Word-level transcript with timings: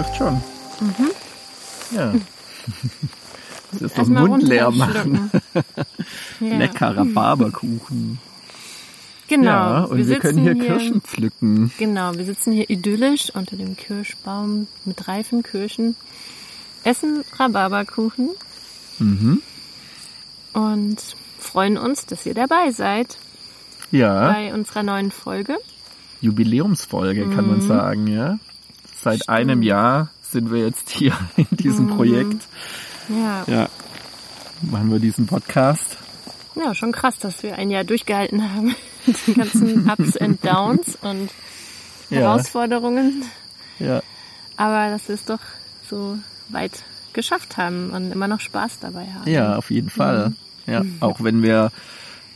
Läuft 0.00 0.16
schon. 0.16 0.34
Mhm. 0.80 1.10
Ja. 1.94 2.14
Das 3.72 3.82
ist 3.82 3.98
Erstmal 3.98 4.26
Mund 4.26 4.42
leer 4.42 4.70
machen. 4.72 5.30
Ja. 6.40 6.56
Leckerer 6.56 7.04
Barberkuchen. 7.04 8.18
Genau. 9.28 9.44
Ja, 9.50 9.84
und 9.84 9.98
wir, 9.98 10.04
sitzen 10.06 10.20
können 10.22 10.38
hier, 10.38 10.54
Kirschen 10.54 11.00
pflücken. 11.02 11.70
Genau, 11.78 12.14
wir 12.16 12.24
sitzen 12.24 12.52
hier 12.52 12.68
idyllisch 12.70 13.30
unter 13.34 13.56
dem 13.56 13.76
Kirschbaum 13.76 14.66
mit 14.86 15.06
reifen 15.06 15.42
Kirschen, 15.42 15.94
essen 16.82 17.22
Rhabarberkuchen 17.38 18.30
Mhm. 18.98 19.42
und 20.54 20.96
freuen 21.38 21.76
uns, 21.78 22.06
dass 22.06 22.24
ihr 22.26 22.34
dabei 22.34 22.72
seid 22.72 23.18
Ja, 23.92 24.32
bei 24.32 24.52
unserer 24.54 24.82
neuen 24.82 25.10
Folge. 25.12 25.58
Jubiläumsfolge 26.22 27.28
kann 27.28 27.46
man 27.48 27.60
sagen, 27.60 28.06
ja. 28.08 28.38
Seit 29.02 29.28
einem 29.28 29.62
Jahr 29.62 30.08
sind 30.22 30.52
wir 30.52 30.60
jetzt 30.64 30.90
hier 30.90 31.12
in 31.36 31.46
diesem 31.50 31.88
Projekt. 31.88 32.42
Ja. 33.08 33.44
Ja. 33.46 33.68
Machen 34.62 34.90
wir 34.92 34.98
diesen 34.98 35.26
Podcast. 35.26 35.96
ja, 36.54 36.74
schon 36.74 36.92
krass, 36.92 37.16
dass 37.18 37.42
wir 37.42 37.56
ein 37.56 37.70
Jahr 37.70 37.84
durchgehalten 37.84 38.54
haben. 38.54 38.74
Die 39.26 39.34
ganzen 39.34 39.90
Ups 39.90 40.16
and 40.18 40.44
Downs 40.44 40.98
und 41.00 41.30
Ja. 42.10 42.18
Herausforderungen. 42.18 43.24
Ja. 43.78 44.02
Aber 44.56 44.90
dass 44.90 45.08
wir 45.08 45.14
es 45.14 45.24
doch 45.24 45.40
so 45.88 46.18
weit 46.50 46.72
geschafft 47.14 47.56
haben 47.56 47.90
und 47.90 48.12
immer 48.12 48.28
noch 48.28 48.40
Spaß 48.40 48.78
dabei 48.80 49.06
haben. 49.14 49.28
Ja, 49.30 49.56
auf 49.56 49.70
jeden 49.70 49.88
Fall. 49.90 50.28
Mhm. 50.30 50.36
Ja, 50.72 50.82
auch 51.00 51.22
wenn 51.22 51.42
wir, 51.42 51.72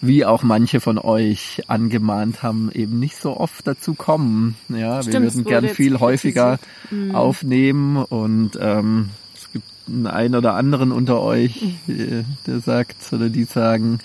wie 0.07 0.25
auch 0.25 0.43
manche 0.43 0.81
von 0.81 0.99
euch 0.99 1.63
angemahnt 1.69 2.43
haben, 2.43 2.71
eben 2.73 2.99
nicht 2.99 3.17
so 3.17 3.37
oft 3.37 3.67
dazu 3.67 3.95
kommen. 3.95 4.57
Ja, 4.69 4.97
wir 4.97 5.03
Stimmt, 5.03 5.27
es 5.27 5.35
würden 5.37 5.45
gern 5.49 5.69
viel 5.69 6.01
häufiger. 6.01 6.59
Mhm. 6.91 7.15
aufnehmen 7.15 7.97
und 7.97 8.59
ähm, 8.61 9.11
es 9.35 9.51
gibt 9.53 9.65
einen, 9.89 10.07
einen 10.07 10.35
oder 10.35 10.55
anderen 10.55 10.93
unter 10.93 11.21
euch, 11.21 11.63
Mhm. 11.87 11.95
äh, 11.95 12.25
der 12.47 12.61
sagt 12.61 13.13
oder 13.13 13.29
die 13.29 13.45
sagen, 13.45 13.99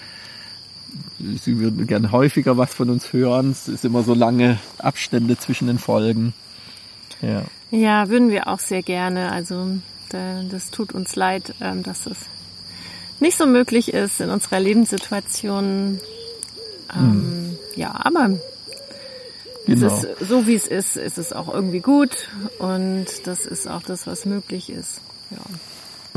sie 1.43 1.59
würden 1.59 1.85
gern 1.87 2.11
häufiger 2.11 2.57
was 2.57 2.73
von 2.73 2.89
uns 2.89 3.13
hören. 3.13 3.51
Es 3.51 3.67
ist 3.67 3.85
immer 3.85 4.03
so 4.03 4.13
lange 4.13 4.57
Abstände 4.77 5.37
zwischen 5.37 5.67
den 5.67 5.77
Folgen. 5.79 6.33
Ja. 7.21 7.43
Ja, 7.71 8.09
würden 8.09 8.29
wir 8.29 8.47
auch 8.47 8.59
sehr 8.59 8.81
gerne. 8.81 9.31
Also 9.31 9.77
da, 10.09 10.41
das 10.49 10.71
tut 10.71 10.91
uns 10.93 11.15
leid, 11.15 11.53
ähm, 11.61 11.83
dass 11.83 12.05
es 12.07 12.17
nicht 13.21 13.37
so 13.37 13.45
möglich 13.45 13.93
ist 13.93 14.19
in 14.21 14.29
unserer 14.29 14.59
Lebenssituation. 14.59 15.99
Ähm, 16.95 17.57
Ja, 17.75 17.91
aber 18.03 18.31
Genau. 19.65 19.87
es 19.87 20.03
ist, 20.03 20.27
so 20.29 20.47
wie 20.47 20.55
es 20.55 20.67
ist, 20.67 20.97
ist 20.97 21.17
es 21.19 21.31
auch 21.31 21.53
irgendwie 21.53 21.79
gut 21.81 22.09
und 22.57 23.05
das 23.25 23.45
ist 23.45 23.67
auch 23.67 23.83
das, 23.83 24.07
was 24.07 24.25
möglich 24.25 24.69
ist. 24.71 25.01
Ja. 25.29 25.37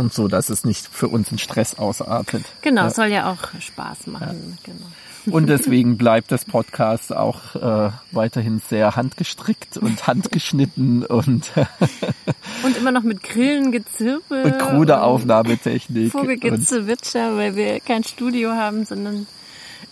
Und 0.03 0.13
so, 0.13 0.27
dass 0.29 0.51
es 0.51 0.65
nicht 0.65 0.87
für 0.91 1.07
uns 1.09 1.31
in 1.31 1.39
Stress 1.39 1.77
ausartet. 1.79 2.45
Genau, 2.61 2.83
Ja. 2.83 2.91
soll 2.91 3.07
ja 3.07 3.31
auch 3.31 3.39
Spaß 3.61 4.09
machen. 4.09 4.59
Genau. 4.65 5.37
Und 5.37 5.47
deswegen 5.49 5.97
bleibt 5.97 6.33
das 6.33 6.45
Podcast 6.45 7.15
auch 7.15 7.55
äh, 7.55 7.91
weiterhin 8.11 8.61
sehr 8.69 8.97
handgestrickt 8.97 9.77
und 9.77 10.05
handgeschnitten 10.09 11.05
und 11.07 11.53
Und 12.65 12.77
immer 12.77 12.91
noch 12.91 13.05
mit 13.05 13.23
Grillengezirpe. 13.23 14.43
mit 14.45 14.59
kruder 14.59 15.05
Aufnahmetechnik. 15.05 16.13
Und 16.15 16.21
Vogelgezwitscher, 16.21 17.37
weil 17.37 17.55
wir 17.55 17.79
kein 17.79 18.03
Studio 18.03 18.51
haben, 18.51 18.85
sondern 18.85 19.29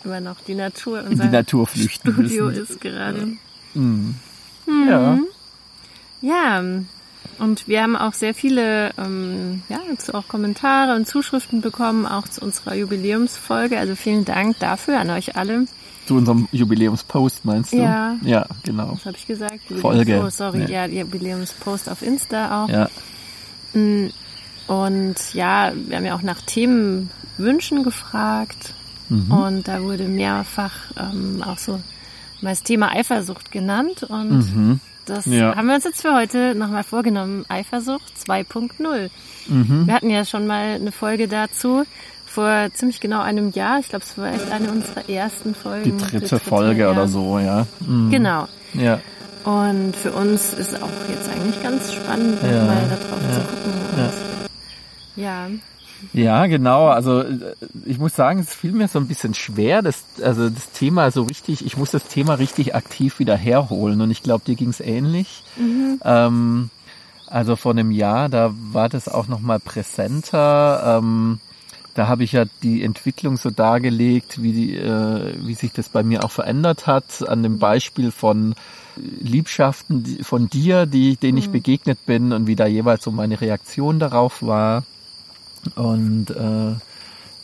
immer 0.05 0.21
noch 0.21 0.41
die 0.47 0.57
Natur. 0.57 1.05
Unser 1.09 1.25
die 1.27 1.31
Natur 1.31 1.67
flüchten 1.69 2.13
Studio 2.13 2.47
müssen. 2.47 2.63
ist 2.65 2.81
gerade. 2.81 3.37
Ja. 4.89 5.19
Ja, 6.23 6.63
und 7.39 7.69
wir 7.69 7.83
haben 7.83 7.97
auch 7.97 8.13
sehr 8.13 8.35
viele, 8.35 8.91
ähm, 8.99 9.63
ja, 9.69 9.79
dazu 9.91 10.15
auch 10.15 10.29
Kommentare 10.29 10.95
und 10.95 11.07
Zuschriften 11.09 11.61
bekommen, 11.63 12.05
auch 12.07 12.29
zu 12.29 12.43
unserer 12.43 12.75
Jubiläumsfolge. 12.75 13.79
Also 13.79 13.95
vielen 13.97 14.25
Dank 14.25 14.59
dafür 14.59 15.01
an 15.01 15.09
euch 15.11 15.37
alle. 15.37 15.65
Zu 16.07 16.17
unserem 16.17 16.49
Jubiläumspost 16.53 17.45
meinst 17.45 17.73
du? 17.73 17.79
Ja. 17.79 18.17
Ja, 18.23 18.47
genau. 18.65 18.93
Was 18.93 19.07
habe 19.07 19.17
ich 19.17 19.27
gesagt? 19.27 19.61
Folge. 19.81 20.23
Oh, 20.23 20.29
sorry, 20.29 20.61
Ja. 20.63 20.87
ja, 20.87 21.03
Jubiläumspost 21.03 21.89
auf 21.89 22.03
Insta 22.03 22.65
auch. 22.65 22.69
Ja. 22.69 22.89
Und 23.73 25.17
ja, 25.33 25.73
wir 25.75 25.97
haben 25.97 26.05
ja 26.05 26.15
auch 26.15 26.23
nach 26.23 26.43
Themenwünschen 26.43 27.85
gefragt. 27.85 28.75
Mhm. 29.09 29.31
Und 29.31 29.69
da 29.69 29.83
wurde 29.83 30.05
mehrfach 30.05 30.75
ähm, 30.99 31.43
auch 31.45 31.59
so 31.59 31.81
mal 32.41 32.51
das 32.51 32.63
Thema 32.63 32.93
Eifersucht 32.95 33.51
genannt. 33.51 34.05
Und 34.05 34.81
das. 35.11 35.27
Ja. 35.27 35.55
haben 35.55 35.67
wir 35.67 35.75
uns 35.75 35.85
jetzt 35.85 36.03
für 36.03 36.15
heute 36.15 36.55
nochmal 36.55 36.85
vorgenommen. 36.85 37.45
Eifersucht 37.49 38.13
2.0. 38.27 39.11
Mhm. 39.49 39.87
Wir 39.87 39.95
hatten 39.95 40.11
ja 40.11 40.25
schon 40.25 40.47
mal 40.47 40.77
eine 40.77 40.93
Folge 40.93 41.29
dazu 41.29 41.85
vor 42.27 42.69
ziemlich 42.73 43.01
genau 43.01 43.21
einem 43.21 43.51
Jahr. 43.51 43.81
Ich 43.81 43.89
glaube, 43.89 44.05
es 44.05 44.17
war 44.17 44.33
echt 44.33 44.51
eine 44.51 44.71
unserer 44.71 45.09
ersten 45.09 45.55
Folgen. 45.55 45.99
Die 45.99 46.05
dritte 46.05 46.39
Folge 46.39 46.83
ja. 46.83 46.91
oder 46.93 47.09
so, 47.09 47.39
ja. 47.39 47.67
Mhm. 47.81 48.11
Genau. 48.11 48.47
Ja. 48.75 49.01
Und 49.45 49.97
für 49.97 50.13
uns 50.13 50.53
ist 50.55 50.81
auch 50.81 50.89
jetzt 51.09 51.29
eigentlich 51.29 51.63
ganz 51.63 51.93
spannend, 51.93 52.39
Ja, 52.43 52.65
mal 52.65 52.83
da 52.89 52.97
drauf 52.97 53.21
ja, 53.29 53.35
zu 53.35 53.41
gucken. 53.41 53.73
Und 55.17 55.23
ja. 55.23 55.49
Ja, 56.13 56.47
genau. 56.47 56.89
Also 56.89 57.21
äh, 57.21 57.55
ich 57.85 57.99
muss 57.99 58.15
sagen, 58.15 58.41
es 58.41 58.55
fiel 58.55 58.73
mir 58.73 58.89
so 58.89 58.99
ein 58.99 59.07
bisschen 59.07 59.35
schwer, 59.35 59.83
das, 59.83 60.05
also 60.23 60.49
das 60.49 60.71
Thema 60.73 61.11
so 61.11 61.25
richtig, 61.25 61.65
ich 61.65 61.77
muss 61.77 61.91
das 61.91 62.05
Thema 62.05 62.35
richtig 62.35 62.75
aktiv 62.75 63.19
wieder 63.19 63.37
herholen 63.37 64.01
und 64.01 64.11
ich 64.11 64.23
glaube, 64.23 64.45
dir 64.45 64.55
ging's 64.57 64.81
ähnlich. 64.81 65.43
Ähm, 66.05 66.71
also 67.27 67.57
vor 67.57 67.73
einem 67.73 67.91
Jahr, 67.93 68.29
da 68.29 68.53
war 68.73 68.89
das 68.89 69.09
auch 69.09 69.29
nochmal 69.29 69.61
präsenter. 69.61 70.99
Ähm, 70.99 71.39
da 71.95 72.09
habe 72.09 72.25
ich 72.25 72.33
ja 72.33 72.45
die 72.63 72.83
Entwicklung 72.83 73.37
so 73.37 73.51
dargelegt, 73.51 74.43
wie, 74.43 74.53
die, 74.53 74.77
äh, 74.77 75.35
wie 75.45 75.55
sich 75.55 75.73
das 75.73 75.89
bei 75.89 76.03
mir 76.03 76.25
auch 76.25 76.31
verändert 76.31 76.87
hat, 76.87 77.29
an 77.29 77.43
dem 77.43 77.59
Beispiel 77.59 78.11
von 78.11 78.55
Liebschaften 78.97 80.19
von 80.23 80.49
dir, 80.49 80.87
die, 80.87 81.17
denen 81.17 81.39
ich 81.39 81.51
begegnet 81.51 82.05
bin 82.07 82.33
und 82.33 82.47
wie 82.47 82.57
da 82.57 82.67
jeweils 82.67 83.05
so 83.05 83.11
meine 83.11 83.41
Reaktion 83.41 83.99
darauf 83.99 84.43
war. 84.43 84.85
Und 85.77 86.31
äh, 86.31 86.75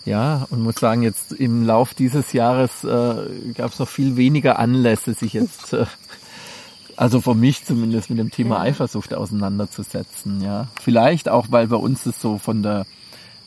ja, 0.08 0.46
und 0.50 0.62
muss 0.62 0.76
sagen, 0.76 1.02
jetzt 1.02 1.32
im 1.32 1.64
Lauf 1.66 1.94
dieses 1.94 2.32
Jahres 2.32 2.84
äh, 2.84 3.52
gab 3.54 3.72
es 3.72 3.78
noch 3.78 3.88
viel 3.88 4.16
weniger 4.16 4.58
Anlässe, 4.58 5.14
sich 5.14 5.32
jetzt, 5.32 5.72
äh, 5.72 5.86
also 6.96 7.20
für 7.20 7.34
mich 7.34 7.64
zumindest, 7.64 8.08
mit 8.10 8.18
dem 8.18 8.30
Thema. 8.30 8.60
Eifersucht 8.60 9.12
auseinanderzusetzen. 9.14 10.40
Ja, 10.42 10.68
vielleicht 10.80 11.28
auch, 11.28 11.46
weil 11.50 11.66
bei 11.68 11.76
uns 11.76 12.06
es 12.06 12.20
so 12.20 12.38
von 12.38 12.62
der 12.62 12.86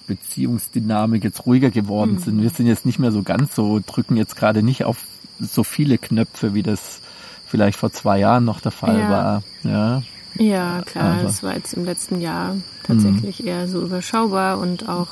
Beziehungsdynamik 0.08 1.24
jetzt 1.24 1.46
ruhiger 1.46 1.70
geworden 1.70 2.14
Mhm. 2.16 2.20
sind. 2.20 2.42
Wir 2.42 2.50
sind 2.50 2.68
jetzt 2.68 2.86
nicht 2.86 3.00
mehr 3.00 3.12
so 3.12 3.24
ganz 3.24 3.56
so, 3.56 3.80
drücken 3.86 4.18
jetzt 4.18 4.36
gerade 4.36 4.64
nicht 4.64 4.84
auf 4.86 4.98
so 5.40 5.64
viele 5.64 5.98
Knöpfe, 5.98 6.54
wie 6.54 6.64
das 6.64 7.00
vielleicht 7.48 7.78
vor 7.80 7.92
zwei 7.92 8.20
Jahren 8.20 8.44
noch 8.46 8.60
der 8.60 8.72
Fall 8.72 9.00
Ja. 9.00 9.10
war. 9.10 9.44
Ja, 9.64 10.04
Ja, 10.40 10.82
klar, 10.86 11.14
Aber- 11.16 11.24
das 11.24 11.44
war 11.44 11.56
jetzt 11.56 11.74
im 11.74 11.86
letzten 11.86 12.22
Jahr 12.22 12.56
tatsächlich 12.84 13.46
eher 13.46 13.68
so 13.68 13.82
überschaubar 13.82 14.58
und 14.60 14.90
auch 14.90 15.08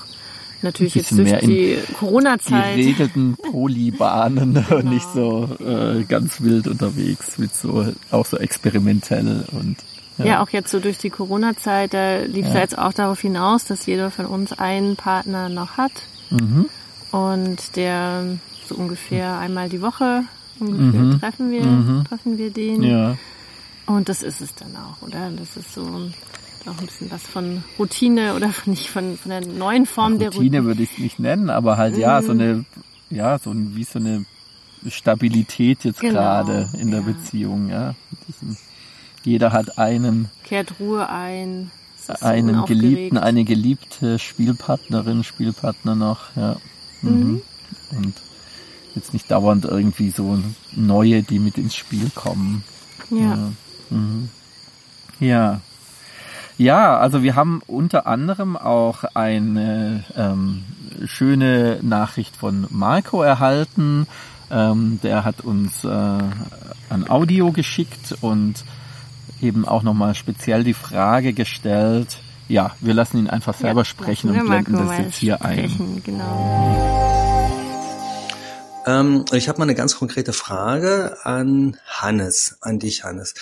natürlich 0.63 0.95
jetzt 0.95 1.11
durch 1.15 1.31
die 1.41 1.77
Corona-Zeit. 1.99 2.77
geregelten 2.77 3.37
Polybahnen 3.51 4.57
und 4.69 4.85
nicht 4.89 5.05
so 5.13 5.47
äh, 5.63 6.03
ganz 6.05 6.41
wild 6.41 6.67
unterwegs, 6.67 7.37
mit 7.37 7.53
so 7.55 7.85
auch 8.09 8.25
so 8.25 8.37
experimentell 8.37 9.45
und 9.51 9.75
Ja. 10.17 10.41
auch 10.41 10.49
jetzt 10.49 10.71
so 10.71 10.79
durch 10.79 10.97
die 10.97 11.11
Corona-Zeit, 11.11 11.93
da 11.93 12.19
lief 12.21 12.47
es 12.47 12.53
ja. 12.55 12.61
jetzt 12.61 12.77
auch 12.77 12.93
darauf 12.93 13.19
hinaus, 13.19 13.65
dass 13.65 13.85
jeder 13.85 14.09
von 14.09 14.25
uns 14.25 14.51
einen 14.57 14.95
Partner 14.95 15.49
noch 15.49 15.77
hat 15.77 15.91
Mhm. 16.31 16.65
und 17.11 17.75
der 17.75 18.23
so 18.67 18.75
ungefähr 18.75 19.37
einmal 19.37 19.69
die 19.69 19.81
Woche 19.81 20.23
ungefähr 20.59 21.19
treffen 21.19 21.51
wir, 21.51 22.03
treffen 22.09 22.37
wir 22.39 22.49
den. 22.49 22.77
Mhm. 22.79 22.83
ja, 22.83 23.15
Und 23.87 24.09
das 24.09 24.21
ist 24.21 24.41
es 24.41 24.53
dann 24.53 24.75
auch, 24.75 25.01
oder? 25.01 25.31
Das 25.31 25.57
ist 25.57 25.73
so 25.73 25.81
auch 26.67 26.79
ein 26.79 26.85
bisschen 26.85 27.09
was 27.09 27.23
von 27.23 27.63
Routine 27.79 28.35
oder 28.35 28.49
von, 28.49 28.71
nicht 28.73 28.89
von, 28.89 29.17
von 29.17 29.31
der 29.31 29.45
neuen 29.45 29.85
Form 29.85 30.19
der 30.19 30.27
Routine 30.29 30.57
Routine. 30.57 30.65
würde 30.65 30.83
ich 30.83 30.91
es 30.91 30.97
nicht 30.99 31.19
nennen, 31.19 31.49
aber 31.49 31.77
halt 31.77 31.97
ja 31.97 32.21
so 32.21 32.31
eine 32.33 32.65
ja 33.09 33.39
so 33.39 33.51
ein, 33.51 33.75
wie 33.75 33.85
so 33.85 33.99
eine 33.99 34.25
Stabilität 34.89 35.83
jetzt 35.85 36.01
Genau, 36.01 36.13
gerade 36.13 36.69
in 36.77 36.91
der 36.91 37.01
ja. 37.01 37.05
Beziehung, 37.05 37.69
ja. 37.69 37.95
Diesen, 38.27 38.57
jeder 39.23 39.51
hat 39.51 39.77
einen 39.77 40.29
Kehrt 40.43 40.79
Ruhe 40.79 41.09
ein. 41.09 41.71
einen 42.21 42.65
geliebten, 42.65 43.17
eine 43.17 43.43
geliebte 43.43 44.19
Spielpartnerin, 44.19 45.23
Spielpartner 45.23 45.95
noch, 45.95 46.35
ja. 46.35 46.57
Mhm. 47.01 47.41
Und 47.91 48.13
jetzt 48.95 49.13
nicht 49.13 49.29
dauernd 49.31 49.65
irgendwie 49.65 50.09
so 50.09 50.39
neue, 50.75 51.23
die 51.23 51.39
mit 51.39 51.57
ins 51.57 51.75
Spiel 51.75 52.09
kommen. 52.13 52.63
Ja. 53.09 53.51
Mhm. 53.89 54.29
Ja. 55.19 55.61
Ja, 56.57 56.97
also 56.97 57.21
wir 57.21 57.35
haben 57.35 57.61
unter 57.67 58.07
anderem 58.07 58.57
auch 58.57 59.03
eine 59.13 60.03
ähm, 60.15 60.63
schöne 61.05 61.79
Nachricht 61.83 62.35
von 62.35 62.65
Marco 62.71 63.21
erhalten. 63.21 64.07
Ähm, 64.49 64.99
der 65.03 65.23
hat 65.23 65.41
uns 65.41 65.83
äh, 65.83 65.87
ein 66.89 67.09
Audio 67.09 67.51
geschickt 67.51 68.15
und 68.21 68.55
eben 69.41 69.67
auch 69.67 69.83
nochmal 69.83 70.15
speziell 70.15 70.63
die 70.63 70.73
Frage 70.73 71.33
gestellt. 71.33 72.17
Ja, 72.47 72.71
wir 72.79 72.93
lassen 72.93 73.17
ihn 73.17 73.29
einfach 73.29 73.53
selber 73.53 73.81
ja, 73.81 73.85
sprechen 73.85 74.31
und 74.31 74.45
blenden 74.45 74.77
das 74.77 74.97
jetzt 74.97 75.17
hier 75.17 75.43
ein. 75.43 76.01
Genau. 76.03 76.97
Ähm, 78.87 79.25
ich 79.33 79.49
habe 79.49 79.59
mal 79.59 79.65
eine 79.65 79.75
ganz 79.75 79.97
konkrete 79.97 80.31
Frage 80.31 81.17
an 81.23 81.77
Hannes, 81.85 82.57
an 82.61 82.79
dich, 82.79 83.03
Hannes. 83.03 83.33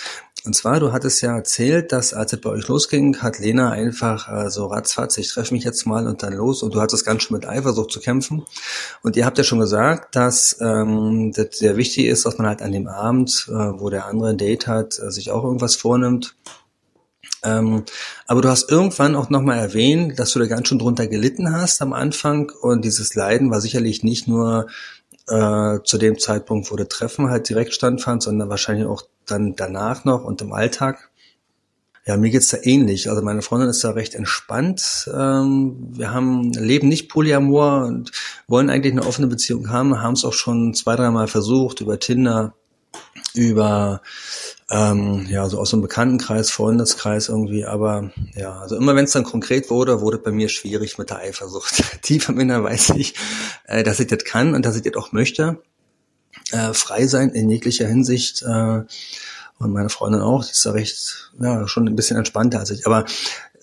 Und 0.46 0.54
zwar, 0.54 0.78
du 0.78 0.92
hattest 0.92 1.22
ja 1.22 1.36
erzählt, 1.36 1.90
dass 1.90 2.14
als 2.14 2.32
es 2.32 2.40
bei 2.40 2.50
euch 2.50 2.68
losging, 2.68 3.18
hat 3.18 3.40
Lena 3.40 3.70
einfach 3.70 4.32
äh, 4.32 4.48
so 4.48 4.66
ratzfatz, 4.66 5.18
ich 5.18 5.28
treffe 5.28 5.52
mich 5.52 5.64
jetzt 5.64 5.86
mal 5.86 6.06
und 6.06 6.22
dann 6.22 6.32
los 6.32 6.62
und 6.62 6.74
du 6.74 6.80
hattest 6.80 7.04
ganz 7.04 7.24
schön 7.24 7.36
mit 7.36 7.48
Eifersucht 7.48 7.90
zu 7.90 8.00
kämpfen. 8.00 8.44
Und 9.02 9.16
ihr 9.16 9.26
habt 9.26 9.38
ja 9.38 9.44
schon 9.44 9.58
gesagt, 9.58 10.14
dass 10.14 10.56
ähm, 10.60 11.32
das 11.34 11.58
sehr 11.58 11.76
wichtig 11.76 12.06
ist, 12.06 12.26
dass 12.26 12.38
man 12.38 12.46
halt 12.46 12.62
an 12.62 12.70
dem 12.70 12.86
Abend, 12.86 13.46
äh, 13.48 13.52
wo 13.52 13.90
der 13.90 14.06
andere 14.06 14.30
ein 14.30 14.38
Date 14.38 14.68
hat, 14.68 14.98
äh, 15.00 15.10
sich 15.10 15.32
auch 15.32 15.42
irgendwas 15.42 15.74
vornimmt. 15.74 16.36
Ähm, 17.42 17.84
aber 18.26 18.40
du 18.40 18.48
hast 18.48 18.70
irgendwann 18.70 19.14
auch 19.14 19.30
nochmal 19.30 19.58
erwähnt, 19.58 20.18
dass 20.18 20.32
du 20.32 20.38
da 20.38 20.46
ganz 20.46 20.68
schön 20.68 20.78
drunter 20.78 21.06
gelitten 21.06 21.52
hast 21.52 21.82
am 21.82 21.92
Anfang 21.92 22.50
und 22.60 22.84
dieses 22.84 23.14
Leiden 23.14 23.50
war 23.50 23.60
sicherlich 23.60 24.02
nicht 24.02 24.26
nur 24.26 24.68
äh, 25.28 25.78
zu 25.84 25.98
dem 25.98 26.18
Zeitpunkt, 26.18 26.70
wo 26.70 26.76
der 26.76 26.88
Treffen 26.88 27.30
halt 27.30 27.48
direkt 27.48 27.74
standfand, 27.74 28.22
sondern 28.22 28.48
wahrscheinlich 28.48 28.86
auch 28.86 29.02
dann 29.26 29.56
danach 29.56 30.04
noch 30.04 30.24
und 30.24 30.40
im 30.42 30.52
Alltag. 30.52 31.10
Ja, 32.06 32.16
mir 32.16 32.30
geht's 32.30 32.48
da 32.48 32.58
ähnlich. 32.62 33.10
Also 33.10 33.20
meine 33.22 33.42
Freundin 33.42 33.68
ist 33.68 33.82
da 33.82 33.90
recht 33.90 34.14
entspannt. 34.14 35.10
Ähm, 35.12 35.88
wir 35.90 36.12
haben 36.12 36.52
leben 36.52 36.86
nicht 36.86 37.08
Polyamor 37.08 37.84
und 37.86 38.12
wollen 38.46 38.70
eigentlich 38.70 38.92
eine 38.92 39.04
offene 39.04 39.26
Beziehung 39.26 39.70
haben, 39.70 40.00
haben 40.00 40.14
es 40.14 40.24
auch 40.24 40.32
schon 40.32 40.72
zwei, 40.74 40.94
dreimal 40.94 41.26
versucht 41.26 41.80
über 41.80 41.98
Tinder, 41.98 42.54
über 43.34 44.00
ähm, 44.70 45.26
ja, 45.28 45.48
so 45.48 45.58
aus 45.58 45.72
einem 45.72 45.82
Bekanntenkreis, 45.82 46.50
Freundeskreis 46.50 47.28
irgendwie, 47.28 47.64
aber 47.64 48.10
ja, 48.34 48.58
also 48.58 48.76
immer 48.76 48.96
wenn 48.96 49.04
es 49.04 49.12
dann 49.12 49.24
konkret 49.24 49.70
wurde, 49.70 50.00
wurde 50.00 50.18
bei 50.18 50.32
mir 50.32 50.48
schwierig 50.48 50.98
mit 50.98 51.10
der 51.10 51.18
Eifersucht. 51.18 51.84
Tief 52.02 52.28
am 52.28 52.40
Inneren 52.40 52.64
weiß 52.64 52.90
ich, 52.96 53.14
äh, 53.66 53.82
dass 53.82 54.00
ich 54.00 54.08
das 54.08 54.24
kann 54.24 54.54
und 54.54 54.64
dass 54.66 54.76
ich 54.76 54.82
das 54.82 54.94
auch 54.94 55.12
möchte. 55.12 55.62
Äh, 56.50 56.74
frei 56.74 57.06
sein 57.06 57.30
in 57.30 57.48
jeglicher 57.50 57.86
Hinsicht. 57.86 58.42
Äh, 58.42 58.82
und 59.58 59.72
meine 59.72 59.88
Freundin 59.88 60.20
auch, 60.20 60.44
die 60.44 60.52
ist 60.52 60.66
da 60.66 60.72
recht, 60.72 61.32
ja, 61.40 61.66
schon 61.66 61.88
ein 61.88 61.96
bisschen 61.96 62.18
entspannter 62.18 62.58
als 62.58 62.70
ich. 62.70 62.86
Aber 62.86 63.06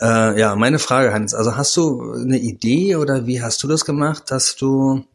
äh, 0.01 0.39
ja, 0.39 0.55
meine 0.55 0.79
Frage, 0.79 1.13
Hans, 1.13 1.33
also 1.33 1.55
hast 1.55 1.75
du 1.77 2.13
eine 2.13 2.39
Idee 2.39 2.95
oder 2.95 3.27
wie 3.27 3.41
hast 3.41 3.61
du 3.61 3.67
das 3.67 3.85
gemacht, 3.85 4.31
dass 4.31 4.55
du 4.55 5.05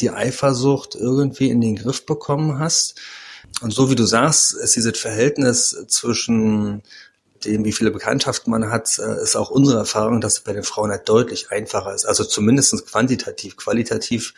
die 0.00 0.10
Eifersucht 0.10 0.94
irgendwie 0.94 1.50
in 1.50 1.60
den 1.60 1.76
Griff 1.76 2.04
bekommen 2.04 2.58
hast? 2.58 3.00
Und 3.60 3.72
so 3.72 3.90
wie 3.90 3.94
du 3.94 4.04
sagst, 4.04 4.54
ist 4.54 4.76
dieses 4.76 4.98
Verhältnis 4.98 5.76
zwischen 5.88 6.82
dem, 7.44 7.64
wie 7.64 7.72
viele 7.72 7.90
Bekanntschaften 7.90 8.50
man 8.50 8.70
hat, 8.70 8.98
äh, 8.98 9.22
ist 9.22 9.36
auch 9.36 9.50
unsere 9.50 9.78
Erfahrung, 9.78 10.20
dass 10.20 10.34
es 10.34 10.40
bei 10.40 10.52
den 10.52 10.62
Frauen 10.62 10.90
halt 10.90 11.08
deutlich 11.08 11.50
einfacher 11.50 11.94
ist. 11.94 12.04
Also 12.04 12.24
zumindest 12.24 12.86
quantitativ. 12.86 13.56
Qualitativ, 13.56 14.34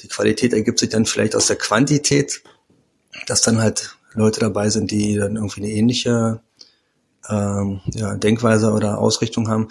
die 0.00 0.08
Qualität 0.08 0.52
ergibt 0.52 0.78
sich 0.78 0.88
dann 0.88 1.06
vielleicht 1.06 1.34
aus 1.34 1.46
der 1.46 1.56
Quantität, 1.56 2.42
dass 3.26 3.42
dann 3.42 3.60
halt 3.60 3.96
Leute 4.14 4.40
dabei 4.40 4.70
sind, 4.70 4.90
die 4.90 5.16
dann 5.16 5.36
irgendwie 5.36 5.62
eine 5.62 5.72
ähnliche 5.72 6.40
ähm, 7.28 7.80
ja, 7.92 8.14
Denkweise 8.16 8.72
oder 8.72 8.98
Ausrichtung 8.98 9.48
haben. 9.48 9.68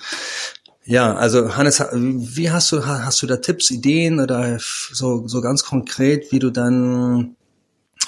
Ja, 0.85 1.15
also 1.15 1.55
Hannes, 1.55 1.81
wie 1.93 2.51
hast 2.51 2.71
du 2.73 2.85
hast 2.85 3.21
du 3.21 3.27
da 3.27 3.37
Tipps, 3.37 3.71
Ideen 3.71 4.19
oder 4.19 4.59
so 4.59 5.25
so 5.27 5.39
ganz 5.39 5.63
konkret, 5.63 6.33
wie 6.33 6.39
du 6.39 6.49
dann 6.49 7.37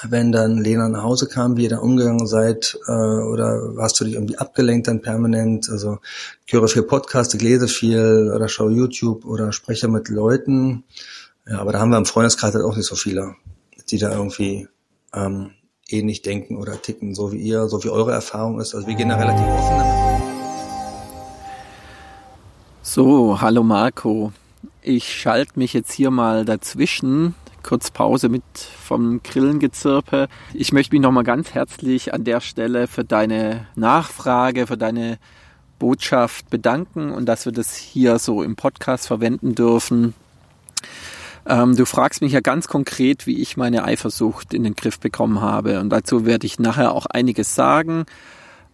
wenn 0.10 0.32
dann 0.32 0.58
Lena 0.58 0.90
nach 0.90 1.04
Hause 1.04 1.28
kam, 1.28 1.58
wie 1.58 1.64
ihr 1.64 1.70
da 1.70 1.78
umgegangen 1.80 2.28
seid, 2.28 2.78
äh, 2.88 2.92
oder 2.92 3.74
hast 3.80 4.00
du 4.00 4.06
dich 4.06 4.14
irgendwie 4.16 4.38
abgelenkt 4.38 4.88
dann 4.88 5.02
permanent? 5.02 5.70
Also 5.70 6.00
ich 6.46 6.54
höre 6.54 6.68
viel 6.68 6.84
Podcast, 6.84 7.34
ich 7.36 7.42
lese 7.42 7.68
viel 7.68 8.32
oder 8.36 8.48
schaue 8.48 8.72
YouTube 8.72 9.26
oder 9.26 9.52
spreche 9.52 9.88
mit 9.88 10.10
Leuten. 10.10 10.84
Ja, 11.48 11.60
aber 11.60 11.72
da 11.72 11.80
haben 11.80 11.90
wir 11.90 11.98
im 11.98 12.06
Freundeskreis 12.06 12.54
halt 12.54 12.66
auch 12.66 12.76
nicht 12.76 12.88
so 12.88 12.96
viele, 12.96 13.36
die 13.90 13.98
da 13.98 14.12
irgendwie 14.12 14.68
ähm, 15.14 15.52
ähnlich 15.90 16.22
denken 16.22 16.58
oder 16.58 16.82
ticken, 16.82 17.14
so 17.14 17.32
wie 17.32 17.38
ihr, 17.38 17.68
so 17.68 17.84
wie 17.84 17.90
eure 17.90 18.12
Erfahrung 18.12 18.60
ist. 18.60 18.74
Also 18.74 18.88
wir 18.88 18.96
gehen 18.96 19.10
da 19.10 19.18
relativ 19.18 19.46
offen. 19.46 20.26
So, 22.82 23.42
hallo 23.42 23.64
Marco. 23.64 24.32
Ich 24.82 25.14
schalte 25.14 25.60
mich 25.60 25.74
jetzt 25.74 25.92
hier 25.92 26.12
mal 26.12 26.46
dazwischen 26.46 27.36
kurz 27.66 27.90
Pause 27.90 28.30
mit 28.30 28.44
vom 28.84 29.22
Grillengezirpe. 29.24 30.28
Ich 30.54 30.72
möchte 30.72 30.94
mich 30.94 31.02
nochmal 31.02 31.24
ganz 31.24 31.56
herzlich 31.56 32.14
an 32.14 32.24
der 32.24 32.40
Stelle 32.40 32.88
für 32.88 33.04
deine 33.04 33.66
Nachfrage, 33.76 34.68
für 34.68 34.78
deine 34.78 35.18
Botschaft 35.80 36.50
bedanken 36.52 37.12
und 37.12 37.26
dass 37.26 37.46
wir 37.46 37.52
das 37.52 37.76
hier 37.76 38.20
so 38.20 38.44
im 38.44 38.56
Podcast 38.56 39.08
verwenden 39.08 39.56
dürfen. 39.56 40.14
Ähm, 41.48 41.76
du 41.76 41.86
fragst 41.86 42.22
mich 42.22 42.34
ja 42.34 42.40
ganz 42.40 42.68
konkret, 42.68 43.26
wie 43.26 43.42
ich 43.42 43.58
meine 43.58 43.84
Eifersucht 43.84 44.54
in 44.54 44.64
den 44.64 44.76
Griff 44.76 45.00
bekommen 45.00 45.42
habe 45.42 45.80
und 45.80 45.90
dazu 45.90 46.26
werde 46.26 46.46
ich 46.46 46.60
nachher 46.60 46.92
auch 46.92 47.08
einiges 47.08 47.56
sagen. 47.56 48.06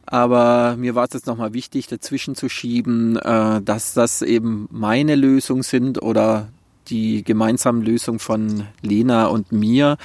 Aber 0.05 0.75
mir 0.77 0.95
war 0.95 1.05
es 1.05 1.13
jetzt 1.13 1.27
nochmal 1.27 1.53
wichtig, 1.53 1.87
dazwischen 1.87 2.35
zu 2.35 2.49
schieben, 2.49 3.15
äh, 3.15 3.61
dass 3.61 3.94
das 3.94 4.21
eben 4.21 4.67
meine 4.69 5.15
Lösung 5.15 5.63
sind 5.63 6.01
oder 6.01 6.49
die 6.88 7.24
gemeinsame 7.24 7.83
Lösung 7.83 8.19
von 8.19 8.68
Lena 8.81 9.28
und 9.28 9.51
mir, 9.51 9.98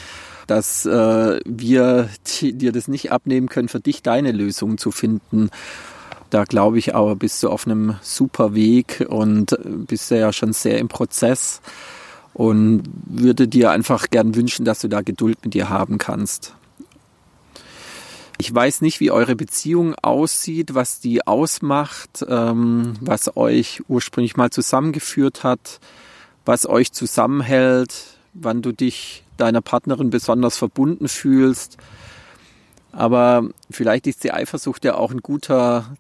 dass 0.47 0.87
äh, 0.87 1.41
wir 1.45 2.09
dir 2.41 2.73
das 2.73 2.89
nicht 2.89 3.13
abnehmen 3.13 3.49
können, 3.49 3.69
für 3.69 3.81
dich 3.81 4.03
deine 4.03 4.33
Lösung 4.33 4.79
zu 4.79 4.91
finden. 4.91 5.51
Da 6.31 6.45
glaube 6.45 6.79
ich 6.79 6.95
aber, 6.95 7.17
bist 7.17 7.43
du 7.43 7.51
auf 7.51 7.67
einem 7.67 7.97
super 8.03 8.55
Weg 8.55 9.07
und 9.09 9.57
bist 9.87 10.11
ja 10.11 10.33
schon 10.33 10.53
sehr 10.53 10.79
im 10.79 10.89
Prozess 10.89 11.61
und 12.35 12.83
würde 13.07 13.49
dir 13.49 13.71
einfach 13.71 14.11
gern 14.11 14.35
wünschen, 14.35 14.65
dass 14.65 14.81
du 14.81 14.89
da 14.89 15.03
Geduld 15.03 15.39
mit 15.45 15.55
dir 15.55 15.69
haben 15.69 15.99
kannst. 15.99 16.55
Ich 18.39 18.55
weiß 18.55 18.83
nicht, 18.83 19.01
wie 19.01 19.11
eure 19.11 19.35
Beziehung 19.35 19.95
aussieht, 20.03 20.75
was 20.75 21.01
die 21.01 21.27
ausmacht, 21.27 22.25
ähm, 22.29 22.95
was 23.01 23.35
euch 23.37 23.83
ursprünglich 23.89 24.37
mal 24.37 24.51
zusammengeführt 24.51 25.43
hat 25.43 25.81
was 26.47 26.67
euch 26.67 26.93
zusammenhält, 26.93 28.19
wann 28.33 28.63
du 28.63 28.73
dich 28.73 29.25
deiner 29.37 29.61
Partnerin 29.61 30.11
besonders 30.11 30.57
verbunden 30.57 31.09
fühlst. 31.09 31.77
Aber 32.93 33.49
vielleicht 33.71 34.07
ist 34.07 34.25
die 34.25 34.33
Eifersucht 34.33 34.85
ja 34.85 34.95
auch 34.95 35.11
ein 35.11 35.21
guter 35.21 35.97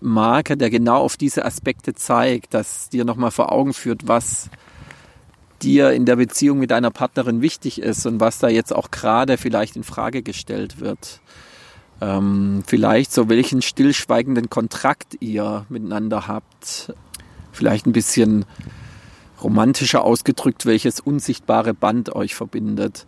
Marker, 0.00 0.54
der 0.54 0.70
genau 0.70 0.98
auf 0.98 1.16
diese 1.16 1.44
Aspekte 1.44 1.94
zeigt, 1.94 2.54
dass 2.54 2.90
dir 2.90 3.04
nochmal 3.04 3.30
vor 3.30 3.50
Augen 3.50 3.74
führt, 3.74 4.06
was 4.06 4.50
dir 5.62 5.92
in 5.92 6.04
der 6.04 6.16
Beziehung 6.16 6.58
mit 6.58 6.70
deiner 6.70 6.90
Partnerin 6.90 7.40
wichtig 7.40 7.80
ist 7.80 8.06
und 8.06 8.20
was 8.20 8.38
da 8.38 8.48
jetzt 8.48 8.72
auch 8.72 8.90
gerade 8.90 9.38
vielleicht 9.38 9.76
in 9.76 9.82
Frage 9.82 10.22
gestellt 10.22 10.78
wird. 10.78 11.20
Ähm, 12.00 12.62
vielleicht 12.66 13.12
so 13.12 13.28
welchen 13.28 13.62
stillschweigenden 13.62 14.50
Kontrakt 14.50 15.16
ihr 15.20 15.64
miteinander 15.68 16.28
habt. 16.28 16.92
Vielleicht 17.52 17.86
ein 17.86 17.92
bisschen 17.92 18.44
romantischer 19.44 20.02
ausgedrückt, 20.02 20.66
welches 20.66 20.98
unsichtbare 20.98 21.74
Band 21.74 22.14
euch 22.14 22.34
verbindet. 22.34 23.06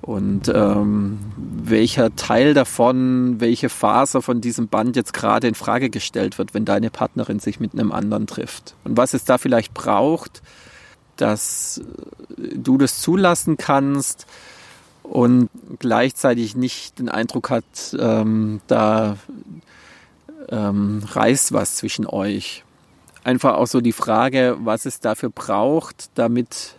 Und 0.00 0.48
ähm, 0.54 1.18
welcher 1.36 2.14
Teil 2.14 2.54
davon, 2.54 3.40
welche 3.40 3.68
Faser 3.68 4.22
von 4.22 4.40
diesem 4.40 4.68
Band 4.68 4.94
jetzt 4.94 5.12
gerade 5.12 5.48
in 5.48 5.56
Frage 5.56 5.90
gestellt 5.90 6.38
wird, 6.38 6.54
wenn 6.54 6.64
deine 6.64 6.88
Partnerin 6.90 7.40
sich 7.40 7.58
mit 7.58 7.72
einem 7.72 7.90
anderen 7.90 8.28
trifft. 8.28 8.76
Und 8.84 8.96
was 8.96 9.12
es 9.12 9.24
da 9.24 9.38
vielleicht 9.38 9.74
braucht, 9.74 10.40
dass 11.16 11.80
du 12.36 12.78
das 12.78 13.00
zulassen 13.00 13.56
kannst 13.56 14.26
und 15.02 15.48
gleichzeitig 15.80 16.54
nicht 16.54 17.00
den 17.00 17.08
Eindruck 17.08 17.50
hat, 17.50 17.64
ähm, 17.98 18.60
da 18.68 19.16
ähm, 20.48 21.02
reißt 21.04 21.52
was 21.52 21.74
zwischen 21.74 22.06
euch 22.06 22.62
einfach 23.28 23.56
auch 23.56 23.66
so 23.66 23.82
die 23.82 23.92
Frage, 23.92 24.56
was 24.60 24.86
es 24.86 25.00
dafür 25.00 25.28
braucht, 25.28 26.10
damit 26.14 26.76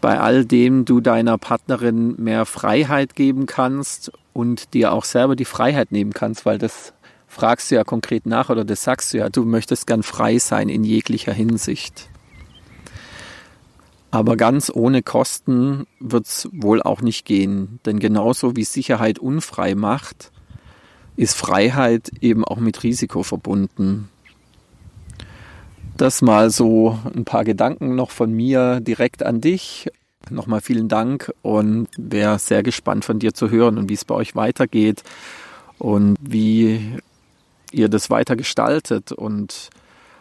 bei 0.00 0.20
all 0.20 0.44
dem 0.44 0.84
du 0.84 1.00
deiner 1.00 1.38
Partnerin 1.38 2.14
mehr 2.18 2.46
Freiheit 2.46 3.16
geben 3.16 3.46
kannst 3.46 4.12
und 4.32 4.74
dir 4.74 4.92
auch 4.92 5.04
selber 5.04 5.34
die 5.34 5.44
Freiheit 5.44 5.90
nehmen 5.90 6.12
kannst, 6.12 6.46
weil 6.46 6.58
das 6.58 6.92
fragst 7.26 7.70
du 7.70 7.74
ja 7.74 7.82
konkret 7.82 8.26
nach 8.26 8.48
oder 8.48 8.64
das 8.64 8.84
sagst 8.84 9.12
du 9.12 9.18
ja, 9.18 9.28
du 9.28 9.44
möchtest 9.44 9.88
gern 9.88 10.04
frei 10.04 10.38
sein 10.38 10.68
in 10.68 10.84
jeglicher 10.84 11.32
Hinsicht. 11.32 12.08
Aber 14.12 14.36
ganz 14.36 14.70
ohne 14.72 15.02
Kosten 15.02 15.86
wird 15.98 16.26
es 16.26 16.48
wohl 16.52 16.80
auch 16.80 17.00
nicht 17.00 17.24
gehen, 17.24 17.80
denn 17.84 17.98
genauso 17.98 18.54
wie 18.54 18.64
Sicherheit 18.64 19.18
unfrei 19.18 19.74
macht, 19.74 20.30
ist 21.16 21.36
Freiheit 21.36 22.12
eben 22.20 22.44
auch 22.44 22.58
mit 22.60 22.84
Risiko 22.84 23.24
verbunden. 23.24 24.10
Das 25.96 26.20
mal 26.20 26.50
so 26.50 26.98
ein 27.14 27.24
paar 27.24 27.44
Gedanken 27.44 27.94
noch 27.94 28.10
von 28.10 28.30
mir 28.30 28.80
direkt 28.80 29.22
an 29.22 29.40
dich. 29.40 29.88
Nochmal 30.28 30.60
vielen 30.60 30.88
Dank 30.88 31.32
und 31.42 31.88
wäre 31.96 32.38
sehr 32.38 32.62
gespannt 32.62 33.04
von 33.04 33.18
dir 33.18 33.32
zu 33.32 33.50
hören 33.50 33.78
und 33.78 33.88
wie 33.88 33.94
es 33.94 34.04
bei 34.04 34.14
euch 34.14 34.36
weitergeht. 34.36 35.02
und 35.78 36.16
wie 36.20 36.80
ihr 37.72 37.88
das 37.88 38.08
weiter 38.10 38.36
gestaltet 38.36 39.12
und 39.12 39.70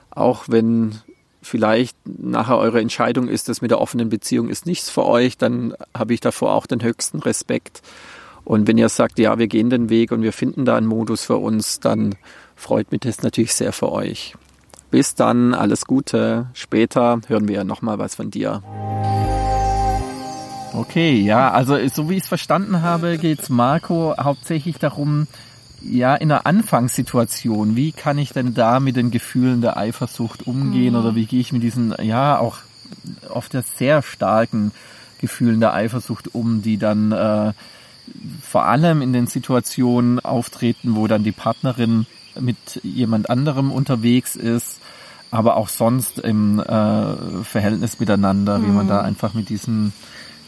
auch 0.10 0.46
wenn 0.48 1.00
vielleicht 1.42 1.96
nachher 2.06 2.58
eure 2.58 2.82
Entscheidung 2.82 3.28
ist, 3.28 3.50
das 3.50 3.62
mit 3.62 3.72
der 3.72 3.80
offenen 3.80 4.10
Beziehung 4.10 4.50
ist 4.50 4.66
nichts 4.66 4.90
für 4.90 5.06
euch, 5.06 5.38
dann 5.38 5.74
habe 5.96 6.14
ich 6.14 6.20
davor 6.20 6.54
auch 6.54 6.66
den 6.66 6.82
höchsten 6.82 7.20
Respekt. 7.20 7.82
Und 8.44 8.68
wenn 8.68 8.78
ihr 8.78 8.90
sagt, 8.90 9.20
ja, 9.20 9.38
wir 9.38 9.48
gehen 9.48 9.70
den 9.70 9.90
Weg 9.90 10.12
und 10.12 10.24
wir 10.24 10.34
finden 10.34 10.66
da 10.66 10.76
einen 10.76 10.88
Modus 10.88 11.24
für 11.24 11.38
uns, 11.38 11.80
dann 11.80 12.16
freut 12.56 12.92
mich 12.92 13.02
das 13.02 13.22
natürlich 13.22 13.54
sehr 13.54 13.74
für 13.74 13.92
euch. 13.92 14.36
Bis 14.96 15.14
dann, 15.14 15.54
alles 15.54 15.88
Gute. 15.88 16.46
Später 16.54 17.20
hören 17.28 17.50
wir 17.50 17.56
ja 17.56 17.64
nochmal 17.66 18.00
was 18.00 18.16
von 18.16 18.32
dir. 18.32 18.64
Okay, 20.72 21.20
ja, 21.20 21.52
also 21.52 21.78
so 21.90 22.10
wie 22.10 22.14
ich 22.14 22.24
es 22.24 22.30
verstanden 22.30 22.82
habe, 22.82 23.18
geht 23.18 23.42
es 23.42 23.50
Marco 23.50 24.16
hauptsächlich 24.18 24.78
darum, 24.78 25.28
ja, 25.82 26.16
in 26.16 26.32
einer 26.32 26.46
Anfangssituation, 26.46 27.76
wie 27.76 27.92
kann 27.92 28.18
ich 28.18 28.32
denn 28.32 28.54
da 28.54 28.80
mit 28.80 28.96
den 28.96 29.12
Gefühlen 29.12 29.60
der 29.60 29.76
Eifersucht 29.76 30.48
umgehen 30.48 30.94
mhm. 30.94 31.00
oder 31.02 31.14
wie 31.14 31.26
gehe 31.26 31.42
ich 31.42 31.52
mit 31.52 31.62
diesen, 31.62 31.94
ja, 32.02 32.40
auch 32.40 32.60
oft 33.28 33.54
ja 33.54 33.64
sehr 33.64 34.02
starken 34.02 34.72
Gefühlen 35.20 35.60
der 35.60 35.74
Eifersucht 35.74 36.34
um, 36.34 36.62
die 36.62 36.78
dann 36.78 37.12
äh, 37.12 37.52
vor 38.42 38.64
allem 38.64 39.02
in 39.02 39.12
den 39.12 39.28
Situationen 39.28 40.22
auftreten, 40.22 40.96
wo 40.96 41.08
dann 41.08 41.26
die 41.26 41.34
Partnerin 41.34 42.06
mit 42.40 42.80
jemand 42.84 43.30
anderem 43.30 43.72
unterwegs 43.72 44.36
ist, 44.36 44.80
aber 45.32 45.58
auch 45.58 45.70
sonst 45.70 46.20
im 46.20 46.60
äh, 46.60 47.44
Verhältnis 47.44 48.00
miteinander, 48.00 48.60
mhm. 48.60 48.66
wie 48.66 48.72
man 48.72 48.88
da 48.88 49.00
mhm. 49.00 49.06
einfach 49.06 49.34
mit 49.34 49.50
diesen 49.50 49.94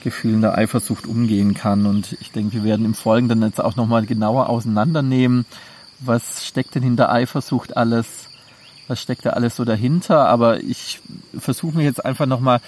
Gefühlen 0.04 0.42
der 0.42 0.58
Eifersucht 0.58 1.08
umgehen 1.08 1.54
kann. 1.54 1.86
Und 1.86 2.18
ich 2.22 2.32
denke, 2.32 2.54
wir 2.54 2.64
werden 2.64 2.86
im 2.86 2.94
Folgenden 2.94 3.42
jetzt 3.42 3.62
auch 3.62 3.76
nochmal 3.76 4.06
genauer 4.06 4.50
auseinandernehmen, 4.50 5.46
was 6.00 6.46
steckt 6.46 6.76
denn 6.76 6.84
hinter 6.84 7.12
Eifersucht 7.12 7.76
alles, 7.76 8.28
was 8.88 9.02
steckt 9.02 9.26
da 9.26 9.32
alles 9.32 9.56
so 9.56 9.66
dahinter. 9.66 10.28
Aber 10.28 10.64
ich 10.64 11.02
versuche 11.38 11.76
mir 11.78 11.84
jetzt 11.84 12.06
einfach 12.06 12.28
nochmal 12.28 12.62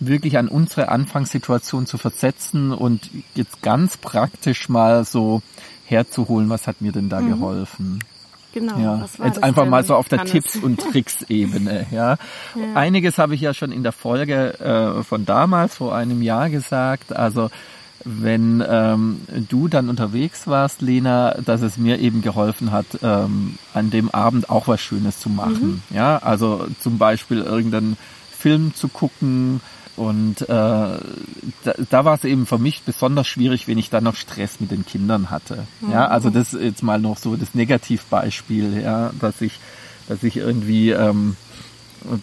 wirklich 0.00 0.38
an 0.38 0.48
unsere 0.48 0.88
Anfangssituation 0.88 1.86
zu 1.86 1.98
versetzen 1.98 2.72
und 2.72 3.10
jetzt 3.34 3.62
ganz 3.62 3.98
praktisch 3.98 4.68
mal 4.68 5.04
so 5.04 5.42
herzuholen, 5.84 6.48
was 6.48 6.66
hat 6.66 6.80
mir 6.80 6.92
denn 6.92 7.08
da 7.08 7.20
mhm. 7.20 7.28
geholfen. 7.28 7.98
Genau. 8.52 8.78
Ja. 8.78 9.08
Jetzt 9.24 9.42
einfach 9.42 9.66
mal 9.66 9.84
so 9.84 9.94
auf 9.94 10.08
der 10.08 10.24
Tipps- 10.24 10.56
und 10.56 10.80
Tricks-Ebene. 10.92 11.86
Ja. 11.90 12.16
ja. 12.16 12.18
Einiges 12.74 13.18
habe 13.18 13.34
ich 13.34 13.40
ja 13.40 13.54
schon 13.54 13.72
in 13.72 13.82
der 13.82 13.92
Folge 13.92 14.58
äh, 14.60 15.02
von 15.04 15.24
damals, 15.24 15.76
vor 15.76 15.94
einem 15.94 16.22
Jahr 16.22 16.50
gesagt. 16.50 17.14
Also 17.14 17.50
wenn 18.04 18.64
ähm, 18.66 19.20
du 19.48 19.68
dann 19.68 19.88
unterwegs 19.88 20.46
warst, 20.46 20.80
Lena, 20.80 21.34
dass 21.44 21.60
es 21.60 21.76
mir 21.76 21.98
eben 21.98 22.22
geholfen 22.22 22.72
hat, 22.72 22.86
ähm, 23.02 23.58
an 23.74 23.90
dem 23.90 24.10
Abend 24.10 24.48
auch 24.48 24.68
was 24.68 24.80
Schönes 24.80 25.18
zu 25.20 25.28
machen. 25.28 25.82
Mhm. 25.90 25.96
Ja, 25.96 26.18
also 26.18 26.66
zum 26.80 26.98
Beispiel 26.98 27.40
irgendeinen 27.40 27.98
Film 28.30 28.74
zu 28.74 28.88
gucken, 28.88 29.60
und 30.00 30.40
äh, 30.40 30.46
da, 30.48 30.98
da 31.90 32.04
war 32.06 32.14
es 32.14 32.24
eben 32.24 32.46
für 32.46 32.56
mich 32.56 32.84
besonders 32.84 33.28
schwierig, 33.28 33.68
wenn 33.68 33.76
ich 33.76 33.90
dann 33.90 34.04
noch 34.04 34.16
Stress 34.16 34.58
mit 34.58 34.70
den 34.70 34.86
Kindern 34.86 35.28
hatte. 35.28 35.66
Mhm. 35.82 35.92
Ja, 35.92 36.06
also 36.06 36.30
das 36.30 36.54
ist 36.54 36.62
jetzt 36.62 36.82
mal 36.82 36.98
noch 36.98 37.18
so 37.18 37.36
das 37.36 37.54
Negativbeispiel, 37.54 38.80
ja, 38.80 39.10
dass 39.20 39.42
ich, 39.42 39.60
dass 40.08 40.22
ich 40.22 40.38
irgendwie 40.38 40.88
ähm, 40.88 41.36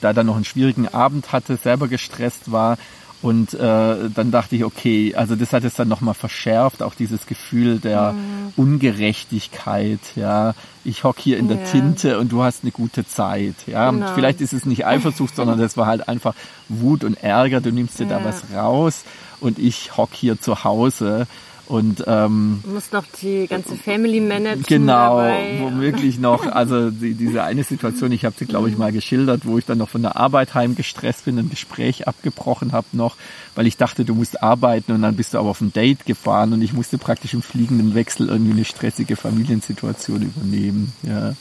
da 0.01 0.11
dann 0.11 0.25
noch 0.25 0.37
einen 0.37 0.43
schwierigen 0.43 0.87
Abend 0.87 1.31
hatte, 1.31 1.55
selber 1.55 1.87
gestresst 1.87 2.51
war 2.51 2.79
und 3.21 3.53
äh, 3.55 4.09
dann 4.13 4.29
dachte 4.31 4.55
ich, 4.55 4.63
okay, 4.63 5.15
also 5.15 5.35
das 5.35 5.51
hat 5.51 5.63
es 5.63 5.73
dann 5.73 5.87
nochmal 5.87 6.13
verschärft, 6.13 6.83
auch 6.83 6.93
dieses 6.93 7.25
Gefühl 7.25 7.79
der 7.79 8.13
mhm. 8.13 8.53
Ungerechtigkeit, 8.55 9.99
ja. 10.15 10.53
Ich 10.83 11.03
hock 11.03 11.17
hier 11.19 11.37
in 11.37 11.47
der 11.47 11.57
ja. 11.57 11.63
Tinte 11.65 12.19
und 12.19 12.31
du 12.31 12.43
hast 12.43 12.63
eine 12.63 12.71
gute 12.71 13.07
Zeit, 13.07 13.55
ja. 13.65 13.89
Genau. 13.89 14.13
Vielleicht 14.13 14.39
ist 14.39 14.53
es 14.53 14.65
nicht 14.65 14.85
Eifersucht, 14.85 15.35
sondern 15.35 15.59
das 15.59 15.77
war 15.77 15.87
halt 15.87 16.07
einfach 16.07 16.35
Wut 16.69 17.03
und 17.03 17.21
Ärger, 17.23 17.59
du 17.59 17.71
nimmst 17.71 17.99
dir 17.99 18.05
ja. 18.05 18.19
da 18.19 18.25
was 18.25 18.43
raus 18.55 19.03
und 19.39 19.57
ich 19.57 19.97
hock 19.97 20.09
hier 20.13 20.39
zu 20.39 20.63
Hause 20.63 21.27
und 21.67 22.03
ähm, 22.07 22.61
du 22.63 22.71
musst 22.71 22.93
noch 22.93 23.03
die 23.21 23.45
ganze 23.47 23.75
Family 23.75 24.21
managen. 24.21 24.63
Genau, 24.63 25.17
dabei. 25.17 25.57
womöglich 25.59 26.17
noch. 26.17 26.45
Also 26.45 26.91
die, 26.91 27.13
diese 27.13 27.43
eine 27.43 27.63
Situation, 27.63 28.11
ich 28.13 28.23
habe 28.23 28.35
sie 28.37 28.45
glaube 28.45 28.69
ich 28.69 28.77
mal 28.77 28.91
geschildert, 28.91 29.41
wo 29.45 29.57
ich 29.57 29.65
dann 29.65 29.77
noch 29.77 29.89
von 29.89 30.01
der 30.01 30.15
Arbeit 30.15 30.53
heim 30.53 30.75
gestresst 30.75 31.25
bin, 31.25 31.37
ein 31.37 31.49
Gespräch 31.49 32.07
abgebrochen 32.07 32.71
habe 32.71 32.87
noch, 32.93 33.17
weil 33.55 33.67
ich 33.67 33.75
dachte, 33.75 34.05
du 34.05 34.15
musst 34.15 34.41
arbeiten 34.41 34.93
und 34.93 35.01
dann 35.01 35.15
bist 35.17 35.33
du 35.33 35.39
aber 35.39 35.49
auf 35.49 35.59
ein 35.59 35.73
Date 35.73 36.05
gefahren 36.05 36.53
und 36.53 36.61
ich 36.61 36.71
musste 36.71 36.97
praktisch 36.97 37.33
im 37.33 37.41
fliegenden 37.41 37.95
Wechsel 37.95 38.29
irgendwie 38.29 38.51
eine 38.51 38.65
stressige 38.65 39.17
Familiensituation 39.17 40.21
übernehmen. 40.21 40.93
Ja. 41.03 41.33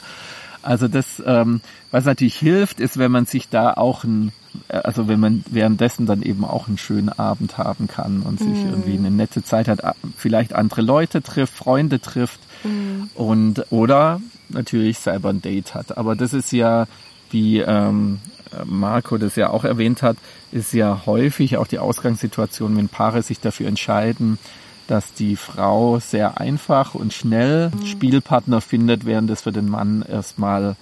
Also 0.66 0.88
das, 0.88 1.22
ähm, 1.24 1.60
was 1.92 2.04
natürlich 2.04 2.36
hilft, 2.36 2.80
ist, 2.80 2.98
wenn 2.98 3.12
man 3.12 3.26
sich 3.26 3.48
da 3.48 3.72
auch 3.72 4.02
ein 4.04 4.32
also 4.68 5.06
wenn 5.06 5.20
man 5.20 5.44
währenddessen 5.50 6.06
dann 6.06 6.22
eben 6.22 6.42
auch 6.42 6.66
einen 6.66 6.78
schönen 6.78 7.10
Abend 7.10 7.58
haben 7.58 7.88
kann 7.88 8.22
und 8.22 8.38
sich 8.38 8.48
mm. 8.48 8.68
irgendwie 8.70 8.96
eine 8.96 9.10
nette 9.10 9.44
Zeit 9.44 9.68
hat, 9.68 9.80
vielleicht 10.16 10.54
andere 10.54 10.80
Leute 10.80 11.20
trifft, 11.20 11.54
Freunde 11.54 12.00
trifft 12.00 12.40
mm. 12.64 13.02
und 13.14 13.66
oder 13.70 14.20
natürlich 14.48 14.98
selber 14.98 15.28
ein 15.28 15.42
Date 15.42 15.74
hat. 15.74 15.98
Aber 15.98 16.16
das 16.16 16.32
ist 16.32 16.52
ja, 16.52 16.86
wie 17.30 17.58
ähm, 17.58 18.20
Marco 18.64 19.18
das 19.18 19.36
ja 19.36 19.50
auch 19.50 19.64
erwähnt 19.64 20.02
hat, 20.02 20.16
ist 20.52 20.72
ja 20.72 21.02
häufig 21.04 21.58
auch 21.58 21.66
die 21.66 21.78
Ausgangssituation, 21.78 22.76
wenn 22.78 22.88
Paare 22.88 23.20
sich 23.20 23.40
dafür 23.40 23.68
entscheiden, 23.68 24.38
dass 24.86 25.12
die 25.14 25.36
Frau 25.36 25.98
sehr 25.98 26.40
einfach 26.40 26.94
und 26.94 27.12
schnell 27.12 27.70
mm. 27.70 27.86
Spielpartner 27.86 28.60
findet, 28.60 29.04
während 29.04 29.30
es 29.30 29.42
für 29.42 29.52
den 29.52 29.68
Mann 29.68 30.04
erstmal 30.08 30.76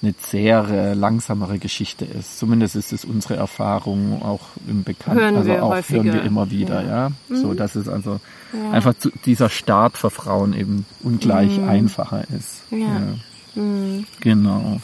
eine 0.00 0.14
sehr 0.20 0.68
äh, 0.68 0.94
langsamere 0.94 1.58
Geschichte 1.58 2.04
ist. 2.04 2.38
Zumindest 2.38 2.76
ist 2.76 2.92
es 2.92 3.04
unsere 3.04 3.36
Erfahrung 3.36 4.22
auch 4.22 4.40
im 4.68 4.84
Bekannten, 4.84 5.20
hören 5.20 5.36
also 5.36 5.52
auch 5.56 5.70
häufiger. 5.70 6.04
hören 6.04 6.14
wir 6.14 6.22
immer 6.22 6.50
wieder, 6.50 6.82
ja. 6.82 6.88
ja? 6.88 7.12
Mhm. 7.28 7.36
So, 7.36 7.54
dass 7.54 7.74
es 7.74 7.88
also 7.88 8.20
ja. 8.52 8.70
einfach 8.70 8.94
zu, 8.94 9.10
dieser 9.24 9.48
Start 9.48 9.98
für 9.98 10.10
Frauen 10.10 10.52
eben 10.52 10.86
ungleich 11.02 11.58
mhm. 11.58 11.68
einfacher 11.68 12.24
ist. 12.36 12.62
Ja. 12.70 12.78
ja. 12.78 13.62
Mhm. 13.62 14.06
Genau. 14.20 14.80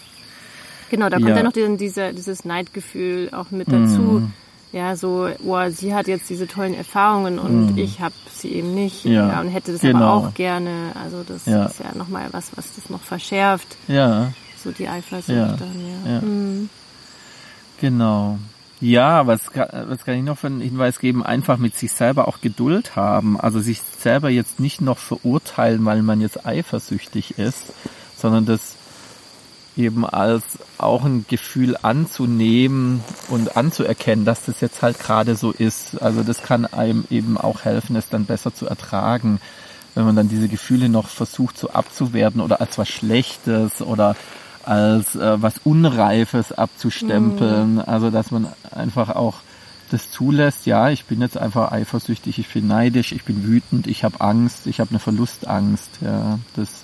Genau, 0.91 1.09
da 1.09 1.17
kommt 1.17 1.29
ja, 1.29 1.43
noch 1.43 1.53
die, 1.53 1.77
diese, 1.77 2.13
dieses 2.13 2.45
Neidgefühl 2.45 3.31
auch 3.33 3.51
mit 3.51 3.69
dazu. 3.71 4.29
Ja, 4.75 4.97
so, 4.97 5.29
oh, 5.45 5.71
sie 5.71 5.95
hat 5.95 6.09
jetzt 6.09 6.29
diese 6.29 6.49
tollen 6.49 6.75
Erfahrungen 6.75 7.39
und 7.39 7.73
mhm. 7.73 7.79
ich 7.79 8.01
habe 8.01 8.15
sie 8.33 8.49
eben 8.49 8.75
nicht. 8.75 9.05
Ja, 9.05 9.41
und 9.41 9.49
hätte 9.49 9.73
das 9.73 9.81
genau. 9.81 9.99
aber 9.99 10.15
auch 10.15 10.35
gerne. 10.35 10.93
Also 11.03 11.23
das 11.23 11.47
ist 11.47 11.79
ja 11.79 11.95
nochmal 11.95 12.27
was, 12.33 12.51
was 12.57 12.75
das 12.75 12.91
noch 12.91 13.01
verschärft. 13.01 13.77
Ja 13.87 14.33
so 14.65 14.73
die 14.73 14.89
Eifersucht 14.89 15.29
ja. 15.29 15.57
dann, 15.57 16.05
ja. 16.07 16.13
ja. 16.15 16.21
Mhm. 16.21 16.69
Genau. 17.81 18.39
Ja, 18.81 19.27
was 19.27 19.51
was 19.55 20.05
kann 20.05 20.17
ich 20.17 20.25
noch 20.25 20.39
für 20.39 20.49
einen 20.49 20.61
Hinweis 20.61 20.99
geben? 20.99 21.23
Einfach 21.23 21.59
mit 21.59 21.77
sich 21.77 21.93
selber 21.93 22.27
auch 22.27 22.41
Geduld 22.41 22.97
haben. 22.97 23.39
Also 23.39 23.61
sich 23.61 23.81
selber 23.81 24.31
jetzt 24.31 24.59
nicht 24.59 24.81
noch 24.81 24.99
verurteilen, 24.99 25.85
weil 25.85 26.03
man 26.03 26.21
jetzt 26.21 26.45
eifersüchtig 26.45 27.39
ist, 27.39 27.73
sondern 28.17 28.47
das 28.47 28.75
eben 29.77 30.07
als 30.07 30.45
auch 30.79 31.05
ein 31.05 31.25
Gefühl 31.29 31.77
anzunehmen 31.83 33.03
und 33.29 33.57
anzuerkennen, 33.57 34.25
dass 34.25 34.45
das 34.45 34.61
jetzt 34.61 34.83
halt 34.83 34.99
gerade 34.99 35.37
so 35.37 35.51
ist. 35.51 36.01
Also 36.01 36.23
das 36.23 36.43
kann 36.43 36.67
einem 36.67 37.05
eben 37.11 37.39
auch 37.39 37.65
helfen, 37.65 37.97
es 37.97 38.09
dann 38.09 38.25
besser 38.25 38.55
zu 38.55 38.67
ertragen, 38.67 39.41
wenn 39.95 40.05
man 40.05 40.17
dann 40.17 40.29
diese 40.29 40.49
Gefühle 40.49 40.89
noch 40.89 41.09
versucht 41.09 41.59
so 41.59 41.71
abzuwerten 41.71 42.41
oder 42.41 42.61
als 42.61 42.79
was 42.79 42.89
Schlechtes 42.89 43.83
oder 43.83 44.17
als 44.65 45.15
äh, 45.17 45.43
was 45.43 45.59
Unreifes 45.65 46.53
abzustempeln. 46.53 47.75
Mhm. 47.75 47.83
Also 47.85 48.11
dass 48.11 48.31
man 48.31 48.49
einfach 48.71 49.11
auch 49.11 49.37
das 49.91 50.11
zulässt, 50.11 50.67
ja, 50.67 50.89
ich 50.91 51.05
bin 51.05 51.21
jetzt 51.21 51.37
einfach 51.37 51.71
eifersüchtig, 51.71 52.39
ich 52.39 52.53
bin 52.53 52.67
neidisch, 52.67 53.13
ich 53.13 53.25
bin 53.25 53.45
wütend, 53.45 53.87
ich 53.87 54.03
habe 54.03 54.21
Angst, 54.21 54.67
ich 54.67 54.81
habe 54.81 54.91
eine 54.91 54.99
Verlustangst, 54.99 55.91
ja, 56.01 56.39
das 56.57 56.84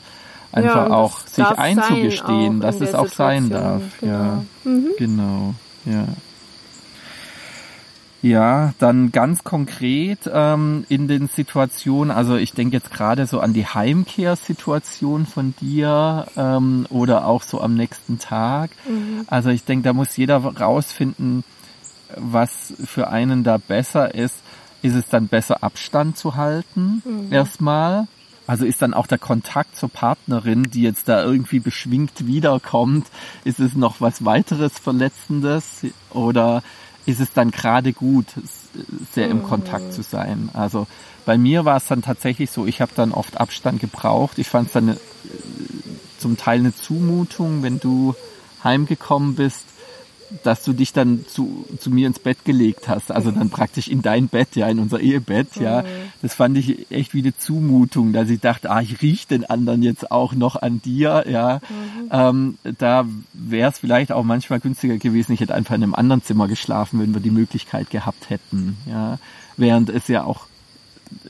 einfach 0.53 0.89
ja, 0.89 0.91
auch 0.91 1.21
sich 1.21 1.45
einzugestehen, 1.45 2.59
auch 2.59 2.63
dass 2.63 2.81
es 2.81 2.95
auch 2.95 3.09
Situation. 3.09 3.49
sein 3.49 3.51
darf, 3.51 3.83
genau. 4.01 4.13
ja, 4.13 4.45
mhm. 4.65 4.89
genau, 4.99 5.55
ja. 5.85 6.07
Ja, 8.23 8.75
dann 8.79 9.13
ganz 9.13 9.45
konkret 9.45 10.31
ähm, 10.31 10.85
in 10.91 11.09
den 11.09 11.29
Situationen, 11.29 12.11
also 12.11 12.37
ich 12.37 12.53
denke 12.53 12.77
jetzt 12.77 12.93
gerade 12.93 13.27
so 13.27 13.41
an 13.41 13.55
die 13.55 13.67
Heimkehrsituation 13.67 15.25
von 15.25 15.55
dir 15.59 16.27
ähm, 16.37 16.87
oder 16.91 17.25
auch 17.27 17.43
so 17.43 17.63
am 17.63 17.75
nächsten 17.75 18.19
Tag. 18.19 18.73
Mhm. 18.87 19.25
Also 19.29 19.49
ich 19.49 19.65
denke, 19.65 19.85
da 19.85 19.95
muss 19.95 20.19
jeder 20.19 20.37
rausfinden, 20.37 21.45
was 22.17 22.75
für 22.85 23.09
einen 23.09 23.43
da 23.43 23.57
besser 23.57 24.15
ist. 24.15 24.37
Ist 24.83 24.95
es 24.95 25.09
dann 25.09 25.29
besser 25.29 25.63
Abstand 25.63 26.19
zu 26.19 26.37
halten 26.37 27.03
mhm. 27.05 27.33
erstmal? 27.33 28.07
Also 28.51 28.65
ist 28.65 28.83
dann 28.83 28.95
auch 28.95 29.07
der 29.07 29.19
Kontakt 29.19 29.77
zur 29.77 29.91
Partnerin, 29.91 30.65
die 30.65 30.83
jetzt 30.83 31.09
da 31.09 31.23
irgendwie 31.23 31.61
beschwingt 31.61 32.27
wiederkommt, 32.27 33.07
ist 33.45 33.61
es 33.61 33.77
noch 33.77 34.01
was 34.01 34.25
weiteres 34.25 34.73
Verletzendes 34.73 35.87
oder 36.11 36.65
ist 37.07 37.21
es 37.21 37.33
dann 37.33 37.53
gerade 37.53 37.93
gut, 37.93 38.27
sehr 39.13 39.29
im 39.29 39.45
Kontakt 39.45 39.85
mhm. 39.85 39.91
zu 39.93 40.03
sein. 40.03 40.51
Also 40.53 40.89
bei 41.25 41.39
mir 41.39 41.65
war 41.65 41.77
es 41.77 41.87
dann 41.87 42.03
tatsächlich 42.03 42.51
so, 42.51 42.67
ich 42.67 42.81
habe 42.81 42.91
dann 42.97 43.13
oft 43.13 43.39
Abstand 43.39 43.81
gebraucht. 43.81 44.37
Ich 44.41 44.49
fand 44.49 44.67
es 44.67 44.73
dann 44.73 44.97
zum 46.19 46.37
Teil 46.37 46.59
eine 46.59 46.75
Zumutung, 46.75 47.63
wenn 47.63 47.79
du 47.79 48.17
heimgekommen 48.65 49.37
bist 49.37 49.65
dass 50.45 50.63
du 50.63 50.73
dich 50.73 50.93
dann 50.93 51.25
zu, 51.27 51.67
zu 51.79 51.91
mir 51.91 52.07
ins 52.07 52.19
Bett 52.19 52.45
gelegt 52.45 52.89
hast, 52.89 53.11
also 53.11 53.31
dann 53.31 53.51
praktisch 53.51 53.89
in 53.89 54.03
dein 54.03 54.29
Bett, 54.29 54.55
ja, 54.55 54.69
in 54.69 54.79
unser 54.79 55.01
Ehebett, 55.01 55.57
ja. 55.57 55.83
Mhm. 55.83 55.87
Das 56.23 56.35
fand 56.35 56.57
ich 56.57 56.91
echt 56.91 57.15
wie 57.15 57.21
eine 57.21 57.37
Zumutung, 57.37 58.13
dass 58.13 58.31
ich 58.31 58.41
dachte, 58.41 58.71
ah, 58.71 58.81
ich 58.81 59.03
riech 59.03 59.27
den 59.27 59.45
anderen 59.45 59.83
jetzt 59.83 60.11
auch 60.11 60.33
noch 60.33 60.57
an 60.57 60.81
dir, 60.83 61.25
ja. 61.29 61.61
Mhm. 61.69 62.09
Ähm, 62.13 62.59
da 62.79 63.07
wäre 63.33 63.71
es 63.71 63.79
vielleicht 63.79 64.13
auch 64.13 64.25
manchmal 64.25 64.61
günstiger 64.61 64.99
gewesen, 64.99 65.33
ich 65.33 65.41
hätte 65.41 65.55
einfach 65.55 65.75
in 65.75 65.83
einem 65.83 65.95
anderen 65.95 66.23
Zimmer 66.23 66.49
geschlafen, 66.49 67.01
wenn 67.01 67.15
wir 67.15 67.21
die 67.21 67.31
Möglichkeit 67.31 67.91
gehabt 67.91 68.31
hätten, 68.31 68.77
ja. 68.87 69.19
Während 69.57 69.91
es 69.91 70.09
ja 70.09 70.25
auch 70.25 70.47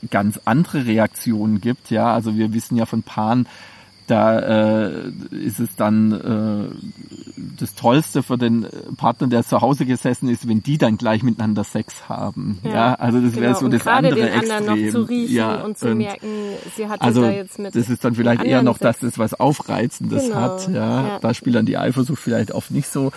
ganz 0.09 0.39
andere 0.45 0.85
Reaktionen 0.85 1.59
gibt, 1.59 1.89
ja. 1.89 2.13
Also 2.13 2.35
wir 2.37 2.53
wissen 2.53 2.77
ja 2.77 2.85
von 2.85 3.03
Paaren, 3.03 3.47
da 4.11 4.87
äh, 4.87 5.11
ist 5.31 5.61
es 5.61 5.75
dann 5.77 6.11
äh, 6.11 7.41
das 7.57 7.75
Tollste 7.75 8.23
für 8.23 8.37
den 8.37 8.67
Partner, 8.97 9.27
der 9.27 9.45
zu 9.45 9.61
Hause 9.61 9.85
gesessen 9.85 10.27
ist, 10.27 10.49
wenn 10.49 10.61
die 10.61 10.77
dann 10.77 10.97
gleich 10.97 11.23
miteinander 11.23 11.63
Sex 11.63 12.09
haben. 12.09 12.59
Ja, 12.63 12.71
ja 12.71 12.93
also 12.95 13.21
das 13.21 13.31
genau. 13.31 13.41
wäre 13.41 13.55
so 13.55 13.67
das 13.69 13.87
andere 13.87 14.15
den 14.15 14.27
Extrem. 14.27 14.65
noch 14.65 14.91
zu 14.91 15.01
riechen 15.03 15.35
ja, 15.35 15.61
und 15.61 15.77
zu 15.77 15.91
und 15.91 15.99
merken, 15.99 16.27
sie 16.75 16.89
hat 16.89 17.01
also 17.01 17.21
da 17.21 17.31
jetzt 17.31 17.57
mit. 17.57 17.73
Das 17.73 17.89
ist 17.89 18.03
dann 18.03 18.15
vielleicht 18.15 18.43
eher 18.43 18.63
noch, 18.63 18.77
dass 18.77 18.99
das 18.99 19.17
was 19.17 19.33
Aufreizendes 19.33 20.23
genau. 20.23 20.35
hat. 20.35 20.67
Ja, 20.67 21.07
ja, 21.07 21.19
da 21.19 21.33
spielt 21.33 21.55
dann 21.55 21.65
die 21.65 21.77
Eifersucht 21.77 22.19
vielleicht 22.19 22.51
oft 22.51 22.71
nicht 22.71 22.89
so 22.89 23.11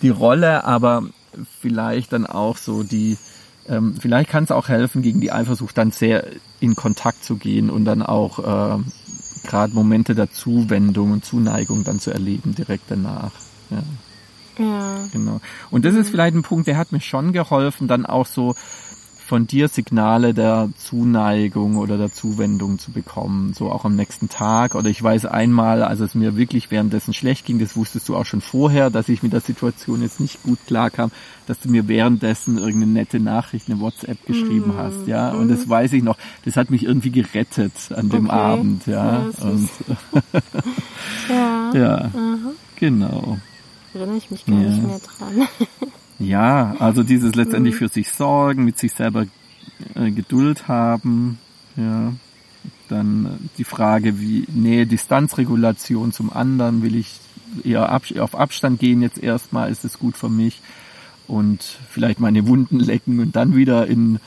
die 0.00 0.08
Rolle, 0.08 0.64
aber 0.64 1.02
vielleicht 1.60 2.14
dann 2.14 2.24
auch 2.24 2.56
so 2.56 2.82
die 2.82 3.18
ähm, 3.68 3.94
vielleicht 4.00 4.30
kann 4.30 4.44
es 4.44 4.50
auch 4.50 4.68
helfen, 4.68 5.02
gegen 5.02 5.20
die 5.20 5.32
Eifersucht 5.32 5.76
dann 5.76 5.90
sehr 5.90 6.24
in 6.60 6.74
Kontakt 6.76 7.24
zu 7.24 7.36
gehen 7.36 7.68
und 7.68 7.84
dann 7.84 8.02
auch 8.02 8.38
äh, 8.38 8.82
gerade 9.44 9.74
Momente 9.74 10.14
der 10.14 10.30
Zuwendung 10.30 11.12
und 11.12 11.24
Zuneigung 11.24 11.84
dann 11.84 12.00
zu 12.00 12.10
erleben 12.10 12.54
direkt 12.54 12.84
danach. 12.88 13.32
Ja. 13.70 13.82
Ja. 14.58 14.96
Genau. 15.12 15.40
Und 15.70 15.84
das 15.84 15.94
ist 15.94 16.08
mhm. 16.08 16.10
vielleicht 16.10 16.36
ein 16.36 16.42
Punkt, 16.42 16.66
der 16.66 16.76
hat 16.76 16.92
mir 16.92 17.00
schon 17.00 17.32
geholfen, 17.32 17.88
dann 17.88 18.04
auch 18.04 18.26
so 18.26 18.54
von 19.30 19.46
dir 19.46 19.68
Signale 19.68 20.34
der 20.34 20.70
Zuneigung 20.76 21.76
oder 21.76 21.96
der 21.96 22.12
Zuwendung 22.12 22.80
zu 22.80 22.90
bekommen, 22.90 23.54
so 23.54 23.70
auch 23.70 23.84
am 23.84 23.94
nächsten 23.94 24.28
Tag. 24.28 24.74
Oder 24.74 24.88
ich 24.88 25.00
weiß 25.00 25.26
einmal, 25.26 25.84
als 25.84 26.00
es 26.00 26.16
mir 26.16 26.36
wirklich 26.36 26.72
währenddessen 26.72 27.14
schlecht 27.14 27.46
ging, 27.46 27.60
das 27.60 27.76
wusstest 27.76 28.08
du 28.08 28.16
auch 28.16 28.26
schon 28.26 28.40
vorher, 28.40 28.90
dass 28.90 29.08
ich 29.08 29.22
mit 29.22 29.32
der 29.32 29.40
Situation 29.40 30.02
jetzt 30.02 30.18
nicht 30.18 30.42
gut 30.42 30.58
klarkam, 30.66 31.12
dass 31.46 31.60
du 31.60 31.70
mir 31.70 31.86
währenddessen 31.86 32.58
irgendeine 32.58 32.90
nette 32.90 33.20
Nachricht, 33.20 33.70
eine 33.70 33.78
WhatsApp 33.78 34.26
geschrieben 34.26 34.74
mm. 34.74 34.78
hast, 34.78 35.06
ja. 35.06 35.30
Und 35.30 35.48
das 35.48 35.68
weiß 35.68 35.92
ich 35.92 36.02
noch. 36.02 36.18
Das 36.44 36.56
hat 36.56 36.70
mich 36.70 36.82
irgendwie 36.82 37.12
gerettet 37.12 37.92
an 37.94 38.08
dem 38.08 38.26
okay. 38.26 38.34
Abend, 38.36 38.86
ja. 38.88 39.26
ja 39.28 39.48
Und 39.48 39.68
ja. 41.28 41.72
ja. 41.72 42.10
Genau. 42.74 43.38
Erinnere 43.94 44.16
ich 44.16 44.28
mich 44.32 44.44
gar 44.44 44.58
ja. 44.58 44.70
nicht 44.70 44.82
mehr 44.84 44.98
dran. 44.98 45.46
Ja, 46.20 46.76
also 46.78 47.02
dieses 47.02 47.34
letztendlich 47.34 47.74
mhm. 47.74 47.78
für 47.78 47.88
sich 47.88 48.12
sorgen, 48.12 48.64
mit 48.64 48.78
sich 48.78 48.92
selber 48.92 49.26
äh, 49.94 50.10
Geduld 50.10 50.68
haben, 50.68 51.38
ja. 51.76 52.12
Dann 52.88 53.50
die 53.56 53.64
Frage, 53.64 54.20
wie 54.20 54.46
Nähe-Distanzregulation 54.52 56.12
zum 56.12 56.32
anderen, 56.32 56.82
will 56.82 56.96
ich 56.96 57.20
eher 57.64 57.94
auf 58.18 58.34
Abstand 58.34 58.80
gehen 58.80 59.00
jetzt 59.00 59.22
erstmal, 59.22 59.70
ist 59.70 59.84
es 59.84 59.98
gut 59.98 60.16
für 60.16 60.28
mich 60.28 60.60
und 61.28 61.62
vielleicht 61.62 62.18
meine 62.20 62.46
Wunden 62.48 62.80
lecken 62.80 63.20
und 63.20 63.36
dann 63.36 63.54
wieder 63.54 63.86
in, 63.86 64.18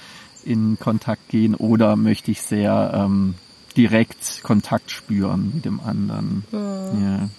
in 0.46 0.78
Kontakt 0.80 1.28
gehen 1.30 1.56
oder 1.56 1.98
möchte 1.98 2.32
ich 2.32 2.42
sehr 2.42 2.92
ähm, 2.96 3.36
direkt 3.76 4.42
Kontakt 4.44 4.92
spüren 4.92 5.52
mit 5.54 5.66
dem 5.66 5.80
anderen. 5.82 6.46
Mhm. 6.52 7.04
Ja. 7.04 7.30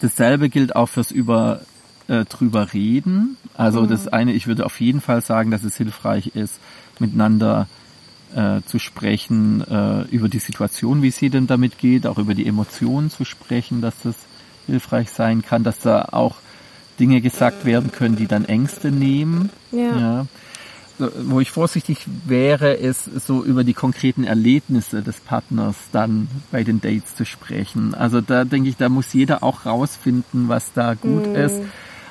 Dasselbe 0.00 0.48
gilt 0.48 0.76
auch 0.76 0.88
fürs 0.88 1.10
Über 1.10 1.62
äh, 2.12 2.26
drüber 2.26 2.74
reden. 2.74 3.38
Also 3.54 3.82
mhm. 3.82 3.88
das 3.88 4.06
eine, 4.08 4.32
ich 4.32 4.46
würde 4.46 4.66
auf 4.66 4.80
jeden 4.80 5.00
Fall 5.00 5.22
sagen, 5.22 5.50
dass 5.50 5.64
es 5.64 5.76
hilfreich 5.76 6.32
ist, 6.34 6.60
miteinander 6.98 7.68
äh, 8.34 8.60
zu 8.66 8.78
sprechen 8.78 9.62
äh, 9.62 10.02
über 10.14 10.28
die 10.28 10.38
Situation, 10.38 11.02
wie 11.02 11.08
es 11.08 11.16
denn 11.16 11.46
damit 11.46 11.78
geht, 11.78 12.06
auch 12.06 12.18
über 12.18 12.34
die 12.34 12.46
Emotionen 12.46 13.10
zu 13.10 13.24
sprechen, 13.24 13.80
dass 13.80 13.94
das 14.04 14.14
hilfreich 14.66 15.10
sein 15.10 15.42
kann, 15.42 15.64
dass 15.64 15.78
da 15.80 16.08
auch 16.12 16.36
Dinge 17.00 17.22
gesagt 17.22 17.64
werden 17.64 17.92
können, 17.92 18.16
die 18.16 18.26
dann 18.26 18.44
Ängste 18.44 18.92
nehmen. 18.92 19.50
Ja. 19.70 19.98
ja. 19.98 20.26
Wo 20.98 21.40
ich 21.40 21.50
vorsichtig 21.50 22.06
wäre, 22.26 22.74
ist 22.74 23.04
so 23.26 23.42
über 23.42 23.64
die 23.64 23.72
konkreten 23.72 24.24
Erlebnisse 24.24 25.02
des 25.02 25.18
Partners 25.20 25.76
dann 25.90 26.28
bei 26.50 26.62
den 26.62 26.82
Dates 26.82 27.16
zu 27.16 27.24
sprechen. 27.24 27.94
Also 27.94 28.20
da 28.20 28.44
denke 28.44 28.68
ich, 28.68 28.76
da 28.76 28.90
muss 28.90 29.12
jeder 29.14 29.42
auch 29.42 29.64
rausfinden, 29.64 30.48
was 30.48 30.72
da 30.74 30.92
gut 30.92 31.26
mhm. 31.26 31.34
ist 31.34 31.62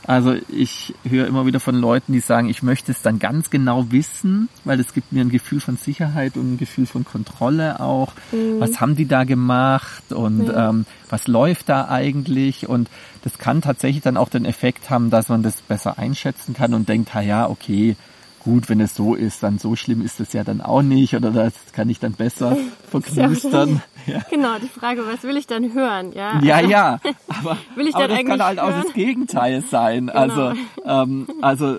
also 0.07 0.35
ich 0.49 0.95
höre 1.03 1.27
immer 1.27 1.45
wieder 1.45 1.59
von 1.59 1.75
Leuten, 1.75 2.13
die 2.13 2.19
sagen, 2.19 2.49
ich 2.49 2.63
möchte 2.63 2.91
es 2.91 3.01
dann 3.01 3.19
ganz 3.19 3.49
genau 3.49 3.91
wissen, 3.91 4.49
weil 4.63 4.79
es 4.79 4.93
gibt 4.93 5.11
mir 5.11 5.21
ein 5.21 5.29
Gefühl 5.29 5.59
von 5.59 5.77
Sicherheit 5.77 6.37
und 6.37 6.53
ein 6.53 6.57
Gefühl 6.57 6.85
von 6.85 7.05
Kontrolle 7.05 7.79
auch. 7.79 8.13
Mhm. 8.31 8.59
Was 8.59 8.81
haben 8.81 8.95
die 8.95 9.07
da 9.07 9.23
gemacht 9.23 10.11
und 10.11 10.47
mhm. 10.47 10.53
ähm, 10.55 10.85
was 11.09 11.27
läuft 11.27 11.69
da 11.69 11.87
eigentlich? 11.87 12.67
Und 12.67 12.89
das 13.23 13.37
kann 13.37 13.61
tatsächlich 13.61 14.01
dann 14.01 14.17
auch 14.17 14.29
den 14.29 14.45
Effekt 14.45 14.89
haben, 14.89 15.11
dass 15.11 15.29
man 15.29 15.43
das 15.43 15.61
besser 15.61 15.99
einschätzen 15.99 16.53
kann 16.53 16.73
und 16.73 16.89
denkt, 16.89 17.13
ha 17.13 17.21
ja, 17.21 17.47
okay, 17.47 17.95
gut, 18.43 18.69
wenn 18.69 18.81
es 18.81 18.95
so 18.95 19.15
ist, 19.15 19.43
dann 19.43 19.59
so 19.59 19.75
schlimm 19.75 20.01
ist 20.01 20.19
es 20.19 20.33
ja 20.33 20.43
dann 20.43 20.61
auch 20.61 20.81
nicht 20.81 21.15
oder 21.15 21.31
das 21.31 21.53
kann 21.73 21.89
ich 21.89 21.99
dann 21.99 22.13
besser 22.13 22.57
verknüstern. 22.89 23.81
Ja. 24.07 24.19
Genau, 24.31 24.57
die 24.57 24.67
Frage, 24.67 25.03
was 25.05 25.21
will 25.21 25.37
ich 25.37 25.45
dann 25.45 25.75
hören? 25.75 26.11
Ja, 26.13 26.39
ja, 26.41 26.59
ja 26.59 26.99
aber, 27.27 27.55
will 27.75 27.87
ich 27.87 27.93
aber 27.93 28.07
das 28.07 28.23
kann 28.23 28.41
halt 28.41 28.59
hören? 28.59 28.73
auch 28.73 28.83
das 28.83 28.93
Gegenteil 28.93 29.61
sein. 29.61 30.07
Genau. 30.07 30.19
Also, 30.19 30.53
ähm, 30.83 31.27
also 31.39 31.77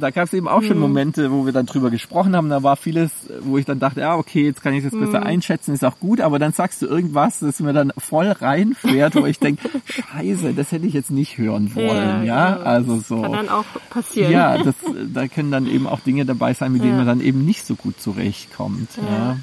da 0.00 0.08
gab 0.08 0.24
es 0.24 0.32
eben 0.32 0.48
auch 0.48 0.62
schon 0.62 0.76
mhm. 0.76 0.82
Momente, 0.82 1.30
wo 1.30 1.44
wir 1.44 1.52
dann 1.52 1.66
drüber 1.66 1.90
gesprochen 1.90 2.34
haben, 2.34 2.48
da 2.48 2.62
war 2.62 2.76
vieles, 2.76 3.10
wo 3.40 3.58
ich 3.58 3.66
dann 3.66 3.80
dachte, 3.80 4.00
ja, 4.00 4.16
okay, 4.16 4.46
jetzt 4.46 4.62
kann 4.62 4.72
ich 4.72 4.82
das 4.82 4.92
besser 4.92 5.20
mhm. 5.20 5.26
einschätzen, 5.26 5.74
ist 5.74 5.84
auch 5.84 6.00
gut, 6.00 6.22
aber 6.22 6.38
dann 6.38 6.52
sagst 6.52 6.80
du 6.80 6.86
irgendwas, 6.86 7.40
das 7.40 7.60
mir 7.60 7.74
dann 7.74 7.92
voll 7.98 8.28
reinfährt, 8.28 9.14
wo 9.14 9.26
ich 9.26 9.38
denke, 9.38 9.68
scheiße, 9.84 10.54
das 10.54 10.72
hätte 10.72 10.86
ich 10.86 10.94
jetzt 10.94 11.10
nicht 11.10 11.36
hören 11.36 11.74
wollen, 11.74 12.24
ja, 12.24 12.50
ja? 12.50 12.52
Genau. 12.52 12.64
also 12.64 12.96
so. 12.96 13.20
Kann 13.20 13.32
dann 13.32 13.48
auch 13.50 13.64
passieren. 13.90 14.32
Ja, 14.32 14.56
das, 14.56 14.74
da 15.12 15.28
können 15.28 15.50
dann 15.50 15.66
eben 15.66 15.81
eben 15.82 15.86
auch 15.88 16.00
Dinge 16.00 16.24
dabei 16.24 16.54
sein, 16.54 16.72
mit 16.72 16.82
denen 16.82 16.96
man 16.96 17.06
dann 17.06 17.20
eben 17.20 17.44
nicht 17.44 17.66
so 17.66 17.74
gut 17.74 18.00
zurechtkommt. 18.00 18.88
Ja. 18.96 19.38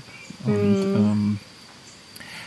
Und, 0.45 0.53
mhm. 0.53 0.95
ähm, 0.95 1.39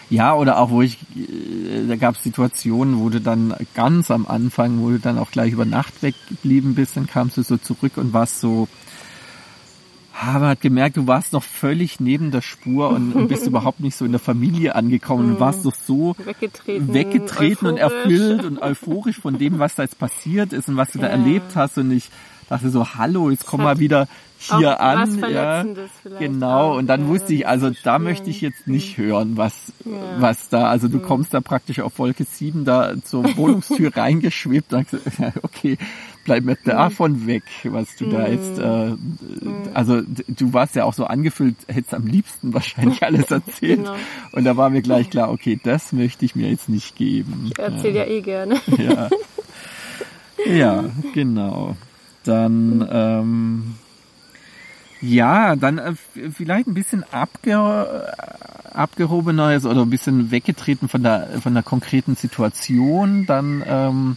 ja, 0.09 0.35
oder 0.35 0.59
auch 0.59 0.70
wo 0.70 0.83
ich, 0.83 0.98
äh, 1.16 1.87
da 1.88 1.96
gab 1.96 2.16
es 2.16 2.22
Situationen, 2.22 2.98
wo 2.98 3.09
du 3.09 3.20
dann 3.20 3.55
ganz 3.74 4.11
am 4.11 4.26
Anfang, 4.26 4.81
wo 4.81 4.90
du 4.90 4.98
dann 4.98 5.18
auch 5.18 5.31
gleich 5.31 5.52
über 5.52 5.64
Nacht 5.64 6.02
weggeblieben 6.02 6.74
bist, 6.74 6.96
dann 6.96 7.07
kamst 7.07 7.37
du 7.37 7.42
so 7.42 7.57
zurück 7.57 7.92
und 7.96 8.12
warst 8.12 8.40
so, 8.40 8.68
aber 10.20 10.48
hat 10.48 10.61
gemerkt, 10.61 10.98
du 10.98 11.07
warst 11.07 11.33
noch 11.33 11.42
völlig 11.42 11.98
neben 11.98 12.31
der 12.31 12.42
Spur 12.42 12.90
und, 12.90 13.12
und 13.12 13.28
bist 13.28 13.46
überhaupt 13.46 13.81
nicht 13.81 13.96
so 13.96 14.05
in 14.05 14.12
der 14.12 14.20
Familie 14.20 14.74
angekommen 14.74 15.33
und 15.33 15.40
warst 15.40 15.64
doch 15.64 15.74
so 15.74 16.14
weggetreten, 16.24 16.94
weggetreten 16.94 17.66
und 17.66 17.76
erfüllt 17.78 18.44
und 18.44 18.59
euphorisch 18.62 19.18
von 19.18 19.38
dem, 19.38 19.59
was 19.59 19.74
da 19.74 19.83
jetzt 19.83 19.98
passiert 19.98 20.52
ist 20.52 20.68
und 20.68 20.76
was 20.76 20.92
du 20.92 20.98
ja. 20.98 21.07
da 21.07 21.11
erlebt 21.11 21.57
hast 21.57 21.78
und 21.78 21.90
ich 21.90 22.11
dachte 22.53 22.71
so, 22.71 22.95
hallo, 22.95 23.31
jetzt 23.31 23.47
komm 23.47 23.62
mal 23.62 23.79
wieder 23.79 24.09
hier 24.38 24.81
an. 24.81 25.19
ja, 25.31 25.65
genau. 26.19 26.77
Und 26.77 26.87
dann 26.87 27.09
wusste 27.09 27.33
ich, 27.33 27.47
also 27.47 27.71
da 27.85 27.99
möchte 27.99 28.31
ich 28.31 28.41
jetzt 28.41 28.67
nicht 28.67 28.99
hören, 28.99 29.37
was, 29.37 29.73
ja. 29.85 29.93
was 30.19 30.49
da, 30.49 30.69
also 30.69 30.88
du 30.88 30.99
kommst 30.99 31.33
da 31.33 31.41
praktisch 31.41 31.81
auf 31.81 31.99
Wolke 31.99 32.25
7 32.25 32.65
da 32.65 32.95
zur 33.03 33.37
Wohnungstür 33.37 33.91
reingeschwebt. 33.97 34.75
okay, 35.43 35.79
bleib 36.25 36.45
mir 36.45 36.57
davon 36.65 37.27
weg, 37.27 37.45
was 37.65 37.97
du 37.97 38.07
da 38.07 38.27
jetzt, 38.27 38.59
äh, 38.59 38.93
also 39.75 40.03
du 40.03 40.53
warst 40.53 40.75
ja 40.75 40.85
auch 40.85 40.95
so 40.95 41.05
angefühlt, 41.05 41.57
hättest 41.69 41.95
am 41.95 42.07
liebsten 42.07 42.53
wahrscheinlich 42.53 43.03
alles 43.05 43.31
erzählt. 43.31 43.79
genau. 43.79 43.95
Und 44.33 44.45
da 44.45 44.57
war 44.57 44.71
mir 44.71 44.83
gleich 44.83 45.11
klar, 45.11 45.31
okay, 45.31 45.59
das 45.62 45.93
möchte 45.93 46.25
ich 46.25 46.35
mir 46.35 46.51
jetzt 46.51 46.69
nicht 46.69 46.97
geben. 46.97 47.51
Ich 47.53 47.59
erzähle 47.59 47.99
ja. 47.99 48.05
ja 48.05 48.11
eh 48.11 48.21
gerne. 48.21 48.61
ja. 48.77 49.09
ja, 50.47 50.85
genau. 51.15 51.77
Dann, 52.25 52.89
ähm, 52.91 53.75
ja, 55.01 55.57
dann 55.57 55.79
äh, 55.79 55.95
vielleicht 56.31 56.69
ein 56.69 56.75
bisschen 56.75 57.05
abge, 57.13 58.07
abgehobener 58.73 59.59
oder 59.65 59.83
ein 59.83 59.91
bisschen 59.91 60.31
weggetreten 60.31 60.89
von 60.89 61.03
der, 61.03 61.29
von 61.43 61.55
der 61.55 61.63
konkreten 61.63 62.15
Situation, 62.15 63.27
dann 63.27 63.63
ähm, 63.67 64.17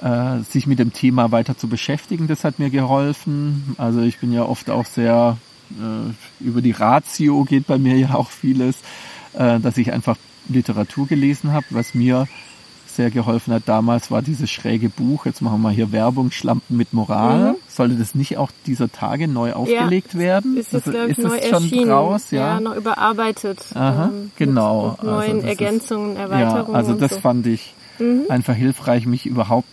äh, 0.00 0.38
sich 0.40 0.66
mit 0.66 0.78
dem 0.78 0.92
Thema 0.92 1.30
weiter 1.30 1.56
zu 1.56 1.68
beschäftigen, 1.68 2.26
das 2.26 2.44
hat 2.44 2.58
mir 2.58 2.70
geholfen. 2.70 3.74
Also 3.78 4.00
ich 4.00 4.18
bin 4.18 4.32
ja 4.32 4.42
oft 4.42 4.70
auch 4.70 4.86
sehr, 4.86 5.36
äh, 5.72 6.44
über 6.44 6.62
die 6.62 6.72
Ratio 6.72 7.44
geht 7.44 7.66
bei 7.66 7.78
mir 7.78 7.96
ja 7.96 8.14
auch 8.14 8.30
vieles, 8.30 8.76
äh, 9.34 9.60
dass 9.60 9.76
ich 9.76 9.92
einfach 9.92 10.16
Literatur 10.48 11.06
gelesen 11.06 11.52
habe, 11.52 11.66
was 11.70 11.94
mir 11.94 12.26
sehr 13.00 13.10
geholfen 13.10 13.54
hat 13.54 13.62
damals, 13.64 14.10
war 14.10 14.20
dieses 14.20 14.50
schräge 14.50 14.90
Buch. 14.90 15.24
Jetzt 15.24 15.40
machen 15.40 15.62
wir 15.62 15.70
hier 15.70 15.90
Werbung, 15.90 16.32
Schlampen 16.32 16.76
mit 16.76 16.92
Moral. 16.92 17.52
Mhm. 17.52 17.56
Sollte 17.66 17.94
das 17.94 18.14
nicht 18.14 18.36
auch 18.36 18.50
dieser 18.66 18.92
Tage 18.92 19.26
neu 19.26 19.54
aufgelegt 19.54 20.12
ja, 20.12 20.20
werden? 20.20 20.58
Ist 20.58 20.74
es, 20.74 20.86
also, 20.86 20.98
ist 20.98 21.18
neu 21.18 21.38
es 21.38 21.48
schon 21.48 21.62
erschienen. 21.62 21.90
raus? 21.90 22.30
Ja? 22.30 22.40
ja, 22.40 22.60
noch 22.60 22.76
überarbeitet. 22.76 23.64
Aha, 23.74 24.10
ähm, 24.12 24.30
genau. 24.36 24.90
Mit, 24.90 25.02
mit 25.02 25.10
neuen 25.10 25.36
also 25.36 25.46
Ergänzungen, 25.46 26.12
ist, 26.12 26.18
Erweiterungen. 26.18 26.72
Ja, 26.72 26.74
also 26.74 26.92
das 26.92 27.12
so. 27.12 27.20
fand 27.20 27.46
ich 27.46 27.72
mhm. 27.98 28.24
einfach 28.28 28.54
hilfreich, 28.54 29.06
mich 29.06 29.24
überhaupt 29.24 29.72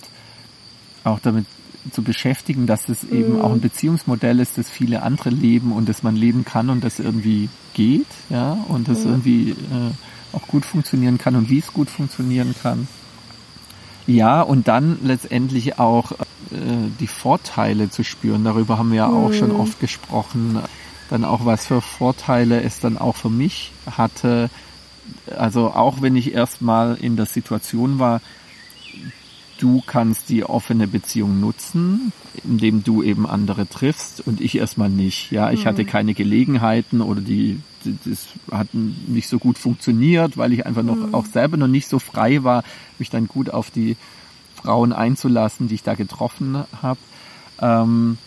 auch 1.03 1.19
damit 1.19 1.45
zu 1.91 2.01
beschäftigen, 2.01 2.65
dass 2.65 2.87
es 2.87 3.03
eben 3.03 3.33
mhm. 3.33 3.41
auch 3.41 3.51
ein 3.51 3.59
Beziehungsmodell 3.59 4.39
ist, 4.39 4.57
das 4.57 4.69
viele 4.69 5.03
andere 5.03 5.31
leben 5.31 5.73
und 5.73 5.89
das 5.89 6.01
man 6.01 6.15
leben 6.15 6.45
kann 6.45 6.69
und 6.69 6.81
das 6.81 6.99
irgendwie 6.99 7.49
geht, 7.73 8.07
ja, 8.29 8.57
und 8.69 8.87
das 8.87 8.99
mhm. 8.99 9.11
irgendwie 9.11 9.49
äh, 9.49 9.91
auch 10.31 10.47
gut 10.47 10.63
funktionieren 10.63 11.17
kann 11.17 11.35
und 11.35 11.49
wie 11.49 11.59
es 11.59 11.73
gut 11.73 11.89
funktionieren 11.89 12.55
kann. 12.63 12.87
Ja, 14.07 14.41
und 14.41 14.69
dann 14.69 14.99
letztendlich 15.03 15.79
auch 15.79 16.13
äh, 16.13 16.15
die 16.99 17.07
Vorteile 17.07 17.89
zu 17.89 18.03
spüren. 18.03 18.45
Darüber 18.45 18.77
haben 18.77 18.91
wir 18.91 18.97
ja 18.97 19.07
auch 19.07 19.33
schon 19.33 19.53
mhm. 19.53 19.59
oft 19.59 19.79
gesprochen. 19.81 20.59
Dann 21.09 21.25
auch, 21.25 21.45
was 21.45 21.67
für 21.67 21.81
Vorteile 21.81 22.61
es 22.61 22.79
dann 22.79 22.97
auch 22.97 23.17
für 23.17 23.29
mich 23.29 23.71
hatte. 23.85 24.49
Also 25.35 25.71
auch 25.71 26.01
wenn 26.01 26.15
ich 26.15 26.33
erstmal 26.33 26.95
in 26.95 27.17
der 27.17 27.25
Situation 27.25 27.99
war, 27.99 28.21
du 29.57 29.81
kannst 29.85 30.29
die 30.29 30.43
offene 30.43 30.87
Beziehung 30.87 31.39
nutzen, 31.39 32.11
indem 32.43 32.83
du 32.83 33.03
eben 33.03 33.27
andere 33.27 33.67
triffst 33.67 34.25
und 34.25 34.41
ich 34.41 34.57
erstmal 34.57 34.89
nicht. 34.89 35.31
Ja, 35.31 35.51
ich 35.51 35.61
mhm. 35.61 35.69
hatte 35.69 35.85
keine 35.85 36.13
Gelegenheiten 36.13 37.01
oder 37.01 37.21
die, 37.21 37.59
das 37.83 38.27
hat 38.51 38.67
nicht 38.73 39.27
so 39.27 39.39
gut 39.39 39.57
funktioniert, 39.57 40.37
weil 40.37 40.53
ich 40.53 40.65
einfach 40.65 40.83
noch 40.83 40.95
mhm. 40.95 41.13
auch 41.13 41.25
selber 41.25 41.57
noch 41.57 41.67
nicht 41.67 41.87
so 41.87 41.99
frei 41.99 42.43
war, 42.43 42.63
mich 42.99 43.09
dann 43.09 43.27
gut 43.27 43.49
auf 43.49 43.71
die 43.71 43.97
Frauen 44.55 44.93
einzulassen, 44.93 45.67
die 45.67 45.75
ich 45.75 45.83
da 45.83 45.95
getroffen 45.95 46.63
habe. 46.81 46.99
Ähm, 47.59 48.17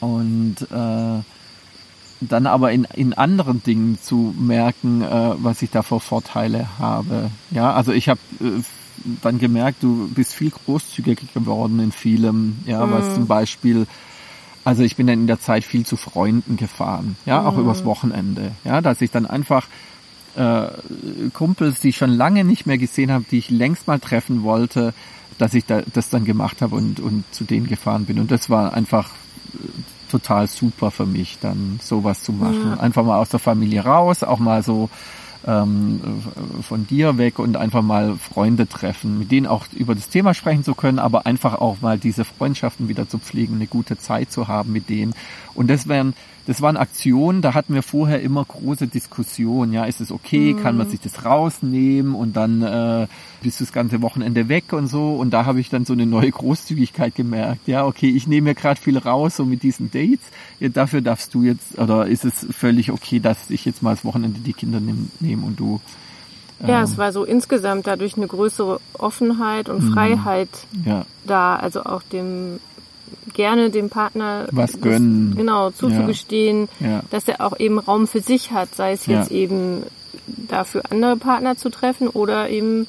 und 0.00 0.56
äh, 0.70 1.22
dann 2.20 2.46
aber 2.46 2.72
in, 2.72 2.84
in 2.94 3.12
anderen 3.12 3.62
Dingen 3.62 3.98
zu 4.00 4.34
merken, 4.38 5.02
äh, 5.02 5.34
was 5.36 5.62
ich 5.62 5.70
da 5.70 5.82
für 5.82 6.00
Vorteile 6.00 6.78
habe. 6.78 7.30
Ja, 7.50 7.72
also 7.72 7.92
ich 7.92 8.08
habe 8.08 8.20
äh, 8.40 8.62
dann 9.22 9.38
gemerkt, 9.38 9.82
du 9.82 10.08
bist 10.08 10.34
viel 10.34 10.50
großzügiger 10.50 11.26
geworden 11.34 11.80
in 11.80 11.92
vielem, 11.92 12.58
ja, 12.66 12.84
mhm. 12.84 12.92
was 12.92 13.14
zum 13.14 13.26
Beispiel, 13.26 13.86
also 14.64 14.82
ich 14.82 14.96
bin 14.96 15.06
dann 15.06 15.20
in 15.20 15.26
der 15.26 15.40
Zeit 15.40 15.64
viel 15.64 15.86
zu 15.86 15.96
Freunden 15.96 16.56
gefahren, 16.56 17.16
ja, 17.26 17.40
mhm. 17.40 17.46
auch 17.46 17.58
übers 17.58 17.84
Wochenende, 17.84 18.52
ja, 18.64 18.80
dass 18.80 19.00
ich 19.00 19.10
dann 19.10 19.26
einfach 19.26 19.66
äh, 20.36 20.68
Kumpels, 21.32 21.80
die 21.80 21.90
ich 21.90 21.96
schon 21.96 22.10
lange 22.10 22.44
nicht 22.44 22.66
mehr 22.66 22.78
gesehen 22.78 23.10
habe, 23.10 23.24
die 23.30 23.38
ich 23.38 23.50
längst 23.50 23.86
mal 23.86 23.98
treffen 23.98 24.42
wollte, 24.42 24.94
dass 25.38 25.54
ich 25.54 25.64
da, 25.66 25.82
das 25.92 26.10
dann 26.10 26.24
gemacht 26.24 26.62
habe 26.62 26.76
und, 26.76 27.00
und 27.00 27.24
zu 27.32 27.44
denen 27.44 27.66
gefahren 27.66 28.04
bin. 28.06 28.18
Und 28.18 28.30
das 28.30 28.48
war 28.50 28.72
einfach 28.74 29.10
total 30.10 30.46
super 30.46 30.90
für 30.90 31.06
mich, 31.06 31.38
dann 31.40 31.80
sowas 31.82 32.22
zu 32.22 32.32
machen. 32.32 32.74
Ja. 32.76 32.80
Einfach 32.80 33.04
mal 33.04 33.18
aus 33.18 33.30
der 33.30 33.40
Familie 33.40 33.84
raus, 33.84 34.22
auch 34.22 34.38
mal 34.38 34.62
so 34.62 34.88
ähm, 35.46 36.00
von 36.62 36.86
dir 36.86 37.18
weg 37.18 37.38
und 37.38 37.56
einfach 37.56 37.82
mal 37.82 38.16
Freunde 38.16 38.68
treffen, 38.68 39.18
mit 39.18 39.30
denen 39.30 39.46
auch 39.46 39.66
über 39.74 39.94
das 39.94 40.08
Thema 40.08 40.34
sprechen 40.34 40.64
zu 40.64 40.74
können, 40.74 40.98
aber 40.98 41.26
einfach 41.26 41.54
auch 41.54 41.80
mal 41.80 41.98
diese 41.98 42.24
Freundschaften 42.24 42.88
wieder 42.88 43.08
zu 43.08 43.18
pflegen, 43.18 43.56
eine 43.56 43.66
gute 43.66 43.98
Zeit 43.98 44.32
zu 44.32 44.48
haben 44.48 44.72
mit 44.72 44.88
denen. 44.88 45.14
Und 45.54 45.68
das 45.68 45.88
wären 45.88 46.14
das 46.46 46.62
waren 46.62 46.76
Aktionen, 46.76 47.42
da 47.42 47.54
hatten 47.54 47.74
wir 47.74 47.82
vorher 47.82 48.22
immer 48.22 48.44
große 48.44 48.86
Diskussionen. 48.86 49.72
Ja, 49.72 49.84
ist 49.84 50.00
es 50.00 50.12
okay? 50.12 50.54
Mhm. 50.54 50.62
Kann 50.62 50.76
man 50.76 50.88
sich 50.88 51.00
das 51.00 51.24
rausnehmen 51.24 52.14
und 52.14 52.36
dann 52.36 52.62
äh, 52.62 53.08
bist 53.42 53.58
du 53.58 53.64
das 53.64 53.72
ganze 53.72 54.00
Wochenende 54.00 54.48
weg 54.48 54.72
und 54.72 54.86
so. 54.86 55.16
Und 55.16 55.30
da 55.30 55.44
habe 55.44 55.58
ich 55.58 55.70
dann 55.70 55.84
so 55.84 55.92
eine 55.92 56.06
neue 56.06 56.30
Großzügigkeit 56.30 57.16
gemerkt. 57.16 57.66
Ja, 57.66 57.84
okay, 57.84 58.08
ich 58.08 58.28
nehme 58.28 58.50
mir 58.50 58.54
gerade 58.54 58.80
viel 58.80 58.96
raus 58.96 59.36
so 59.36 59.44
mit 59.44 59.64
diesen 59.64 59.90
Dates. 59.90 60.24
Ja, 60.60 60.68
dafür 60.68 61.00
darfst 61.00 61.34
du 61.34 61.42
jetzt 61.42 61.78
oder 61.78 62.06
ist 62.06 62.24
es 62.24 62.46
völlig 62.52 62.92
okay, 62.92 63.18
dass 63.18 63.50
ich 63.50 63.64
jetzt 63.64 63.82
mal 63.82 63.96
das 63.96 64.04
Wochenende 64.04 64.38
die 64.38 64.52
Kinder 64.52 64.80
nehme 64.80 65.35
nehm 65.36 65.44
und 65.44 65.60
du 65.60 65.80
ja, 66.66 66.82
es 66.82 66.92
ähm, 66.92 66.98
war 66.98 67.12
so 67.12 67.24
insgesamt 67.24 67.86
dadurch 67.86 68.16
eine 68.16 68.26
größere 68.26 68.80
Offenheit 68.94 69.68
und 69.68 69.84
mhm. 69.84 69.92
Freiheit 69.92 70.48
ja. 70.84 71.04
da, 71.26 71.56
also 71.56 71.84
auch 71.84 72.02
dem 72.02 72.60
gerne 73.34 73.70
dem 73.70 73.90
Partner 73.90 74.46
was 74.50 74.80
gönnen. 74.80 75.30
Das, 75.30 75.38
genau, 75.38 75.70
zuzugestehen, 75.70 76.68
ja. 76.80 76.86
Ja. 76.86 77.02
dass 77.10 77.28
er 77.28 77.40
auch 77.40 77.58
eben 77.58 77.78
Raum 77.78 78.06
für 78.06 78.20
sich 78.20 78.52
hat, 78.52 78.74
sei 78.74 78.92
es 78.92 79.06
jetzt 79.06 79.30
eben 79.30 79.82
dafür 80.26 80.82
andere 80.90 81.16
Partner 81.16 81.56
zu 81.56 81.68
treffen 81.68 82.08
oder 82.08 82.48
eben 82.48 82.86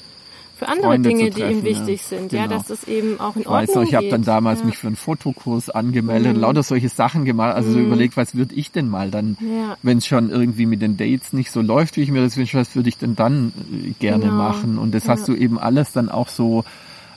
für 0.58 0.68
andere 0.68 0.88
Freunde 0.88 1.08
Dinge, 1.08 1.30
treffen, 1.30 1.46
die 1.46 1.52
ihm 1.52 1.64
wichtig 1.64 2.02
sind, 2.02 2.30
genau. 2.30 2.42
ja, 2.42 2.48
dass 2.48 2.66
das 2.66 2.84
eben 2.84 3.20
auch 3.20 3.36
in 3.36 3.46
Ordnung 3.46 3.54
weißt 3.54 3.76
du, 3.76 3.82
ich 3.82 3.94
habe 3.94 4.08
dann 4.08 4.22
damals 4.22 4.64
mich 4.64 4.76
für 4.76 4.88
einen 4.88 4.96
Fotokurs 4.96 5.70
angemeldet, 5.70 6.34
mhm. 6.34 6.42
lauter 6.42 6.64
solche 6.64 6.88
Sachen 6.88 7.24
gemacht, 7.24 7.54
also 7.54 7.70
mhm. 7.70 7.74
so 7.74 7.78
überlegt, 7.80 8.16
was 8.16 8.34
würde 8.34 8.54
ich 8.56 8.72
denn 8.72 8.88
mal 8.88 9.10
dann, 9.10 9.38
wenn 9.82 9.98
es 9.98 10.06
schon 10.06 10.30
irgendwie 10.30 10.66
mit 10.66 10.82
den 10.82 10.96
Dates 10.96 11.32
nicht 11.32 11.52
so 11.52 11.62
läuft, 11.62 11.96
wie 11.96 12.02
ich 12.02 12.10
mir 12.10 12.20
das 12.20 12.36
wünsche, 12.36 12.58
was 12.58 12.74
würde 12.74 12.88
ich 12.88 12.98
denn 12.98 13.14
dann 13.14 13.52
äh, 13.72 13.90
gerne 14.00 14.24
genau. 14.24 14.36
machen? 14.36 14.78
Und 14.78 14.94
das 14.94 15.08
hast 15.08 15.28
du 15.28 15.34
eben 15.34 15.58
alles 15.58 15.92
dann 15.92 16.08
auch 16.08 16.28
so 16.28 16.64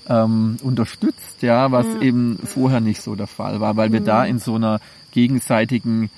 ähm, 0.08 0.58
unterstützt, 0.62 1.42
ja, 1.42 1.72
was 1.72 1.88
ja. 1.88 2.02
eben 2.02 2.38
vorher 2.44 2.80
nicht 2.80 3.02
so 3.02 3.16
der 3.16 3.28
Fall 3.28 3.60
war, 3.60 3.76
weil 3.76 3.92
wir 3.92 4.02
da 4.02 4.24
mhm. 4.24 4.30
in 4.30 4.40
so 4.40 4.56
einer 4.56 4.80
gegenseitigen 5.12 6.12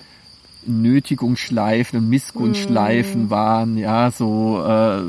Nötigungsschleifen 0.65 1.99
und 1.99 2.09
Missgunstschleifen 2.09 3.23
mhm. 3.23 3.29
waren, 3.29 3.77
ja, 3.77 4.11
so 4.11 4.63
äh, 4.65 5.01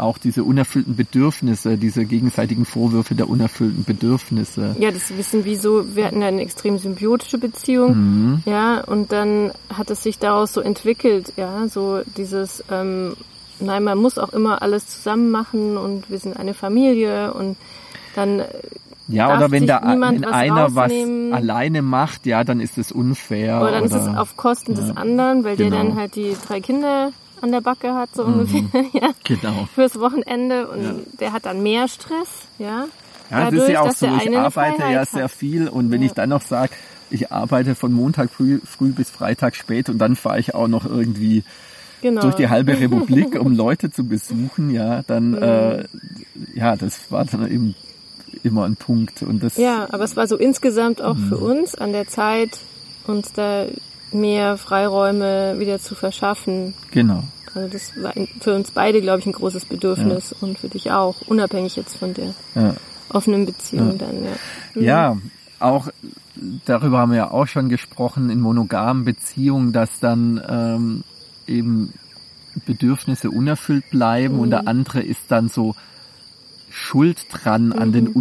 auch 0.00 0.18
diese 0.18 0.44
unerfüllten 0.44 0.96
Bedürfnisse, 0.96 1.76
diese 1.76 2.04
gegenseitigen 2.04 2.64
Vorwürfe 2.64 3.14
der 3.14 3.28
unerfüllten 3.28 3.84
Bedürfnisse. 3.84 4.76
Ja, 4.78 4.90
das 4.90 5.16
Wissen, 5.16 5.44
wieso, 5.44 5.94
wir 5.94 6.06
hatten 6.06 6.22
eine 6.22 6.42
extrem 6.42 6.78
symbiotische 6.78 7.38
Beziehung, 7.38 7.96
mhm. 7.96 8.42
ja, 8.46 8.80
und 8.80 9.12
dann 9.12 9.52
hat 9.72 9.90
es 9.90 10.02
sich 10.02 10.18
daraus 10.18 10.52
so 10.52 10.60
entwickelt, 10.60 11.32
ja, 11.36 11.68
so 11.68 12.00
dieses 12.16 12.64
ähm, 12.70 13.14
nein, 13.60 13.84
man 13.84 13.98
muss 13.98 14.18
auch 14.18 14.32
immer 14.32 14.62
alles 14.62 14.86
zusammen 14.86 15.30
machen 15.30 15.76
und 15.76 16.10
wir 16.10 16.18
sind 16.18 16.36
eine 16.36 16.54
Familie 16.54 17.32
und 17.34 17.56
dann 18.14 18.40
äh, 18.40 18.46
ja, 19.08 19.34
oder 19.34 19.50
wenn 19.50 19.66
da 19.66 19.80
wenn 19.82 20.24
einer 20.26 20.74
was 20.74 20.92
alleine 20.92 21.80
macht, 21.80 22.26
ja, 22.26 22.44
dann 22.44 22.60
ist 22.60 22.76
es 22.76 22.92
unfair. 22.92 23.62
Oder 23.62 23.70
dann 23.72 23.84
oder, 23.84 23.96
ist 23.96 24.06
es 24.06 24.16
auf 24.16 24.36
Kosten 24.36 24.74
ja, 24.74 24.82
des 24.82 24.96
anderen, 24.96 25.44
weil 25.44 25.56
genau. 25.56 25.70
der 25.70 25.78
dann 25.78 25.96
halt 25.96 26.14
die 26.14 26.36
drei 26.46 26.60
Kinder 26.60 27.12
an 27.42 27.52
der 27.52 27.60
Backe 27.60 27.94
hat, 27.94 28.10
so 28.14 28.24
mhm. 28.24 28.40
ungefähr, 28.40 28.84
ja, 28.92 29.10
genau. 29.24 29.68
fürs 29.74 29.98
Wochenende 29.98 30.68
und 30.68 30.82
ja. 30.82 30.94
der 31.20 31.32
hat 31.32 31.46
dann 31.46 31.62
mehr 31.62 31.88
Stress, 31.88 32.48
ja. 32.58 32.86
Ja, 33.30 33.44
Dadurch, 33.44 33.60
das 33.60 33.68
ist 33.68 33.72
ja 33.72 33.80
auch 33.82 33.92
so, 33.92 34.06
ich 34.06 34.38
arbeite 34.38 34.82
ja 34.90 35.04
sehr 35.04 35.24
hat. 35.24 35.30
viel 35.30 35.68
und 35.68 35.90
wenn 35.90 36.00
ja. 36.00 36.06
ich 36.06 36.12
dann 36.12 36.30
noch 36.30 36.42
sage, 36.42 36.72
ich 37.10 37.30
arbeite 37.30 37.74
von 37.74 37.92
Montag 37.92 38.30
früh, 38.30 38.60
früh 38.64 38.90
bis 38.90 39.10
Freitag 39.10 39.54
spät 39.54 39.88
und 39.88 39.98
dann 39.98 40.16
fahre 40.16 40.40
ich 40.40 40.54
auch 40.54 40.68
noch 40.68 40.86
irgendwie 40.86 41.44
genau. 42.00 42.22
durch 42.22 42.34
die 42.34 42.48
halbe 42.48 42.72
Republik, 42.80 43.38
um 43.40 43.54
Leute 43.54 43.90
zu 43.90 44.04
besuchen, 44.04 44.70
ja, 44.70 45.02
dann, 45.06 45.30
mhm. 45.30 45.42
äh, 45.42 45.84
ja, 46.54 46.76
das 46.76 47.10
war 47.10 47.24
dann 47.24 47.50
eben 47.50 47.74
immer 48.42 48.64
ein 48.64 48.76
Punkt. 48.76 49.22
Und 49.22 49.42
das, 49.42 49.56
ja, 49.56 49.86
aber 49.90 50.04
es 50.04 50.16
war 50.16 50.26
so 50.26 50.36
insgesamt 50.36 51.02
auch 51.02 51.16
mhm. 51.16 51.28
für 51.28 51.38
uns 51.38 51.74
an 51.74 51.92
der 51.92 52.08
Zeit, 52.08 52.58
uns 53.06 53.32
da 53.32 53.66
mehr 54.12 54.56
Freiräume 54.56 55.58
wieder 55.58 55.78
zu 55.78 55.94
verschaffen. 55.94 56.74
Genau. 56.90 57.24
Also 57.54 57.68
das 57.68 57.92
war 58.00 58.12
für 58.40 58.54
uns 58.54 58.70
beide, 58.70 59.00
glaube 59.00 59.20
ich, 59.20 59.26
ein 59.26 59.32
großes 59.32 59.64
Bedürfnis 59.64 60.30
ja. 60.30 60.36
und 60.40 60.58
für 60.58 60.68
dich 60.68 60.90
auch, 60.90 61.22
unabhängig 61.26 61.76
jetzt 61.76 61.96
von 61.96 62.14
der 62.14 62.34
ja. 62.54 62.74
offenen 63.08 63.46
Beziehung 63.46 63.92
ja. 63.92 64.06
dann. 64.06 64.24
Ja. 64.24 64.30
Mhm. 64.74 64.82
ja, 64.82 65.16
auch 65.60 65.88
darüber 66.66 66.98
haben 66.98 67.10
wir 67.10 67.18
ja 67.18 67.30
auch 67.30 67.46
schon 67.46 67.68
gesprochen 67.68 68.30
in 68.30 68.40
monogamen 68.40 69.04
Beziehungen, 69.04 69.72
dass 69.72 70.00
dann 70.00 70.40
ähm, 70.48 71.04
eben 71.46 71.92
Bedürfnisse 72.66 73.30
unerfüllt 73.30 73.90
bleiben 73.90 74.34
mhm. 74.34 74.40
und 74.40 74.50
der 74.50 74.62
mhm. 74.62 74.68
andere 74.68 75.02
ist 75.02 75.22
dann 75.28 75.48
so 75.48 75.74
schuld 76.70 77.26
dran 77.30 77.66
mhm. 77.66 77.72
an 77.72 77.92
den 77.92 78.04
mhm. 78.04 78.12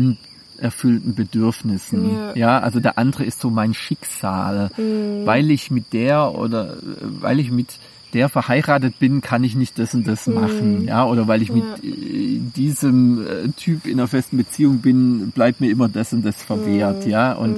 Unerfüllten 0.58 1.16
Bedürfnissen. 1.16 2.14
Ja. 2.14 2.36
ja. 2.36 2.60
also 2.60 2.80
der 2.80 2.98
andere 2.98 3.24
ist 3.24 3.40
so 3.40 3.50
mein 3.50 3.74
Schicksal. 3.74 4.70
Mhm. 4.78 5.26
Weil 5.26 5.52
ich 5.52 5.72
mit 5.72 5.94
der 5.94 6.36
oder 6.36 6.78
weil 7.02 7.40
ich 7.40 7.52
mit 7.52 7.80
der 8.14 8.30
verheiratet 8.30 9.00
bin, 9.00 9.22
kann 9.22 9.44
ich 9.44 9.56
nicht 9.56 9.78
das 9.78 9.94
und 9.94 10.08
das 10.08 10.28
mhm. 10.28 10.34
machen. 10.34 10.86
Ja, 10.86 11.06
oder 11.06 11.28
weil 11.28 11.42
ich 11.42 11.50
ja. 11.50 11.56
mit 11.56 11.84
äh, 11.84 12.40
diesem 12.56 13.26
äh, 13.26 13.50
Typ 13.50 13.86
in 13.86 14.00
einer 14.00 14.08
festen 14.08 14.38
Beziehung 14.38 14.80
bin, 14.80 15.32
bleibt 15.32 15.62
mir 15.62 15.70
immer 15.70 15.90
das 15.90 16.14
und 16.14 16.26
das 16.26 16.42
verwehrt. 16.42 17.06
Ja, 17.06 17.34
und, 17.34 17.58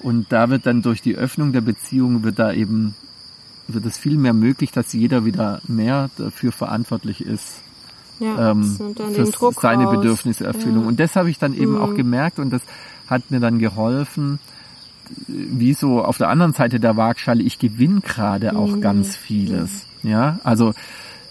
und 0.00 0.26
da 0.30 0.50
wird 0.50 0.66
dann 0.66 0.82
durch 0.82 1.02
die 1.02 1.16
Öffnung 1.16 1.52
der 1.52 1.62
Beziehung 1.62 2.22
wird 2.22 2.38
da 2.38 2.52
eben 2.52 2.94
wird 3.68 3.86
es 3.86 3.96
viel 3.96 4.18
mehr 4.18 4.34
möglich, 4.34 4.70
dass 4.72 4.92
jeder 4.92 5.24
wieder 5.24 5.62
mehr 5.66 6.10
dafür 6.18 6.52
verantwortlich 6.52 7.24
ist. 7.24 7.62
Ja, 8.22 8.52
ähm, 8.52 8.94
für 8.94 9.52
seine 9.60 9.84
raus. 9.84 9.96
Bedürfniserfüllung. 9.96 10.82
Ja. 10.82 10.88
Und 10.88 11.00
das 11.00 11.16
habe 11.16 11.28
ich 11.28 11.38
dann 11.38 11.54
eben 11.54 11.72
mhm. 11.72 11.80
auch 11.80 11.94
gemerkt 11.94 12.38
und 12.38 12.50
das 12.50 12.62
hat 13.08 13.30
mir 13.30 13.40
dann 13.40 13.58
geholfen, 13.58 14.38
wie 15.26 15.74
so 15.74 16.02
auf 16.04 16.18
der 16.18 16.28
anderen 16.28 16.52
Seite 16.52 16.80
der 16.80 16.96
Waagschale, 16.96 17.42
ich 17.42 17.58
gewinne 17.58 18.00
gerade 18.00 18.56
auch 18.56 18.76
mhm. 18.76 18.80
ganz 18.80 19.16
vieles. 19.16 19.86
Ja, 20.02 20.38
also 20.44 20.72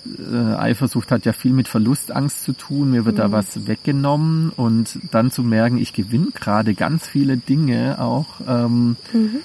äh, 0.05 0.55
Eifersucht 0.55 1.11
hat 1.11 1.25
ja 1.25 1.33
viel 1.33 1.53
mit 1.53 1.67
Verlustangst 1.67 2.43
zu 2.43 2.53
tun, 2.53 2.91
mir 2.91 3.05
wird 3.05 3.15
mhm. 3.15 3.19
da 3.19 3.31
was 3.31 3.67
weggenommen 3.67 4.51
und 4.55 4.99
dann 5.11 5.31
zu 5.31 5.43
merken, 5.43 5.77
ich 5.77 5.93
gewinne 5.93 6.31
gerade 6.33 6.73
ganz 6.73 7.07
viele 7.07 7.37
Dinge 7.37 7.99
auch. 7.99 8.27
Ähm, 8.47 8.97
mhm. 9.13 9.37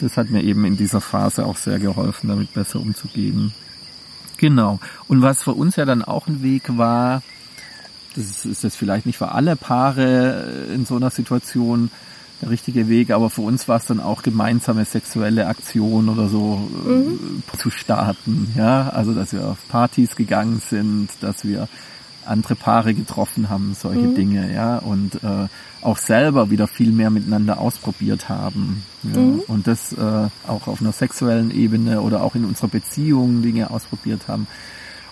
Das 0.00 0.16
hat 0.16 0.30
mir 0.30 0.42
eben 0.42 0.64
in 0.64 0.76
dieser 0.76 1.00
Phase 1.00 1.46
auch 1.46 1.56
sehr 1.56 1.78
geholfen, 1.78 2.28
damit 2.28 2.52
besser 2.54 2.80
umzugehen. 2.80 3.52
Genau. 4.36 4.80
Und 5.08 5.22
was 5.22 5.42
für 5.42 5.52
uns 5.52 5.76
ja 5.76 5.84
dann 5.84 6.02
auch 6.02 6.26
ein 6.26 6.42
Weg 6.42 6.76
war, 6.76 7.22
das 8.16 8.44
ist 8.44 8.62
jetzt 8.62 8.76
vielleicht 8.76 9.06
nicht 9.06 9.18
für 9.18 9.32
alle 9.32 9.56
Paare 9.56 10.68
in 10.72 10.86
so 10.86 10.96
einer 10.96 11.10
Situation, 11.10 11.90
der 12.42 12.50
richtige 12.50 12.88
Weg, 12.88 13.10
aber 13.10 13.30
für 13.30 13.42
uns 13.42 13.68
war 13.68 13.76
es 13.76 13.86
dann 13.86 14.00
auch 14.00 14.22
gemeinsame 14.22 14.84
sexuelle 14.84 15.46
Aktion 15.46 16.08
oder 16.08 16.28
so 16.28 16.68
mhm. 16.84 17.42
äh, 17.52 17.58
zu 17.58 17.70
starten. 17.70 18.52
Ja, 18.56 18.88
also 18.90 19.14
dass 19.14 19.32
wir 19.32 19.46
auf 19.46 19.58
Partys 19.68 20.16
gegangen 20.16 20.60
sind, 20.68 21.10
dass 21.20 21.44
wir 21.44 21.68
andere 22.26 22.54
Paare 22.54 22.94
getroffen 22.94 23.48
haben, 23.48 23.74
solche 23.74 24.08
mhm. 24.08 24.14
Dinge, 24.14 24.54
ja, 24.54 24.78
und 24.78 25.22
äh, 25.22 25.48
auch 25.82 25.98
selber 25.98 26.50
wieder 26.50 26.66
viel 26.66 26.92
mehr 26.92 27.10
miteinander 27.10 27.58
ausprobiert 27.58 28.28
haben. 28.28 28.84
Ja? 29.02 29.20
Mhm. 29.20 29.42
Und 29.46 29.66
das 29.66 29.92
äh, 29.92 30.28
auch 30.46 30.66
auf 30.66 30.80
einer 30.80 30.92
sexuellen 30.92 31.50
Ebene 31.50 32.00
oder 32.00 32.22
auch 32.22 32.34
in 32.34 32.44
unserer 32.44 32.68
Beziehung 32.68 33.42
Dinge 33.42 33.70
ausprobiert 33.70 34.28
haben. 34.28 34.46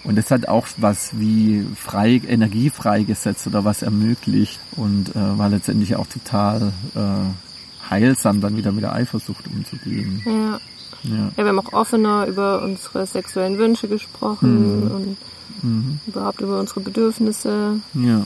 Und 0.05 0.18
das 0.18 0.31
hat 0.31 0.48
auch 0.48 0.66
was 0.79 1.18
wie 1.18 1.64
frei, 1.77 2.20
Energie 2.27 2.70
freigesetzt 2.70 3.46
oder 3.46 3.64
was 3.64 3.83
ermöglicht 3.83 4.59
und 4.77 5.11
äh, 5.11 5.38
war 5.38 5.48
letztendlich 5.48 5.94
auch 5.94 6.09
total 6.09 6.72
äh, 6.96 7.90
heilsam, 7.90 8.40
dann 8.40 8.57
wieder 8.57 8.72
mit 8.72 8.83
der 8.83 8.94
Eifersucht 8.94 9.46
umzugehen. 9.46 10.22
Ja. 10.25 10.59
Ja. 11.05 11.15
ja. 11.17 11.37
wir 11.37 11.47
haben 11.47 11.59
auch 11.59 11.73
offener 11.73 12.27
über 12.27 12.62
unsere 12.62 13.07
sexuellen 13.07 13.59
Wünsche 13.59 13.88
gesprochen 13.88 14.85
mhm. 14.85 14.91
und 14.91 15.17
mhm. 15.62 16.01
überhaupt 16.07 16.41
über 16.41 16.61
unsere 16.61 16.81
Bedürfnisse. 16.81 17.81
Ja. 17.95 18.25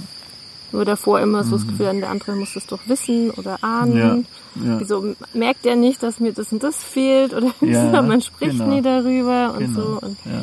Nur 0.72 0.84
davor 0.84 1.20
immer 1.20 1.44
so 1.44 1.52
das 1.52 1.64
mhm. 1.64 1.68
Gefühl, 1.68 2.00
der 2.00 2.10
andere 2.10 2.34
muss 2.34 2.54
das 2.54 2.66
doch 2.66 2.80
wissen 2.86 3.30
oder 3.30 3.62
ahnen. 3.62 4.26
Ja. 4.56 4.64
Ja. 4.64 4.80
Wieso 4.80 5.14
merkt 5.32 5.64
er 5.66 5.76
nicht, 5.76 6.02
dass 6.02 6.18
mir 6.18 6.32
das 6.32 6.52
und 6.52 6.62
das 6.62 6.76
fehlt 6.76 7.34
oder 7.34 7.52
ja, 7.60 8.02
man 8.02 8.20
spricht 8.20 8.58
genau. 8.58 8.68
nie 8.68 8.82
darüber 8.82 9.54
und 9.54 9.58
genau. 9.58 9.80
so. 9.80 9.98
Und 10.02 10.18
ja. 10.24 10.42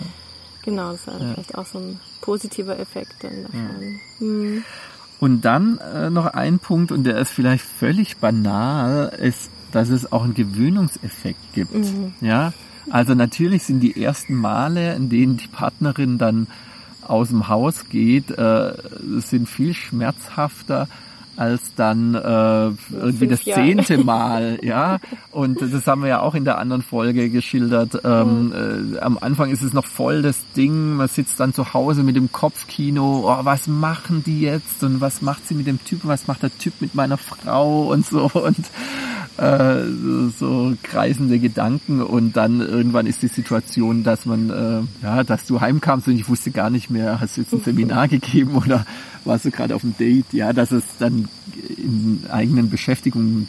Genau, 0.64 0.92
das 0.94 1.06
war 1.08 1.16
vielleicht 1.20 1.56
auch 1.56 1.66
so 1.66 1.78
ein 1.78 2.00
positiver 2.22 2.80
Effekt 2.80 3.16
dann 3.22 3.44
davon. 3.44 4.00
Mhm. 4.20 4.64
Und 5.20 5.42
dann 5.46 5.78
äh, 5.78 6.10
noch 6.10 6.26
ein 6.26 6.60
Punkt, 6.60 6.92
und 6.92 7.06
der 7.06 7.18
ist 7.18 7.32
vielleicht 7.32 7.64
völlig 7.64 8.18
banal, 8.18 9.14
ist, 9.22 9.50
dass 9.74 9.90
es 9.90 10.12
auch 10.12 10.24
einen 10.24 10.34
Gewöhnungseffekt 10.34 11.54
gibt. 11.54 11.74
Mhm. 11.74 12.14
Ja, 12.22 12.54
also 12.90 13.14
natürlich 13.16 13.64
sind 13.64 13.80
die 13.80 14.02
ersten 14.02 14.36
Male, 14.36 14.94
in 14.96 15.10
denen 15.10 15.38
die 15.38 15.48
Partnerin 15.48 16.18
dann 16.18 16.48
aus 17.02 17.30
dem 17.30 17.48
Haus 17.48 17.90
geht, 17.90 18.32
äh, 18.32 18.74
sind 19.20 19.50
viel 19.50 19.74
schmerzhafter 19.74 20.88
als 21.36 21.74
dann 21.76 22.16
äh, 22.16 22.96
irgendwie 22.96 23.28
das 23.28 23.44
zehnte 23.44 23.98
Mal, 24.04 24.60
ja. 24.62 25.00
Und 25.32 25.62
das 25.62 25.88
haben 25.88 26.02
wir 26.02 26.10
ja 26.10 26.20
auch 26.22 26.36
in 26.36 26.46
der 26.46 26.58
anderen 26.58 26.82
Folge 26.82 27.30
geschildert. 27.30 28.02
Ähm, 28.04 28.94
äh, 28.96 29.00
am 29.00 29.18
Anfang 29.20 29.50
ist 29.50 29.62
es 29.62 29.74
noch 29.74 29.86
voll 29.86 30.22
das 30.22 30.38
Ding, 30.56 30.94
man 30.96 31.08
sitzt 31.08 31.40
dann 31.40 31.54
zu 31.54 31.74
Hause 31.74 32.04
mit 32.04 32.16
dem 32.16 32.32
Kopfkino, 32.32 33.24
oh, 33.26 33.46
was 33.46 33.68
machen 33.68 34.24
die 34.24 34.42
jetzt? 34.42 34.84
Und 34.84 35.02
was 35.02 35.22
macht 35.22 35.48
sie 35.48 35.56
mit 35.56 35.68
dem 35.68 35.84
Typen, 35.84 36.10
was 36.10 36.28
macht 36.28 36.44
der 36.44 36.56
Typ 36.58 36.74
mit 36.80 36.96
meiner 36.96 37.18
Frau? 37.18 37.92
Und 37.92 38.06
so. 38.06 38.30
Und 38.34 38.58
äh, 39.38 39.84
so, 39.86 40.30
so 40.30 40.74
kreisende 40.84 41.40
Gedanken. 41.40 42.02
Und 42.02 42.38
dann 42.38 42.62
irgendwann 42.62 43.08
ist 43.08 43.24
die 43.24 43.28
Situation, 43.28 44.04
dass 44.04 44.26
man, 44.26 44.50
äh, 44.50 45.06
ja, 45.06 45.24
dass 45.24 45.46
du 45.46 45.62
heimkamst. 45.62 46.08
Und 46.08 46.16
ich 46.16 46.30
wusste 46.30 46.52
gar 46.52 46.70
nicht 46.70 46.90
mehr, 46.90 47.20
hast 47.20 47.38
du 47.38 47.42
jetzt 47.42 47.54
ein 47.54 47.62
Seminar 47.66 48.08
gegeben 48.08 48.56
oder 48.56 48.86
warst 49.26 49.46
du 49.46 49.52
gerade 49.52 49.76
auf 49.76 49.82
dem 49.82 49.96
Date, 49.98 50.34
ja, 50.34 50.54
dass 50.54 50.72
es 50.72 50.84
dann 51.00 51.23
in 51.78 52.22
eigenen 52.30 52.70
Beschäftigungen 52.70 53.48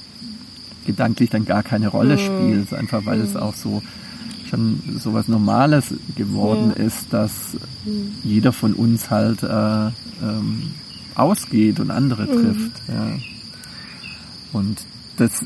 gedanklich 0.87 1.31
dann 1.31 1.45
gar 1.45 1.63
keine 1.63 1.89
Rolle 1.89 2.17
mhm. 2.17 2.19
spielt, 2.19 2.75
einfach 2.75 3.05
weil 3.07 3.21
es 3.21 3.35
mhm. 3.35 3.41
auch 3.41 3.55
so 3.55 3.83
schon 4.49 4.81
so 4.99 5.15
was 5.15 5.29
Normales 5.29 5.95
geworden 6.17 6.73
ja. 6.77 6.85
ist, 6.85 7.13
dass 7.13 7.55
mhm. 7.85 8.13
jeder 8.23 8.53
von 8.53 8.75
uns 8.75 9.11
halt 9.11 9.43
äh, 9.43 9.87
ähm, 9.87 10.73
ausgeht 11.15 11.81
und 11.81 11.91
andere 11.91 12.27
trifft. 12.27 12.73
Ja. 12.89 13.17
Und 14.53 14.79
das 15.17 15.45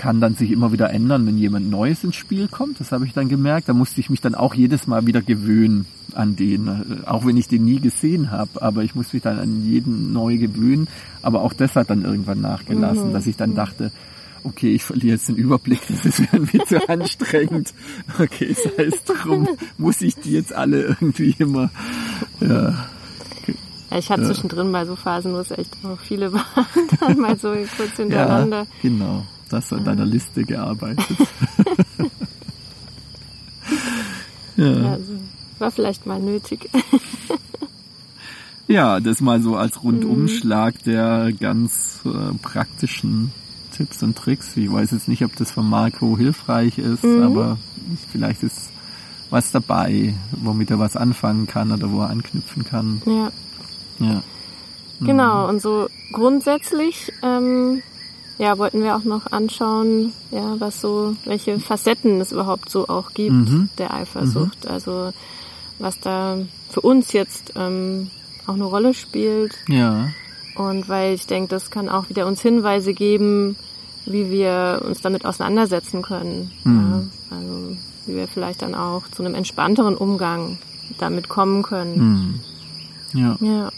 kann 0.00 0.18
dann 0.18 0.34
sich 0.34 0.50
immer 0.50 0.72
wieder 0.72 0.88
ändern, 0.88 1.26
wenn 1.26 1.36
jemand 1.36 1.68
Neues 1.68 2.04
ins 2.04 2.16
Spiel 2.16 2.48
kommt. 2.48 2.80
Das 2.80 2.90
habe 2.90 3.04
ich 3.04 3.12
dann 3.12 3.28
gemerkt. 3.28 3.68
Da 3.68 3.74
musste 3.74 4.00
ich 4.00 4.08
mich 4.08 4.22
dann 4.22 4.34
auch 4.34 4.54
jedes 4.54 4.86
Mal 4.86 5.04
wieder 5.04 5.20
gewöhnen 5.20 5.84
an 6.14 6.36
den, 6.36 6.68
äh, 6.68 7.06
auch 7.06 7.26
wenn 7.26 7.36
ich 7.36 7.48
den 7.48 7.66
nie 7.66 7.80
gesehen 7.80 8.30
habe. 8.30 8.62
Aber 8.62 8.82
ich 8.82 8.94
musste 8.94 9.16
mich 9.16 9.22
dann 9.22 9.38
an 9.38 9.62
jeden 9.62 10.14
neu 10.14 10.38
gewöhnen. 10.38 10.88
Aber 11.20 11.42
auch 11.42 11.52
das 11.52 11.76
hat 11.76 11.90
dann 11.90 12.02
irgendwann 12.02 12.40
nachgelassen, 12.40 13.08
mhm. 13.08 13.12
dass 13.12 13.26
ich 13.26 13.36
dann 13.36 13.54
dachte, 13.54 13.92
okay, 14.42 14.74
ich 14.74 14.84
verliere 14.84 15.16
jetzt 15.16 15.28
den 15.28 15.36
Überblick, 15.36 15.82
das 15.86 16.06
ist 16.06 16.18
irgendwie 16.32 16.64
zu 16.64 16.88
anstrengend. 16.88 17.74
Okay, 18.18 18.54
sei 18.54 18.84
es 18.84 19.04
drum, 19.04 19.48
muss 19.76 20.00
ich 20.00 20.14
die 20.14 20.32
jetzt 20.32 20.54
alle 20.54 20.80
irgendwie 20.80 21.34
immer, 21.38 21.70
ja. 22.40 22.88
Ja, 23.90 23.98
ich 23.98 24.10
hatte 24.10 24.22
zwischendrin 24.22 24.70
mal 24.70 24.86
so 24.86 24.96
Phasen, 24.96 25.34
wo 25.34 25.38
es 25.38 25.50
echt 25.50 25.76
auch 25.84 26.00
viele 26.00 26.32
waren, 26.32 26.88
dann 27.00 27.18
mal 27.18 27.36
so 27.36 27.54
kurz 27.76 27.96
hintereinander. 27.96 28.60
Ja, 28.60 28.66
genau 28.80 29.26
das 29.52 29.72
an 29.72 29.84
deiner 29.84 30.06
Liste 30.06 30.44
gearbeitet. 30.44 31.06
ja. 34.56 34.66
ja 34.66 34.92
also 34.92 35.12
war 35.58 35.70
vielleicht 35.70 36.06
mal 36.06 36.20
nötig. 36.20 36.70
ja, 38.66 38.98
das 39.00 39.20
mal 39.20 39.42
so 39.42 39.56
als 39.56 39.82
Rundumschlag 39.82 40.74
mhm. 40.74 40.90
der 40.90 41.32
ganz 41.38 42.00
äh, 42.04 42.34
praktischen 42.40 43.32
Tipps 43.76 44.02
und 44.02 44.16
Tricks. 44.16 44.56
Ich 44.56 44.72
weiß 44.72 44.90
jetzt 44.92 45.08
nicht, 45.08 45.24
ob 45.24 45.36
das 45.36 45.50
von 45.50 45.68
Marco 45.68 46.16
hilfreich 46.16 46.78
ist, 46.78 47.04
mhm. 47.04 47.22
aber 47.22 47.58
vielleicht 48.10 48.42
ist 48.42 48.70
was 49.30 49.52
dabei, 49.52 50.14
womit 50.32 50.70
er 50.70 50.78
was 50.78 50.96
anfangen 50.96 51.46
kann 51.46 51.70
oder 51.70 51.90
wo 51.90 52.00
er 52.00 52.10
anknüpfen 52.10 52.64
kann. 52.64 53.02
Ja. 53.06 53.30
Ja. 54.00 54.22
Genau, 55.00 55.44
mhm. 55.44 55.48
und 55.50 55.62
so 55.62 55.88
grundsätzlich 56.12 57.12
ähm, 57.22 57.82
ja, 58.40 58.56
wollten 58.56 58.82
wir 58.82 58.96
auch 58.96 59.04
noch 59.04 59.30
anschauen, 59.30 60.14
ja, 60.30 60.58
was 60.58 60.80
so, 60.80 61.14
welche 61.26 61.60
Facetten 61.60 62.22
es 62.22 62.32
überhaupt 62.32 62.70
so 62.70 62.88
auch 62.88 63.12
gibt 63.12 63.32
mhm. 63.32 63.68
der 63.76 63.92
Eifersucht. 63.92 64.64
Mhm. 64.64 64.70
Also 64.70 65.12
was 65.78 66.00
da 66.00 66.38
für 66.70 66.80
uns 66.80 67.12
jetzt 67.12 67.52
ähm, 67.54 68.10
auch 68.46 68.54
eine 68.54 68.64
Rolle 68.64 68.94
spielt. 68.94 69.58
Ja. 69.68 70.08
Und 70.54 70.88
weil 70.88 71.14
ich 71.14 71.26
denke, 71.26 71.50
das 71.50 71.70
kann 71.70 71.90
auch 71.90 72.08
wieder 72.08 72.26
uns 72.26 72.40
Hinweise 72.40 72.94
geben, 72.94 73.56
wie 74.06 74.30
wir 74.30 74.80
uns 74.86 75.02
damit 75.02 75.26
auseinandersetzen 75.26 76.00
können. 76.00 76.50
Mhm. 76.64 77.10
Ja, 77.30 77.36
also 77.36 77.76
wie 78.06 78.14
wir 78.14 78.26
vielleicht 78.26 78.62
dann 78.62 78.74
auch 78.74 79.06
zu 79.08 79.22
einem 79.22 79.34
entspannteren 79.34 79.96
Umgang 79.96 80.56
damit 80.96 81.28
kommen 81.28 81.62
können. 81.62 82.40
Mhm. 83.12 83.20
Ja. 83.20 83.36
ja. 83.40 83.70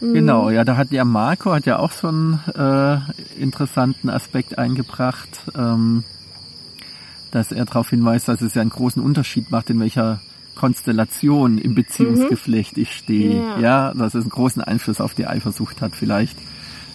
Mhm. 0.00 0.14
Genau, 0.14 0.50
ja, 0.50 0.64
da 0.64 0.76
hat 0.76 0.90
ja 0.90 1.04
Marco 1.04 1.52
hat 1.52 1.66
ja 1.66 1.78
auch 1.78 1.92
so 1.92 2.08
einen 2.08 2.40
äh, 2.54 3.40
interessanten 3.40 4.08
Aspekt 4.08 4.58
eingebracht, 4.58 5.28
ähm, 5.56 6.04
dass 7.30 7.52
er 7.52 7.64
darauf 7.66 7.90
hinweist, 7.90 8.28
dass 8.28 8.40
es 8.40 8.54
ja 8.54 8.62
einen 8.62 8.70
großen 8.70 9.02
Unterschied 9.02 9.50
macht, 9.50 9.70
in 9.70 9.78
welcher 9.78 10.20
Konstellation 10.54 11.58
im 11.58 11.74
Beziehungsgeflecht 11.74 12.76
mhm. 12.76 12.82
ich 12.82 12.92
stehe. 12.92 13.36
Ja. 13.36 13.58
ja, 13.58 13.94
dass 13.94 14.14
es 14.14 14.22
einen 14.22 14.30
großen 14.30 14.62
Einfluss 14.62 15.00
auf 15.00 15.14
die 15.14 15.26
Eifersucht 15.26 15.80
hat. 15.80 15.94
Vielleicht 15.94 16.38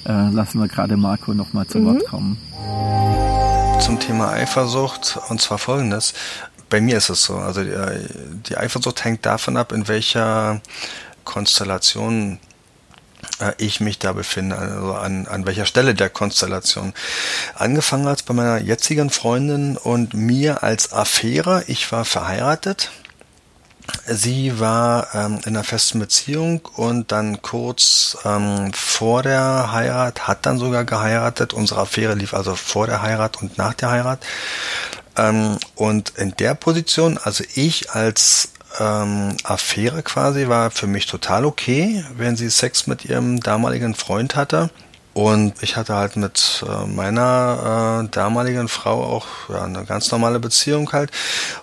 äh, 0.06 0.30
lassen 0.30 0.60
wir 0.60 0.68
gerade 0.68 0.98
Marco 0.98 1.34
nochmal 1.34 1.68
zu 1.68 1.80
mhm. 1.80 1.86
Wort 1.86 2.06
kommen. 2.06 2.38
Zum 3.80 4.00
Thema 4.00 4.30
Eifersucht 4.32 5.20
und 5.30 5.42
zwar 5.42 5.58
folgendes. 5.58 6.14
Bei 6.70 6.82
mir 6.82 6.98
ist 6.98 7.10
es 7.10 7.24
so, 7.24 7.36
also 7.36 7.64
die, 7.64 7.72
die 8.50 8.58
Eifersucht 8.58 9.04
hängt 9.04 9.26
davon 9.26 9.58
ab, 9.58 9.72
in 9.72 9.88
welcher 9.88 10.62
Konstellation 11.24 12.34
äh, 12.34 12.45
ich 13.58 13.80
mich 13.80 14.00
da 14.00 14.14
befinde, 14.14 14.58
also 14.58 14.94
an, 14.94 15.28
an 15.28 15.46
welcher 15.46 15.66
Stelle 15.66 15.96
der 15.96 16.10
Konstellation. 16.10 16.94
Angefangen 17.56 18.08
hat 18.08 18.26
bei 18.26 18.34
meiner 18.34 18.60
jetzigen 18.60 19.10
Freundin 19.10 19.78
und 19.78 20.14
mir 20.14 20.64
als 20.64 20.94
Affäre. 20.94 21.64
Ich 21.68 21.92
war 21.92 22.06
verheiratet. 22.06 22.92
Sie 24.08 24.60
war 24.60 25.14
ähm, 25.14 25.40
in 25.46 25.56
einer 25.56 25.64
festen 25.64 26.00
Beziehung 26.00 26.62
und 26.76 27.12
dann 27.12 27.42
kurz 27.42 28.18
ähm, 28.26 28.72
vor 28.74 29.22
der 29.22 29.72
Heirat, 29.72 30.28
hat 30.28 30.46
dann 30.46 30.58
sogar 30.58 30.86
geheiratet. 30.86 31.54
Unsere 31.54 31.82
Affäre 31.82 32.16
lief 32.16 32.34
also 32.34 32.56
vor 32.56 32.88
der 32.88 33.02
Heirat 33.02 33.42
und 33.42 33.58
nach 33.58 33.74
der 33.74 33.92
Heirat. 33.92 34.26
Ähm, 35.18 35.58
und 35.76 36.14
in 36.18 36.36
der 36.38 36.56
Position, 36.56 37.20
also 37.22 37.44
ich 37.54 37.92
als 37.92 38.50
ähm, 38.80 39.36
Affäre 39.44 40.04
quasi 40.04 40.48
war 40.48 40.72
für 40.72 40.88
mich 40.88 41.06
total 41.06 41.46
okay, 41.46 42.04
wenn 42.16 42.36
sie 42.36 42.50
Sex 42.50 42.88
mit 42.88 43.06
ihrem 43.06 43.40
damaligen 43.40 43.96
Freund 43.96 44.36
hatte. 44.36 44.70
Und 45.14 45.64
ich 45.64 45.78
hatte 45.78 45.96
halt 45.96 46.18
mit 46.18 46.64
äh, 46.68 46.86
meiner 46.86 48.04
äh, 48.04 48.10
damaligen 48.10 48.68
Frau 48.68 49.02
auch 49.02 49.28
ja, 49.48 49.64
eine 49.64 49.86
ganz 49.86 50.12
normale 50.12 50.40
Beziehung 50.40 50.92
halt. 50.92 51.10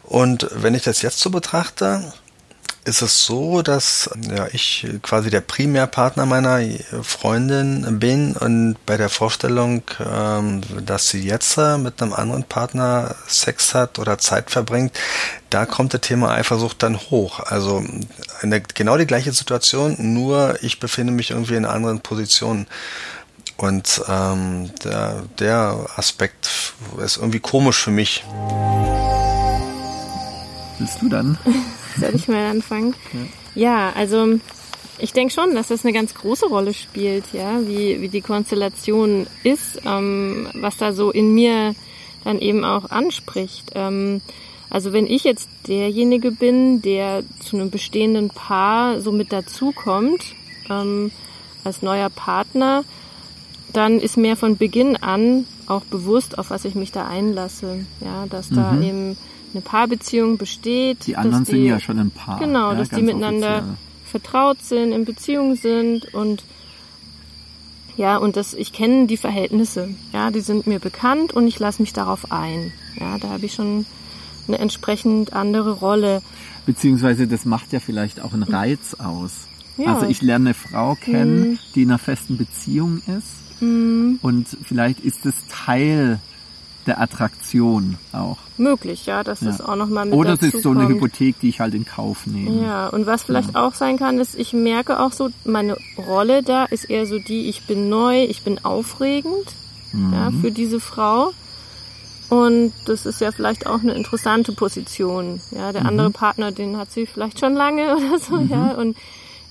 Und 0.05 0.49
wenn 0.53 0.75
ich 0.75 0.83
das 0.85 1.03
jetzt 1.03 1.21
so 1.21 1.29
betrachte, 1.29 2.13
ist 2.85 3.01
es 3.01 3.25
so, 3.25 3.63
dass 3.63 4.11
ja, 4.29 4.49
ich 4.53 4.87
quasi 5.03 5.31
der 5.31 5.41
Primärpartner 5.41 6.27
meiner 6.27 6.61
Freundin 7.03 8.01
bin 8.01 8.35
und 8.35 8.77
bei 8.87 8.97
der 8.97 9.09
Vorstellung, 9.09 9.83
ähm, 10.05 10.63
dass 10.85 11.09
sie 11.09 11.23
jetzt 11.23 11.57
mit 11.57 12.03
einem 12.03 12.13
anderen 12.13 12.43
Partner 12.43 13.15
Sex 13.29 13.75
hat 13.75 14.01
oder 14.01 14.19
Zeit 14.19 14.51
verbringt, 14.51 14.99
da 15.51 15.65
kommt 15.65 15.95
das 15.95 16.01
Thema 16.01 16.33
Eifersucht 16.33 16.83
dann 16.83 16.99
hoch. 16.99 17.39
Also 17.39 17.85
eine, 18.41 18.61
genau 18.61 18.97
die 18.97 19.07
gleiche 19.07 19.33
Situation, 19.33 19.97
nur 19.99 20.59
ich 20.63 20.81
befinde 20.81 21.13
mich 21.13 21.31
irgendwie 21.31 21.55
in 21.55 21.65
einer 21.65 21.75
anderen 21.75 22.01
Position. 22.01 22.67
Und 23.59 24.03
ähm, 24.09 24.73
der, 24.83 25.23
der 25.39 25.87
Aspekt 25.95 26.75
ist 26.99 27.19
irgendwie 27.19 27.39
komisch 27.39 27.79
für 27.79 27.93
mich. 27.93 28.25
Willst 30.79 31.01
du 31.01 31.09
dann? 31.09 31.39
Soll 31.99 32.15
ich 32.15 32.29
mal 32.29 32.47
anfangen? 32.47 32.95
Ja, 33.55 33.89
ja 33.89 33.93
also 33.95 34.39
ich 34.99 35.13
denke 35.13 35.35
schon, 35.35 35.55
dass 35.55 35.69
das 35.69 35.85
eine 35.85 35.93
ganz 35.93 36.15
große 36.15 36.47
Rolle 36.47 36.75
spielt, 36.75 37.25
ja, 37.33 37.61
wie, 37.67 38.01
wie 38.01 38.09
die 38.09 38.21
Konstellation 38.21 39.27
ist, 39.43 39.81
ähm, 39.85 40.49
was 40.55 40.77
da 40.77 40.93
so 40.93 41.11
in 41.11 41.35
mir 41.35 41.75
dann 42.25 42.39
eben 42.39 42.65
auch 42.65 42.91
anspricht. 42.91 43.73
Ähm, 43.75 44.21
also 44.71 44.93
wenn 44.93 45.07
ich 45.07 45.25
jetzt 45.25 45.49
derjenige 45.67 46.31
bin, 46.31 46.83
der 46.83 47.25
zu 47.41 47.57
einem 47.57 47.71
bestehenden 47.71 48.31
Paar 48.31 49.01
so 49.01 49.13
mit 49.13 49.33
dazukommt, 49.33 50.35
ähm, 50.71 51.11
als 51.65 51.83
neuer 51.83 52.11
Partner, 52.11 52.85
dann 53.73 53.99
ist 53.99 54.17
mir 54.17 54.37
von 54.37 54.57
Beginn 54.57 54.97
an 54.97 55.47
auch 55.67 55.83
bewusst, 55.83 56.39
auf 56.39 56.51
was 56.51 56.65
ich 56.65 56.75
mich 56.75 56.93
da 56.93 57.07
einlasse. 57.07 57.87
Ja, 58.01 58.27
dass 58.27 58.49
da 58.49 58.73
mhm. 58.73 58.83
eben 58.83 59.17
eine 59.55 59.63
Paarbeziehung 59.63 60.39
besteht. 60.39 61.07
Die 61.07 61.17
anderen 61.17 61.45
die, 61.45 61.53
sind 61.53 61.65
ja 61.65 61.81
schon 61.81 61.99
ein 61.99 62.11
Paar. 62.11 62.39
Genau, 62.39 62.73
ja, 62.73 62.79
dass 62.79 62.91
die 62.91 63.03
miteinander 63.03 63.59
offiziell. 63.59 63.77
vertraut 64.05 64.63
sind, 64.63 64.93
in 64.93 65.05
Beziehung 65.05 65.57
sind 65.57 66.13
und 66.15 66.45
ja, 67.97 68.17
und 68.17 68.37
das, 68.37 68.55
ich 68.55 68.73
kenne 68.73 69.07
die 69.07 69.19
Verhältnisse. 69.19 69.95
Ja, 70.13 70.31
die 70.31 70.41
sind 70.41 70.67
mir 70.67 70.79
bekannt 70.79 71.35
und 71.35 71.47
ich 71.47 71.59
lasse 71.59 71.83
mich 71.83 71.93
darauf 71.93 72.33
ein. 72.33 72.73
Ja, 72.99 73.19
da 73.19 73.29
habe 73.29 73.45
ich 73.45 73.55
schon 73.55 73.85
eine 74.49 74.59
entsprechend 74.59 75.33
andere 75.35 75.73
Rolle. 75.73 76.23
Beziehungsweise 76.65 77.27
das 77.27 77.45
macht 77.45 77.73
ja 77.73 77.81
vielleicht 77.81 78.21
auch 78.21 78.33
einen 78.33 78.45
Reiz 78.45 78.95
aus. 78.95 79.33
Ja. 79.77 79.95
Also 79.95 80.07
ich 80.07 80.23
lerne 80.23 80.51
eine 80.51 80.55
Frau 80.55 80.95
kennen, 80.95 81.51
mhm. 81.53 81.59
die 81.75 81.83
in 81.83 81.91
einer 81.91 81.99
festen 81.99 82.37
Beziehung 82.37 83.03
ist. 83.07 83.61
Mhm. 83.63 84.19
Und 84.23 84.49
vielleicht 84.65 85.01
ist 85.01 85.25
es 85.27 85.35
Teil 85.49 86.19
der 86.87 87.01
Attraktion 87.01 87.97
auch. 88.13 88.39
Möglich, 88.57 89.07
ja, 89.07 89.23
dass 89.23 89.41
ja. 89.41 89.49
das 89.49 89.61
auch 89.61 89.77
nochmal 89.77 90.07
mit 90.07 90.15
Oder 90.15 90.35
es 90.35 90.43
ist 90.43 90.63
so 90.63 90.71
eine 90.71 90.89
Hypothek, 90.89 91.41
die 91.41 91.49
ich 91.49 91.61
halt 91.61 91.75
in 91.75 91.85
Kauf 91.85 92.27
nehme. 92.27 92.63
Ja, 92.63 92.89
und 92.89 93.07
was 93.07 93.25
vielleicht 93.25 93.55
ja. 93.55 93.67
auch 93.67 93.75
sein 93.75 93.99
kann, 93.99 94.19
ist, 94.19 94.35
ich 94.35 94.53
merke 94.53 95.01
auch 95.01 95.13
so, 95.13 95.31
meine 95.45 95.77
Rolle 95.97 96.43
da 96.43 96.65
ist 96.65 96.85
eher 96.85 97.07
so 97.07 97.19
die, 97.19 97.49
ich 97.49 97.67
bin 97.67 97.89
neu, 97.89 98.25
ich 98.25 98.43
bin 98.43 98.65
aufregend, 98.65 99.55
mhm. 99.93 100.13
ja, 100.13 100.31
für 100.41 100.51
diese 100.51 100.81
Frau. 100.81 101.33
Und 102.29 102.73
das 102.87 103.05
ist 103.05 103.21
ja 103.21 103.31
vielleicht 103.31 103.67
auch 103.67 103.81
eine 103.81 103.93
interessante 103.93 104.53
Position. 104.53 105.41
Ja, 105.51 105.73
der 105.73 105.83
mhm. 105.83 105.89
andere 105.89 106.11
Partner, 106.11 106.51
den 106.51 106.79
hat 106.79 106.91
sie 106.91 107.07
vielleicht 107.07 107.39
schon 107.39 107.55
lange 107.55 107.97
oder 107.97 108.19
so, 108.19 108.37
mhm. 108.37 108.49
ja. 108.49 108.71
Und 108.73 108.97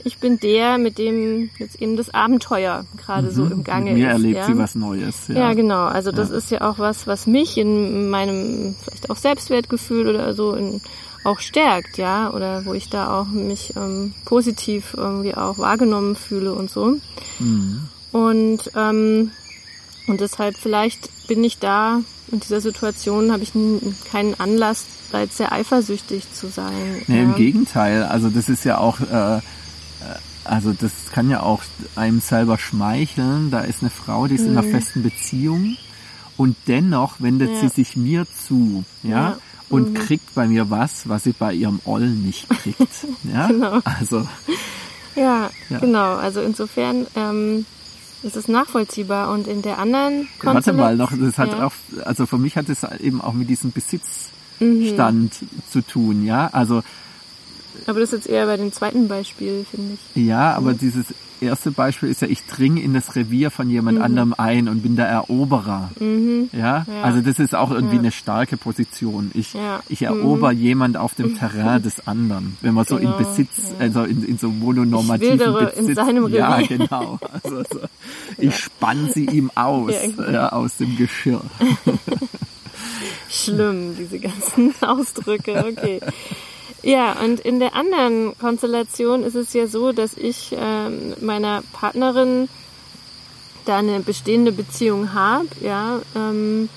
ich 0.05 0.17
bin 0.17 0.39
der, 0.39 0.77
mit 0.77 0.97
dem 0.97 1.49
jetzt 1.57 1.81
eben 1.81 1.97
das 1.97 2.13
Abenteuer 2.13 2.85
gerade 2.97 3.27
mhm. 3.27 3.31
so 3.31 3.45
im 3.45 3.63
Gange 3.63 3.93
mir 3.93 4.07
ist. 4.07 4.13
erlebt 4.13 4.37
ja. 4.37 4.45
sie 4.45 4.57
was 4.57 4.75
Neues. 4.75 5.27
Ja, 5.27 5.35
ja 5.35 5.53
genau. 5.53 5.85
Also 5.85 6.11
das 6.11 6.29
ja. 6.29 6.37
ist 6.37 6.51
ja 6.51 6.61
auch 6.61 6.79
was, 6.79 7.07
was 7.07 7.27
mich 7.27 7.57
in 7.57 8.09
meinem 8.09 8.75
vielleicht 8.83 9.09
auch 9.09 9.17
Selbstwertgefühl 9.17 10.07
oder 10.07 10.33
so 10.33 10.53
in, 10.53 10.81
auch 11.23 11.39
stärkt, 11.39 11.97
ja, 11.97 12.31
oder 12.33 12.65
wo 12.65 12.73
ich 12.73 12.89
da 12.89 13.19
auch 13.19 13.27
mich 13.27 13.73
ähm, 13.75 14.13
positiv 14.25 14.95
irgendwie 14.97 15.35
auch 15.35 15.57
wahrgenommen 15.59 16.15
fühle 16.15 16.53
und 16.53 16.69
so. 16.69 16.97
Mhm. 17.39 17.87
Und 18.11 18.71
ähm, 18.75 19.31
und 20.07 20.19
deshalb 20.19 20.57
vielleicht 20.57 21.27
bin 21.27 21.43
ich 21.43 21.59
da 21.59 22.01
in 22.31 22.39
dieser 22.39 22.61
Situation, 22.61 23.31
habe 23.31 23.43
ich 23.43 23.53
keinen 24.11 24.39
Anlass, 24.39 24.85
da 25.11 25.21
jetzt 25.21 25.37
sehr 25.37 25.51
eifersüchtig 25.51 26.31
zu 26.33 26.47
sein. 26.47 27.03
Nee, 27.07 27.17
ja. 27.17 27.23
im 27.23 27.35
Gegenteil. 27.35 28.03
Also 28.03 28.29
das 28.29 28.49
ist 28.49 28.63
ja 28.63 28.77
auch 28.77 28.99
äh, 28.99 29.39
also 30.51 30.73
das 30.73 30.91
kann 31.13 31.29
ja 31.29 31.43
auch 31.43 31.61
einem 31.95 32.19
selber 32.19 32.57
schmeicheln. 32.57 33.51
Da 33.51 33.61
ist 33.61 33.81
eine 33.81 33.89
Frau, 33.89 34.27
die 34.27 34.35
ist 34.35 34.41
mhm. 34.41 34.47
in 34.47 34.57
einer 34.57 34.67
mhm. 34.67 34.71
festen 34.71 35.01
Beziehung 35.01 35.77
und 36.35 36.57
dennoch 36.67 37.21
wendet 37.21 37.51
ja. 37.51 37.61
sie 37.61 37.69
sich 37.69 37.95
mir 37.95 38.27
zu, 38.27 38.83
ja, 39.01 39.09
ja. 39.09 39.37
und 39.69 39.91
mhm. 39.91 39.93
kriegt 39.93 40.35
bei 40.35 40.49
mir 40.49 40.69
was, 40.69 41.07
was 41.07 41.23
sie 41.23 41.31
bei 41.31 41.53
ihrem 41.53 41.79
Oll 41.85 42.05
nicht 42.05 42.49
kriegt. 42.49 42.89
ja, 43.33 43.47
genau. 43.47 43.79
also. 43.85 44.27
Ja, 45.15 45.49
ja, 45.69 45.79
genau. 45.79 46.15
Also 46.15 46.41
insofern 46.41 47.07
ähm, 47.15 47.65
ist 48.21 48.35
es 48.35 48.49
nachvollziehbar 48.49 49.31
und 49.31 49.47
in 49.47 49.61
der 49.61 49.77
anderen 49.77 50.27
Warte 50.41 50.73
mal 50.73 50.97
noch, 50.97 51.13
das 51.17 51.37
hat 51.37 51.53
auch, 51.61 51.71
also 52.03 52.25
für 52.25 52.37
mich 52.37 52.57
hat 52.57 52.67
es 52.67 52.83
eben 52.99 53.21
auch 53.21 53.33
mit 53.33 53.49
diesem 53.49 53.71
Besitzstand 53.71 55.41
mhm. 55.41 55.47
zu 55.69 55.81
tun, 55.81 56.25
ja. 56.25 56.49
Also 56.51 56.83
aber 57.87 57.99
das 57.99 58.13
ist 58.13 58.25
jetzt 58.25 58.29
eher 58.29 58.45
bei 58.45 58.57
dem 58.57 58.71
zweiten 58.71 59.07
Beispiel, 59.07 59.65
finde 59.69 59.95
ich. 59.95 60.23
Ja, 60.23 60.53
aber 60.53 60.73
mhm. 60.73 60.77
dieses 60.79 61.05
erste 61.41 61.71
Beispiel 61.71 62.09
ist 62.09 62.21
ja, 62.21 62.27
ich 62.27 62.45
dringe 62.45 62.81
in 62.81 62.93
das 62.93 63.15
Revier 63.15 63.51
von 63.51 63.69
jemand 63.69 63.97
mhm. 63.97 64.03
anderem 64.03 64.35
ein 64.37 64.67
und 64.67 64.81
bin 64.81 64.95
der 64.95 65.07
Eroberer. 65.07 65.89
Mhm. 65.99 66.49
Ja? 66.53 66.85
ja? 66.87 67.01
also 67.01 67.21
das 67.21 67.39
ist 67.39 67.55
auch 67.55 67.71
irgendwie 67.71 67.95
ja. 67.95 68.01
eine 68.01 68.11
starke 68.11 68.57
Position. 68.57 69.31
Ich, 69.33 69.53
ja. 69.53 69.81
ich 69.89 70.03
erober 70.03 70.53
mhm. 70.53 70.59
jemand 70.59 70.97
auf 70.97 71.15
dem 71.15 71.37
Terrain 71.39 71.81
des 71.81 72.07
anderen. 72.07 72.57
Wenn 72.61 72.73
man 72.73 72.85
so 72.85 72.97
genau. 72.97 73.17
in 73.17 73.25
Besitz, 73.25 73.73
also 73.79 74.03
in, 74.03 74.23
in 74.23 74.37
so 74.37 74.49
mononormativen 74.49 75.37
Besitz. 75.37 75.77
in 75.77 75.95
seinem 75.95 76.25
Revier. 76.25 76.41
Ja, 76.41 76.59
genau. 76.65 77.19
Also, 77.43 77.57
also 77.57 77.79
ich 78.37 78.55
spann 78.57 79.09
sie 79.13 79.25
ihm 79.25 79.51
aus, 79.55 79.93
genau. 80.01 80.31
ja, 80.31 80.51
aus 80.51 80.77
dem 80.77 80.97
Geschirr. 80.97 81.41
Schlimm, 83.29 83.95
diese 83.97 84.19
ganzen 84.19 84.73
Ausdrücke, 84.81 85.65
okay. 85.71 85.99
Ja, 86.83 87.13
und 87.23 87.39
in 87.39 87.59
der 87.59 87.75
anderen 87.75 88.37
Konstellation 88.39 89.23
ist 89.23 89.35
es 89.35 89.53
ja 89.53 89.67
so, 89.67 89.91
dass 89.91 90.17
ich 90.17 90.55
ähm, 90.57 91.13
meiner 91.21 91.63
Partnerin 91.73 92.49
da 93.65 93.77
eine 93.77 93.99
bestehende 93.99 94.51
Beziehung 94.51 95.13
habe, 95.13 95.47
ja, 95.61 96.01
ähm, 96.15 96.69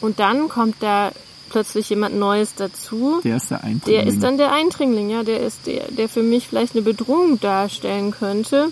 und 0.00 0.18
dann 0.18 0.48
kommt 0.48 0.76
da 0.80 1.12
plötzlich 1.48 1.88
jemand 1.90 2.16
Neues 2.16 2.54
dazu. 2.56 3.20
Der 3.22 3.36
ist 3.36 3.50
der 3.50 3.62
Eindringling. 3.62 4.04
Der 4.04 4.06
ist 4.06 4.22
dann 4.22 4.36
der 4.36 4.52
Eindringling, 4.52 5.10
ja, 5.10 5.22
der 5.22 5.40
ist 5.40 5.66
der, 5.66 5.84
der 5.92 6.08
für 6.08 6.22
mich 6.22 6.48
vielleicht 6.48 6.74
eine 6.74 6.82
Bedrohung 6.82 7.38
darstellen 7.38 8.10
könnte. 8.10 8.70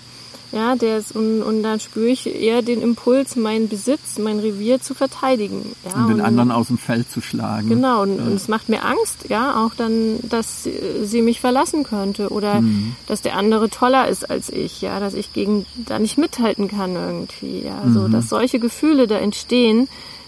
Ja, 0.51 0.75
der 0.75 0.97
ist, 0.97 1.15
und, 1.15 1.41
und 1.43 1.63
dann 1.63 1.79
spüre 1.79 2.07
ich 2.07 2.27
eher 2.27 2.61
den 2.61 2.81
Impuls, 2.81 3.37
meinen 3.37 3.69
Besitz, 3.69 4.17
mein 4.19 4.39
Revier 4.39 4.81
zu 4.81 4.93
verteidigen. 4.93 5.75
Ja, 5.85 6.01
und 6.01 6.09
den 6.09 6.19
und, 6.19 6.21
anderen 6.21 6.51
aus 6.51 6.67
dem 6.67 6.77
Feld 6.77 7.09
zu 7.09 7.21
schlagen. 7.21 7.69
Genau, 7.69 8.01
und, 8.01 8.17
ja. 8.17 8.23
und 8.23 8.33
es 8.33 8.49
macht 8.49 8.67
mir 8.67 8.83
Angst, 8.83 9.29
ja, 9.29 9.65
auch 9.65 9.73
dann, 9.75 10.19
dass 10.23 10.67
sie 11.03 11.21
mich 11.21 11.39
verlassen 11.39 11.83
könnte 11.83 12.29
oder 12.29 12.61
mhm. 12.61 12.95
dass 13.07 13.21
der 13.21 13.37
andere 13.37 13.69
toller 13.69 14.09
ist 14.09 14.29
als 14.29 14.49
ich, 14.49 14.81
ja, 14.81 14.99
dass 14.99 15.13
ich 15.13 15.31
gegen 15.31 15.65
da 15.85 15.99
nicht 15.99 16.17
mithalten 16.17 16.67
kann 16.67 16.95
irgendwie, 16.95 17.63
ja, 17.63 17.81
mhm. 17.85 17.93
so, 17.93 18.07
dass 18.09 18.27
solche 18.27 18.59
Gefühle 18.59 19.07
da 19.07 19.17
entstehen, 19.17 19.87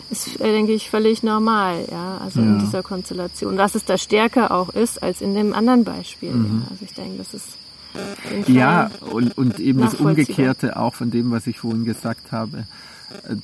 ist, 0.09 0.39
äh, 0.39 0.51
denke 0.51 0.71
ich, 0.71 0.89
völlig 0.89 1.23
normal, 1.23 1.85
ja, 1.91 2.19
also 2.23 2.39
ja. 2.39 2.45
in 2.45 2.59
dieser 2.59 2.81
Konstellation. 2.81 3.57
Dass 3.57 3.75
es 3.75 3.83
da 3.83 3.97
stärker 3.97 4.51
auch 4.51 4.69
ist 4.69 5.01
als 5.03 5.21
in 5.21 5.33
dem 5.33 5.53
anderen 5.53 5.83
Beispiel. 5.83 6.31
Mhm. 6.31 6.61
Ja. 6.63 6.71
Also 6.71 6.85
ich 6.85 6.93
denke, 6.93 7.17
das 7.17 7.33
ist 7.33 7.47
ja, 8.47 8.91
und, 9.01 9.37
und 9.37 9.59
eben 9.59 9.81
das 9.81 9.95
Umgekehrte 9.95 10.77
auch 10.77 10.95
von 10.95 11.11
dem, 11.11 11.31
was 11.31 11.47
ich 11.47 11.59
vorhin 11.59 11.85
gesagt 11.85 12.31
habe. 12.31 12.65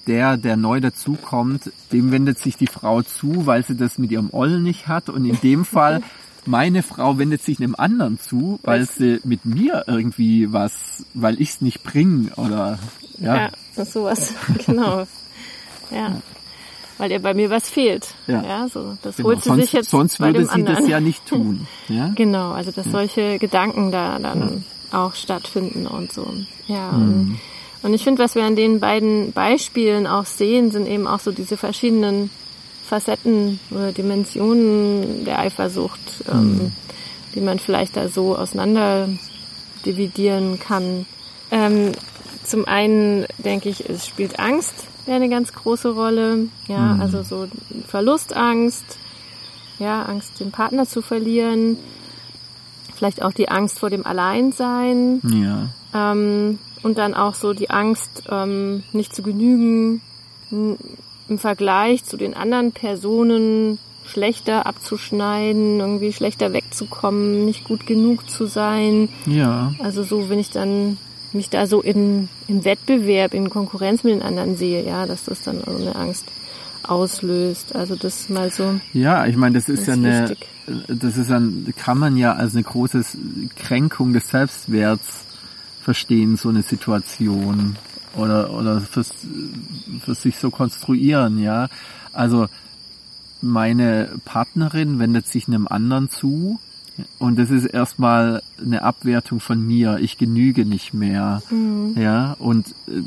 Der, 0.07 0.37
der 0.37 0.57
neu 0.57 0.79
dazukommt, 0.79 1.71
dem 1.91 2.11
wendet 2.11 2.39
sich 2.39 2.57
die 2.57 2.67
Frau 2.67 3.03
zu, 3.03 3.45
weil 3.45 3.63
sie 3.63 3.75
das 3.75 3.99
mit 3.99 4.11
ihrem 4.11 4.29
Oll 4.31 4.59
nicht 4.59 4.87
hat. 4.87 5.09
Und 5.09 5.25
in 5.25 5.39
dem 5.41 5.63
Fall, 5.65 6.01
meine 6.45 6.81
Frau 6.81 7.19
wendet 7.19 7.43
sich 7.43 7.59
einem 7.59 7.75
anderen 7.77 8.19
zu, 8.19 8.59
weil 8.63 8.87
sie 8.87 9.19
mit 9.23 9.45
mir 9.45 9.83
irgendwie 9.85 10.51
was, 10.51 11.05
weil 11.13 11.39
ich 11.39 11.49
es 11.49 11.61
nicht 11.61 11.83
bringe 11.83 12.31
oder 12.35 12.79
ja. 13.19 13.35
Ja, 13.35 13.49
das 13.75 13.87
ist 13.89 13.93
sowas, 13.93 14.33
genau. 14.65 15.05
Ja 15.91 16.19
weil 16.99 17.11
ihr 17.11 17.19
bei 17.19 17.33
mir 17.33 17.49
was 17.49 17.69
fehlt. 17.69 18.13
Ja, 18.27 18.43
ja 18.43 18.67
so 18.71 18.97
das 19.01 19.15
genau. 19.15 19.29
holt 19.29 19.41
sie 19.41 19.49
sonst, 19.49 19.61
sich 19.61 19.73
jetzt 19.73 19.89
sonst 19.89 20.19
würde 20.19 20.43
sie 20.43 20.51
anderen. 20.51 20.75
das 20.75 20.87
ja 20.87 20.99
nicht 20.99 21.25
tun. 21.27 21.65
Ja? 21.87 22.11
genau, 22.13 22.51
also 22.51 22.71
dass 22.71 22.85
ja. 22.85 22.91
solche 22.91 23.39
Gedanken 23.39 23.91
da 23.91 24.19
dann 24.19 24.63
ja. 24.91 25.05
auch 25.05 25.15
stattfinden 25.15 25.87
und 25.87 26.11
so. 26.11 26.27
Ja. 26.67 26.91
Mhm. 26.91 27.39
Und 27.81 27.93
ich 27.93 28.03
finde, 28.03 28.21
was 28.21 28.35
wir 28.35 28.43
an 28.43 28.57
den 28.57 28.81
beiden 28.81 29.31
Beispielen 29.31 30.05
auch 30.05 30.25
sehen, 30.25 30.71
sind 30.71 30.87
eben 30.87 31.07
auch 31.07 31.21
so 31.21 31.31
diese 31.31 31.55
verschiedenen 31.55 32.29
Facetten 32.85 33.59
oder 33.71 33.93
Dimensionen 33.93 35.23
der 35.23 35.39
Eifersucht, 35.39 35.99
ähm, 36.29 36.37
mhm. 36.37 36.59
ähm, 36.59 36.71
die 37.33 37.41
man 37.41 37.59
vielleicht 37.59 37.95
da 37.95 38.09
so 38.09 38.35
auseinander 38.35 39.07
dividieren 39.85 40.59
kann. 40.59 41.05
Ähm, 41.51 41.93
zum 42.43 42.67
einen 42.67 43.25
denke 43.37 43.69
ich, 43.69 43.87
es 43.89 44.05
spielt 44.05 44.39
Angst 44.39 44.73
wäre 45.09 45.17
eine 45.17 45.29
ganz 45.29 45.51
große 45.51 45.89
Rolle. 45.89 46.47
Ja, 46.67 46.93
mhm. 46.93 47.01
also 47.01 47.23
so 47.23 47.47
Verlustangst, 47.87 48.85
ja, 49.79 50.03
Angst, 50.03 50.39
den 50.39 50.51
Partner 50.51 50.87
zu 50.87 51.01
verlieren. 51.01 51.77
vielleicht 52.95 53.21
auch 53.21 53.33
die 53.33 53.49
Angst 53.49 53.79
vor 53.79 53.89
dem 53.89 54.05
Alleinsein. 54.05 55.21
Ja. 55.23 55.69
Ähm, 55.93 56.59
und 56.83 56.97
dann 56.97 57.13
auch 57.13 57.33
so 57.33 57.53
die 57.53 57.69
Angst, 57.69 58.23
ähm, 58.29 58.83
nicht 58.93 59.15
zu 59.15 59.21
genügen, 59.21 60.01
im 60.51 61.37
Vergleich 61.37 62.03
zu 62.05 62.17
den 62.17 62.33
anderen 62.33 62.71
Personen 62.71 63.79
schlechter 64.05 64.65
abzuschneiden, 64.65 65.79
irgendwie 65.79 66.13
schlechter 66.13 66.53
wegzukommen, 66.53 67.45
nicht 67.45 67.63
gut 67.63 67.85
genug 67.85 68.29
zu 68.29 68.45
sein. 68.45 69.09
Ja. 69.25 69.73
Also 69.79 70.03
so, 70.03 70.29
wenn 70.29 70.39
ich 70.39 70.49
dann 70.49 70.97
mich 71.33 71.49
da 71.49 71.67
so 71.67 71.81
in, 71.81 72.29
im 72.47 72.65
Wettbewerb, 72.65 73.33
in 73.33 73.49
Konkurrenz 73.49 74.03
mit 74.03 74.13
den 74.13 74.21
anderen 74.21 74.57
sehe, 74.57 74.85
ja, 74.85 75.05
dass 75.05 75.25
das 75.25 75.41
dann 75.41 75.61
so 75.65 75.75
eine 75.75 75.95
Angst 75.95 76.25
auslöst. 76.83 77.75
Also 77.75 77.95
das 77.95 78.29
mal 78.29 78.51
so. 78.51 78.79
Ja, 78.93 79.25
ich 79.25 79.35
meine, 79.35 79.55
das 79.55 79.69
ist 79.69 79.87
ja 79.87 79.93
eine, 79.93 80.35
das 80.87 81.17
ist 81.17 81.31
ein, 81.31 81.73
kann 81.77 81.97
man 81.97 82.17
ja 82.17 82.33
als 82.33 82.55
eine 82.55 82.63
große 82.63 83.03
Kränkung 83.55 84.13
des 84.13 84.29
Selbstwerts 84.29 85.25
verstehen, 85.81 86.37
so 86.37 86.49
eine 86.49 86.63
Situation 86.63 87.75
oder 88.15 88.51
oder 88.53 88.81
fürs, 88.81 89.11
für 90.03 90.15
sich 90.15 90.37
so 90.37 90.49
konstruieren, 90.49 91.39
ja. 91.39 91.67
Also 92.11 92.47
meine 93.41 94.09
Partnerin 94.25 94.99
wendet 94.99 95.27
sich 95.27 95.47
einem 95.47 95.67
anderen 95.67 96.09
zu 96.09 96.59
und 97.17 97.37
das 97.39 97.49
ist 97.49 97.65
erstmal 97.65 98.41
eine 98.63 98.81
Abwertung 98.83 99.39
von 99.39 99.65
mir. 99.65 99.97
Ich 99.99 100.17
genüge 100.17 100.65
nicht 100.65 100.93
mehr, 100.93 101.41
mhm. 101.49 101.95
ja. 101.97 102.35
Und 102.39 102.69
äh, 102.87 103.01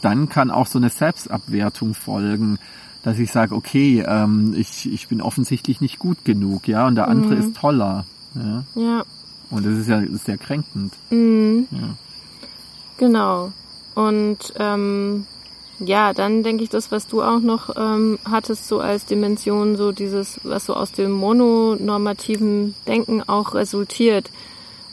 dann 0.00 0.28
kann 0.28 0.50
auch 0.50 0.66
so 0.66 0.78
eine 0.78 0.90
Selbstabwertung 0.90 1.94
folgen, 1.94 2.58
dass 3.02 3.18
ich 3.18 3.32
sage, 3.32 3.54
okay, 3.54 4.04
ähm, 4.06 4.54
ich, 4.56 4.90
ich 4.92 5.08
bin 5.08 5.20
offensichtlich 5.20 5.80
nicht 5.80 5.98
gut 5.98 6.24
genug, 6.24 6.68
ja, 6.68 6.86
und 6.86 6.94
der 6.94 7.08
andere 7.08 7.34
mhm. 7.34 7.40
ist 7.40 7.56
toller. 7.56 8.04
Ja. 8.34 8.64
ja. 8.74 9.04
Und 9.50 9.66
das 9.66 9.78
ist 9.78 9.88
ja 9.88 10.02
sehr 10.24 10.38
kränkend. 10.38 10.94
Mhm. 11.10 11.66
Ja. 11.70 11.96
Genau. 12.98 13.52
Und 13.94 14.38
ähm, 14.58 15.26
ja, 15.78 16.12
dann 16.12 16.42
denke 16.42 16.64
ich, 16.64 16.70
das, 16.70 16.90
was 16.92 17.06
du 17.06 17.22
auch 17.22 17.40
noch 17.40 17.70
ähm, 17.76 18.18
hattest, 18.24 18.68
so 18.68 18.80
als 18.80 19.04
Dimension, 19.06 19.76
so 19.76 19.92
dieses, 19.92 20.40
was 20.44 20.66
so 20.66 20.74
aus 20.74 20.92
dem 20.92 21.10
mononormativen 21.10 22.74
Denken 22.86 23.22
auch 23.22 23.54
resultiert, 23.54 24.30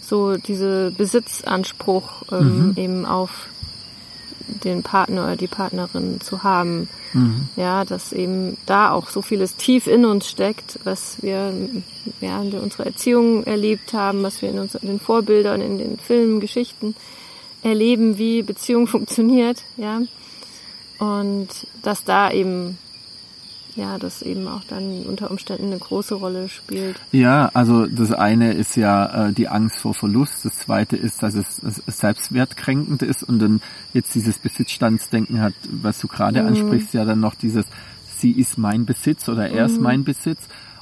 so 0.02 0.38
diese 0.38 0.92
Besitzanspruch 0.98 2.24
ähm, 2.32 2.70
mhm. 2.70 2.74
eben 2.78 3.06
auf 3.06 3.48
den 4.64 4.84
Partner 4.84 5.26
oder 5.26 5.36
die 5.36 5.48
Partnerin 5.48 6.22
zu 6.22 6.44
haben. 6.44 6.90
Mhm. 7.14 7.48
Ja, 7.56 7.86
dass 7.86 8.14
eben 8.14 8.58
da 8.66 8.92
auch 8.92 9.10
so 9.10 9.22
vieles 9.22 9.56
tief 9.56 9.88
in 9.88 10.06
uns 10.06 10.28
steckt, 10.28 10.80
was 10.84 11.22
wir 11.22 11.54
ja, 12.22 12.42
in 12.42 12.54
unserer 12.54 12.88
Erziehung 12.88 13.44
erlebt 13.46 13.94
haben, 13.94 14.24
was 14.24 14.42
wir 14.42 14.50
in, 14.50 14.60
uns, 14.60 14.76
in 14.76 14.88
den 14.88 15.00
Vorbildern, 15.00 15.62
in 15.62 15.78
den 15.78 15.98
Filmen, 15.98 16.40
Geschichten 16.40 16.96
erleben, 17.64 18.18
wie 18.18 18.42
Beziehung 18.42 18.88
funktioniert, 18.88 19.64
ja. 19.78 20.02
Und 21.00 21.48
dass 21.82 22.04
da 22.04 22.32
eben 22.32 22.78
ja, 23.76 23.98
das 23.98 24.22
eben 24.22 24.48
auch 24.48 24.64
dann 24.66 25.04
unter 25.04 25.32
Umständen 25.32 25.68
eine 25.68 25.78
große 25.78 26.16
Rolle 26.16 26.50
spielt. 26.50 27.00
Ja, 27.12 27.50
also 27.54 27.86
das 27.86 28.12
eine 28.12 28.54
ist 28.54 28.76
ja 28.76 29.28
äh, 29.28 29.34
die 29.34 29.48
Angst 29.48 29.80
vor 29.80 29.94
Verlust, 29.94 30.44
das 30.44 30.58
zweite 30.58 30.98
ist, 30.98 31.24
dass 31.24 31.36
es, 31.36 31.58
dass 31.58 31.82
es 31.86 31.98
selbstwertkränkend 31.98 33.02
ist 33.04 33.24
und 33.24 33.40
dann 33.40 33.62
jetzt 33.94 34.14
dieses 34.16 34.38
Besitzstandsdenken 34.38 35.42
hat, 35.42 35.54
was 35.72 36.00
du 36.00 36.08
gerade 36.08 36.42
mhm. 36.42 36.50
ansprichst, 36.50 36.94
ja 36.94 37.06
dann 37.06 37.20
noch 37.20 37.36
dieses, 37.36 37.66
sie 38.18 38.32
ist 38.32 38.58
mein 38.58 38.86
Besitz 38.86 39.30
oder 39.30 39.50
er 39.50 39.68
mhm. 39.68 39.74
ist 39.74 39.82
mein 39.82 40.04
Besitz 40.04 40.40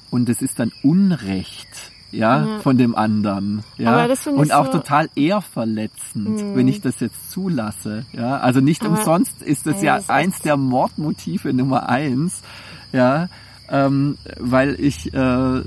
und 0.09 0.29
es 0.29 0.41
ist 0.41 0.59
dann 0.59 0.71
Unrecht 0.81 1.67
ja, 2.11 2.45
ja, 2.45 2.59
von 2.59 2.77
dem 2.77 2.95
anderen, 2.95 3.63
ja, 3.77 4.07
und 4.33 4.53
auch 4.53 4.67
so 4.67 4.73
total 4.73 5.09
ehrverletzend, 5.15 6.41
mhm. 6.41 6.55
wenn 6.55 6.67
ich 6.67 6.81
das 6.81 6.99
jetzt 6.99 7.31
zulasse, 7.31 8.05
ja, 8.13 8.37
also 8.37 8.61
nicht 8.61 8.83
Aber 8.83 8.97
umsonst 8.97 9.41
ist 9.41 9.65
das 9.65 9.81
ja, 9.81 9.97
ja 9.97 10.03
eins 10.07 10.39
der 10.39 10.57
Mordmotive 10.57 11.53
Nummer 11.53 11.89
eins, 11.89 12.41
ja, 12.93 13.29
ähm, 13.69 14.17
weil 14.39 14.79
ich 14.79 15.13
äh, 15.13 15.61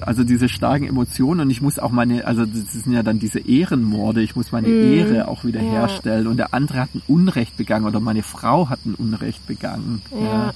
also 0.00 0.24
diese 0.24 0.48
starken 0.48 0.86
Emotionen 0.86 1.40
und 1.40 1.50
ich 1.50 1.60
muss 1.60 1.78
auch 1.78 1.90
meine, 1.90 2.26
also 2.26 2.46
das 2.46 2.72
sind 2.72 2.92
ja 2.92 3.02
dann 3.02 3.18
diese 3.18 3.40
Ehrenmorde, 3.40 4.22
ich 4.22 4.36
muss 4.36 4.52
meine 4.52 4.68
mm, 4.68 4.92
Ehre 4.92 5.28
auch 5.28 5.44
wieder 5.44 5.60
herstellen. 5.60 6.26
Und 6.26 6.36
der 6.36 6.54
andere 6.54 6.80
hat 6.80 6.94
ein 6.94 7.02
Unrecht 7.08 7.56
begangen 7.56 7.86
oder 7.86 8.00
meine 8.00 8.22
Frau 8.22 8.68
hat 8.68 8.86
ein 8.86 8.94
Unrecht 8.94 9.46
begangen. 9.46 10.02
Ja. 10.12 10.52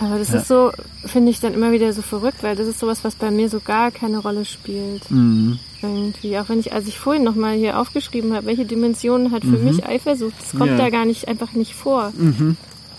Ja. 0.00 0.06
Aber 0.06 0.18
das 0.18 0.30
ja. 0.30 0.38
ist 0.38 0.48
so, 0.48 0.72
finde 1.04 1.30
ich 1.30 1.40
dann 1.40 1.54
immer 1.54 1.72
wieder 1.72 1.92
so 1.92 2.02
verrückt, 2.02 2.42
weil 2.42 2.56
das 2.56 2.66
ist 2.66 2.78
sowas, 2.78 3.04
was 3.04 3.14
bei 3.14 3.30
mir 3.30 3.48
so 3.48 3.60
gar 3.60 3.90
keine 3.90 4.18
Rolle 4.18 4.44
spielt. 4.44 5.10
Mhm. 5.10 5.58
Irgendwie. 5.82 6.38
Auch 6.38 6.48
wenn 6.48 6.60
ich, 6.60 6.72
als 6.72 6.86
ich 6.86 6.98
vorhin 6.98 7.24
nochmal 7.24 7.56
hier 7.56 7.78
aufgeschrieben 7.78 8.34
habe, 8.34 8.46
welche 8.46 8.64
Dimensionen 8.64 9.32
hat 9.32 9.42
für 9.42 9.58
mhm. 9.58 9.64
mich 9.64 9.86
Eifersucht, 9.86 10.34
das 10.38 10.58
kommt 10.58 10.78
da 10.78 10.90
gar 10.90 11.04
nicht 11.04 11.28
einfach 11.28 11.52
nicht 11.52 11.74
vor. 11.74 12.12
Mhm. 12.16 12.56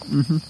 Mhm 0.09 0.41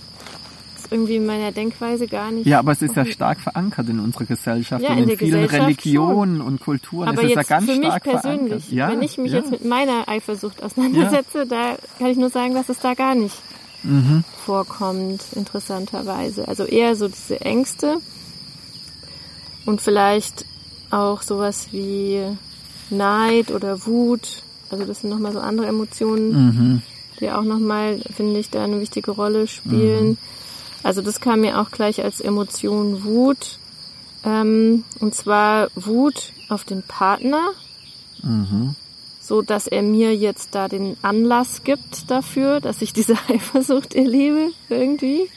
irgendwie 0.92 1.16
in 1.16 1.26
meiner 1.26 1.52
Denkweise 1.52 2.06
gar 2.08 2.32
nicht. 2.32 2.46
Ja, 2.46 2.60
aber 2.60 2.74
es 2.74 2.82
ist 2.82 2.96
ja 2.96 3.06
stark 3.06 3.40
verankert 3.40 3.88
in 3.90 4.00
unserer 4.00 4.26
Gesellschaft 4.26 4.84
ja, 4.84 4.92
und 4.92 4.98
in, 5.00 5.10
in 5.10 5.18
vielen 5.18 5.46
Religionen 5.46 6.38
schon. 6.38 6.48
und 6.48 6.60
Kulturen. 6.60 7.08
Aber 7.08 7.24
es 7.24 7.30
jetzt 7.30 7.36
ja 7.36 7.44
ganz 7.44 7.72
für 7.72 7.80
mich 7.80 8.04
persönlich, 8.04 8.72
ja, 8.72 8.92
wenn 8.92 9.02
ich 9.02 9.18
mich 9.18 9.32
ja. 9.32 9.40
jetzt 9.40 9.52
mit 9.52 9.66
meiner 9.66 10.10
Eifersucht 10.10 10.62
auseinandersetze, 10.62 11.48
da 11.48 11.78
kann 11.98 12.08
ich 12.08 12.18
nur 12.18 12.30
sagen, 12.30 12.54
dass 12.54 12.68
es 12.70 12.80
da 12.80 12.94
gar 12.94 13.16
nicht 13.16 13.36
mhm. 13.84 14.24
vorkommt, 14.46 15.24
interessanterweise. 15.36 16.48
Also 16.48 16.64
eher 16.64 16.96
so 16.96 17.08
diese 17.08 17.42
Ängste 17.42 17.98
und 19.66 19.82
vielleicht 19.82 20.46
auch 20.90 21.22
sowas 21.22 21.68
wie 21.72 22.22
Neid 22.90 23.52
oder 23.52 23.86
Wut. 23.86 24.44
Also 24.70 24.86
das 24.86 25.02
sind 25.02 25.10
nochmal 25.10 25.34
so 25.34 25.40
andere 25.40 25.68
Emotionen, 25.68 26.32
mhm. 26.32 26.82
die 27.20 27.32
auch 27.32 27.44
nochmal, 27.44 28.02
finde 28.16 28.40
ich, 28.40 28.50
da 28.50 28.64
eine 28.64 28.80
wichtige 28.80 29.12
Rolle 29.12 29.48
spielen. 29.48 30.10
Mhm. 30.10 30.18
Also 30.84 31.02
das 31.02 31.20
kam 31.20 31.42
mir 31.42 31.60
auch 31.60 31.72
gleich 31.72 32.04
als 32.04 32.22
Emotion 32.22 33.04
Wut. 33.04 33.60
Ähm, 34.24 34.84
und 35.00 35.16
zwar 35.16 35.70
Wut 35.76 36.32
auf 36.50 36.64
den 36.64 36.84
Partner. 36.84 37.50
Mhm. 38.22 38.76
So 39.32 39.42
dass 39.42 39.66
er 39.66 39.82
mir 39.82 40.14
jetzt 40.14 40.56
da 40.56 40.68
den 40.68 40.98
Anlass 41.04 41.64
gibt 41.64 42.12
dafür, 42.12 42.60
dass 42.60 42.82
ich 42.82 42.92
diese 42.92 43.14
Eifersucht 43.30 43.96
erlebe 43.96 44.50
irgendwie. 44.68 45.30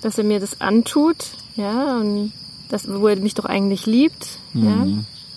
Dass 0.00 0.16
er 0.16 0.22
mir 0.22 0.38
das 0.38 0.60
antut, 0.60 1.16
ja, 1.56 1.98
und 1.98 2.32
das, 2.68 2.86
wo 2.88 3.08
er 3.08 3.16
mich 3.16 3.34
doch 3.34 3.46
eigentlich 3.46 3.84
liebt, 3.86 4.38
mhm. 4.54 4.64
ja. 4.64 4.86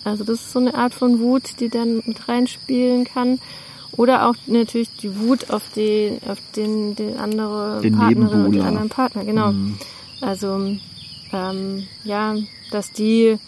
Also 0.04 0.24
das 0.24 0.42
ist 0.42 0.52
so 0.52 0.60
eine 0.60 0.76
Art 0.76 0.94
von 0.94 1.20
Wut, 1.20 1.60
die 1.62 1.70
dann 1.70 2.04
mit 2.06 2.28
reinspielen 2.28 3.06
kann. 3.06 3.40
Oder 3.94 4.30
auch 4.30 4.36
natürlich 4.46 4.96
die 4.98 5.20
Wut 5.20 5.50
auf 5.50 5.64
den, 5.76 6.20
auf 6.28 6.38
den, 6.56 6.96
den 6.96 7.18
andere 7.18 7.82
den 7.82 7.98
Partnerin 7.98 8.46
und 8.46 8.52
den 8.52 8.62
anderen 8.62 8.90
Partner, 8.90 9.26
genau. 9.26 9.52
Mhm. 9.52 9.80
Also 10.22 10.78
ähm, 11.32 11.88
ja, 12.04 12.36
dass 12.70 12.92
die 12.92 13.40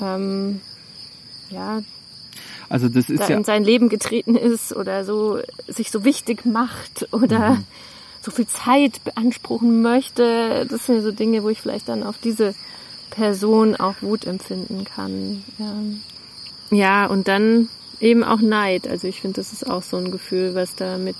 ähm, 0.00 0.60
ja 1.50 1.82
also 2.68 2.88
das 2.88 3.08
ist 3.08 3.20
da 3.20 3.28
ja 3.28 3.36
in 3.36 3.44
sein 3.44 3.64
Leben 3.64 3.88
getreten 3.88 4.36
ist 4.36 4.74
oder 4.74 5.04
so 5.04 5.40
sich 5.66 5.90
so 5.90 6.04
wichtig 6.04 6.44
macht 6.44 7.08
oder 7.12 7.50
mhm. 7.50 7.64
so 8.20 8.30
viel 8.30 8.46
Zeit 8.46 9.02
beanspruchen 9.04 9.82
möchte. 9.82 10.66
Das 10.68 10.86
sind 10.86 11.02
so 11.02 11.12
Dinge, 11.12 11.42
wo 11.42 11.48
ich 11.48 11.60
vielleicht 11.60 11.88
dann 11.88 12.02
auf 12.02 12.18
diese 12.18 12.54
Person 13.10 13.76
auch 13.76 13.94
Wut 14.00 14.26
empfinden 14.26 14.84
kann. 14.84 15.44
Ja, 15.58 16.76
ja 16.76 17.06
und 17.06 17.28
dann 17.28 17.68
eben 18.00 18.22
auch 18.22 18.40
Neid. 18.40 18.86
Also 18.86 19.08
ich 19.08 19.20
finde, 19.20 19.36
das 19.36 19.52
ist 19.52 19.68
auch 19.68 19.82
so 19.82 19.96
ein 19.96 20.10
Gefühl, 20.10 20.54
was 20.54 20.74
da 20.74 20.98
mit 20.98 21.16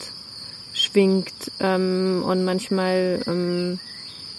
schwingt. 0.72 1.32
Ähm, 1.60 2.22
und 2.24 2.44
manchmal 2.44 3.20
ähm, 3.26 3.78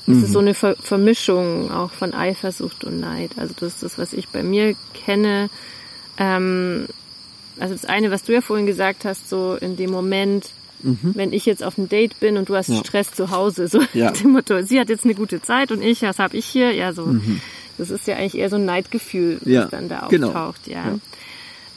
mhm. 0.06 0.18
ist 0.18 0.24
es 0.24 0.32
so 0.32 0.40
eine 0.40 0.54
Ver 0.54 0.76
Vermischung 0.76 1.72
auch 1.72 1.92
von 1.92 2.14
Eifersucht 2.14 2.84
und 2.84 3.00
Neid. 3.00 3.32
Also 3.38 3.54
das 3.60 3.74
ist 3.74 3.84
das, 3.84 3.98
was 3.98 4.14
ich 4.14 4.30
bei 4.30 4.44
mir 4.44 4.76
kenne. 4.94 5.50
Ähm, 6.18 6.88
also 7.60 7.74
das 7.74 7.86
eine, 7.86 8.12
was 8.12 8.24
du 8.24 8.34
ja 8.34 8.42
vorhin 8.42 8.66
gesagt 8.66 9.06
hast, 9.06 9.30
so 9.30 9.56
in 9.56 9.76
dem 9.76 9.92
Moment, 9.92 10.50
mhm. 10.82 11.12
wenn 11.16 11.34
ich 11.34 11.46
jetzt 11.46 11.64
auf 11.64 11.78
einem 11.78 11.90
Date 11.90 12.20
bin 12.20 12.38
und 12.38 12.50
du 12.50 12.56
hast 12.56 12.70
ja. 12.70 12.78
Stress 12.78 13.12
zu 13.12 13.32
Hause, 13.32 13.68
so 13.68 13.82
ja. 13.94 14.12
dem 14.12 14.32
Motto, 14.32 14.62
sie 14.64 14.80
hat 14.80 14.90
jetzt 14.90 15.06
eine 15.06 15.16
gute 15.16 15.42
Zeit 15.42 15.72
und 15.72 15.82
ich, 15.82 16.02
was 16.02 16.20
habe 16.20 16.38
ich 16.38 16.46
hier? 16.46 16.74
Ja, 16.74 16.94
so. 16.94 17.06
Mhm. 17.06 17.42
Das 17.78 17.90
ist 17.90 18.08
ja 18.08 18.18
eigentlich 18.18 18.38
eher 18.38 18.50
so 18.50 18.58
ein 18.58 18.66
Neidgefühl, 18.66 19.40
ja. 19.46 19.62
das 19.62 19.72
dann 19.72 19.88
da 19.88 20.08
genau. 20.10 20.28
auftaucht, 20.28 20.66
genau. 20.66 20.78
ja. 20.78 21.00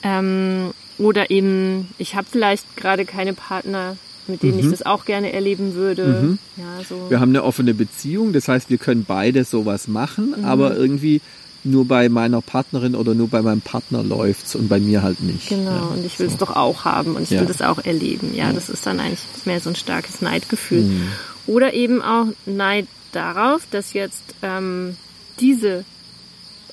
Ähm, 0.03 0.73
oder 0.99 1.31
eben, 1.31 1.89
ich 1.99 2.17
habe 2.17 2.27
vielleicht 2.31 2.77
gerade 2.77 3.05
keine 3.05 3.35
Partner, 3.35 3.97
mit 4.27 4.43
denen 4.43 4.55
mhm. 4.55 4.61
ich 4.61 4.71
das 4.71 4.85
auch 4.85 5.05
gerne 5.05 5.33
erleben 5.33 5.75
würde. 5.75 6.07
Mhm. 6.07 6.39
Ja, 6.57 6.85
so. 6.89 7.09
Wir 7.09 7.21
haben 7.21 7.31
eine 7.31 7.45
offene 7.45 7.75
Beziehung, 7.75 8.33
das 8.33 8.49
heißt, 8.49 8.71
wir 8.71 8.79
können 8.79 9.05
beide 9.07 9.45
sowas 9.45 9.89
machen, 9.89 10.35
mhm. 10.39 10.45
aber 10.45 10.77
irgendwie 10.77 11.21
nur 11.65 11.87
bei 11.87 12.09
meiner 12.09 12.41
Partnerin 12.41 12.95
oder 12.95 13.15
nur 13.15 13.29
bei 13.29 13.43
meinem 13.43 13.61
Partner 13.61 14.03
läuft's 14.03 14.55
und 14.55 14.69
bei 14.69 14.81
mir 14.81 15.03
halt 15.03 15.21
nicht. 15.21 15.49
Genau, 15.49 15.71
ja, 15.71 15.83
und 15.95 16.05
ich 16.05 16.19
will 16.19 16.27
es 16.27 16.33
so. 16.33 16.39
doch 16.39 16.57
auch 16.57 16.85
haben 16.85 17.17
und 17.17 17.23
ich 17.23 17.31
ja. 17.31 17.41
will 17.41 17.47
das 17.47 17.63
auch 17.63 17.79
erleben. 17.85 18.35
Ja, 18.35 18.49
ja, 18.49 18.53
das 18.53 18.69
ist 18.69 18.87
dann 18.87 19.01
eigentlich 19.01 19.21
mehr 19.45 19.61
so 19.61 19.71
ein 19.71 19.77
starkes 19.77 20.21
Neidgefühl. 20.21 20.83
Mhm. 20.83 21.09
Oder 21.47 21.75
eben 21.75 22.03
auch 22.03 22.27
Neid 22.47 22.87
darauf, 23.13 23.63
dass 23.71 23.93
jetzt 23.93 24.23
ähm, 24.43 24.97
diese 25.41 25.85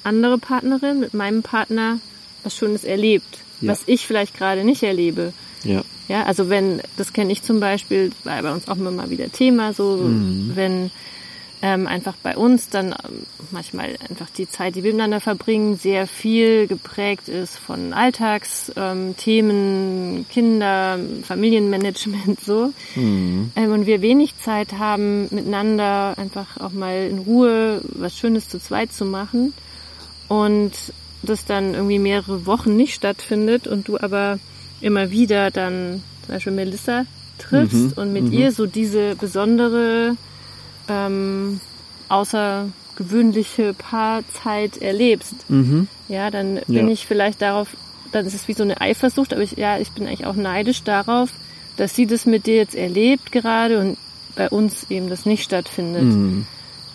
andere 0.03 0.37
Partnerin, 0.37 0.99
mit 0.99 1.13
meinem 1.13 1.43
Partner 1.43 1.99
was 2.43 2.55
Schönes 2.55 2.83
erlebt, 2.83 3.39
was 3.61 3.81
ich 3.85 4.07
vielleicht 4.07 4.37
gerade 4.37 4.63
nicht 4.63 4.83
erlebe. 4.83 5.33
Ja. 5.63 5.83
Ja, 6.07 6.23
also 6.23 6.49
wenn, 6.49 6.81
das 6.97 7.13
kenne 7.13 7.31
ich 7.31 7.43
zum 7.43 7.59
Beispiel, 7.59 8.11
war 8.23 8.41
bei 8.41 8.51
uns 8.51 8.67
auch 8.67 8.77
immer 8.77 8.91
mal 8.91 9.11
wieder 9.11 9.31
Thema, 9.31 9.73
so 9.73 9.97
mhm. 9.97 10.51
wenn 10.55 10.91
ähm, 11.62 11.88
einfach 11.88 12.16
bei 12.24 12.38
uns 12.38 12.70
dann 12.70 12.91
ähm, 12.91 13.26
manchmal 13.51 13.95
einfach 14.10 14.30
die 14.30 14.47
Zeit, 14.47 14.76
die 14.76 14.84
wir 14.84 14.91
miteinander 14.91 15.20
verbringen, 15.20 15.78
sehr 15.78 16.07
viel 16.07 16.68
geprägt 16.68 17.28
ist 17.28 17.57
von 17.57 17.93
Alltagsthemen, 17.93 20.18
ähm, 20.18 20.26
Kinder, 20.30 20.99
Familienmanagement 21.24 22.39
so. 22.45 22.72
Mhm. 22.95 23.51
Ähm, 23.55 23.74
und 23.74 23.86
wir 23.86 24.01
wenig 24.01 24.38
Zeit 24.38 24.74
haben, 24.74 25.24
miteinander 25.32 26.18
einfach 26.18 26.60
auch 26.60 26.72
mal 26.72 27.07
in 27.10 27.20
Ruhe 27.20 27.82
was 27.84 28.18
Schönes 28.18 28.47
zu 28.47 28.60
zweit 28.60 28.93
zu 28.93 29.05
machen. 29.05 29.53
Und 30.28 30.74
das 31.22 31.45
dann 31.45 31.74
irgendwie 31.74 31.99
mehrere 31.99 32.45
Wochen 32.45 32.78
nicht 32.78 32.93
stattfindet 32.93 33.68
und 33.68 33.88
du 33.88 33.99
aber 33.99 34.39
immer 34.80 35.12
wieder 35.12 35.51
dann 35.51 36.03
zum 36.26 36.36
Beispiel 36.36 36.53
Melissa 36.53 37.05
triffst 37.38 37.74
mhm. 37.74 37.93
und 37.95 38.14
mit 38.14 38.26
mhm. 38.26 38.34
ihr 38.34 38.51
so 38.51 38.66
diese 38.66 39.16
besondere 39.16 40.16
ähm, 40.89 41.59
außergewöhnliche 42.09 43.73
Paarzeit 43.73 44.77
erlebst, 44.77 45.49
mhm. 45.49 45.87
ja, 46.07 46.31
dann 46.31 46.59
bin 46.67 46.87
ja. 46.87 46.93
ich 46.93 47.07
vielleicht 47.07 47.41
darauf, 47.41 47.69
dann 48.11 48.25
ist 48.25 48.33
es 48.33 48.47
wie 48.47 48.53
so 48.53 48.63
eine 48.63 48.81
Eifersucht, 48.81 49.33
aber 49.33 49.43
ich, 49.43 49.53
ja, 49.53 49.77
ich 49.77 49.91
bin 49.91 50.07
eigentlich 50.07 50.25
auch 50.25 50.35
neidisch 50.35 50.83
darauf, 50.83 51.29
dass 51.77 51.95
sie 51.95 52.07
das 52.07 52.25
mit 52.25 52.45
dir 52.45 52.55
jetzt 52.55 52.75
erlebt 52.75 53.31
gerade 53.31 53.79
und 53.79 53.97
bei 54.35 54.49
uns 54.49 54.85
eben 54.89 55.09
das 55.09 55.25
nicht 55.25 55.43
stattfindet. 55.43 56.03
Mhm. 56.03 56.45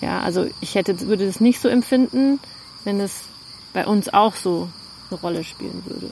Ja, 0.01 0.21
also 0.21 0.47
ich 0.61 0.75
hätte, 0.75 1.01
würde 1.07 1.27
das 1.27 1.41
nicht 1.41 1.61
so 1.61 1.69
empfinden, 1.69 2.39
wenn 2.85 3.01
es 3.01 3.23
bei 3.73 3.87
uns 3.87 4.13
auch 4.13 4.35
so 4.35 4.69
eine 5.11 5.21
Rolle 5.21 5.45
spielen 5.45 5.83
würde. 5.87 6.11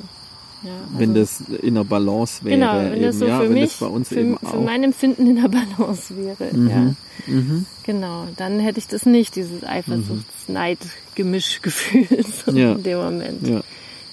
Ja, 0.63 0.71
also 0.71 0.99
wenn 0.99 1.15
das 1.15 1.41
in 1.41 1.75
der 1.75 1.85
Balance 1.85 2.45
wäre. 2.45 2.57
Genau, 2.57 2.77
wenn 2.77 2.95
eben, 2.95 3.03
das 3.03 3.19
so 3.19 3.27
ja, 3.27 3.41
für 3.41 3.49
mich, 3.49 3.77
bei 3.79 3.87
uns 3.87 4.09
für, 4.09 4.21
eben 4.21 4.39
für 4.39 4.59
mein 4.59 4.85
Empfinden 4.85 5.27
in 5.27 5.35
der 5.37 5.49
Balance 5.77 6.15
wäre. 6.17 6.55
Mhm. 6.55 6.69
Ja. 6.69 6.95
Mhm. 7.27 7.67
Genau, 7.83 8.29
dann 8.37 8.61
hätte 8.61 8.79
ich 8.79 8.87
das 8.87 9.05
nicht, 9.05 9.35
dieses 9.35 9.65
Eifersuchts-Neid-Gemischgefühl 9.65 12.25
so 12.25 12.53
ja. 12.57 12.73
in 12.73 12.83
dem 12.83 12.99
Moment. 12.99 13.47
Ja. 13.47 13.61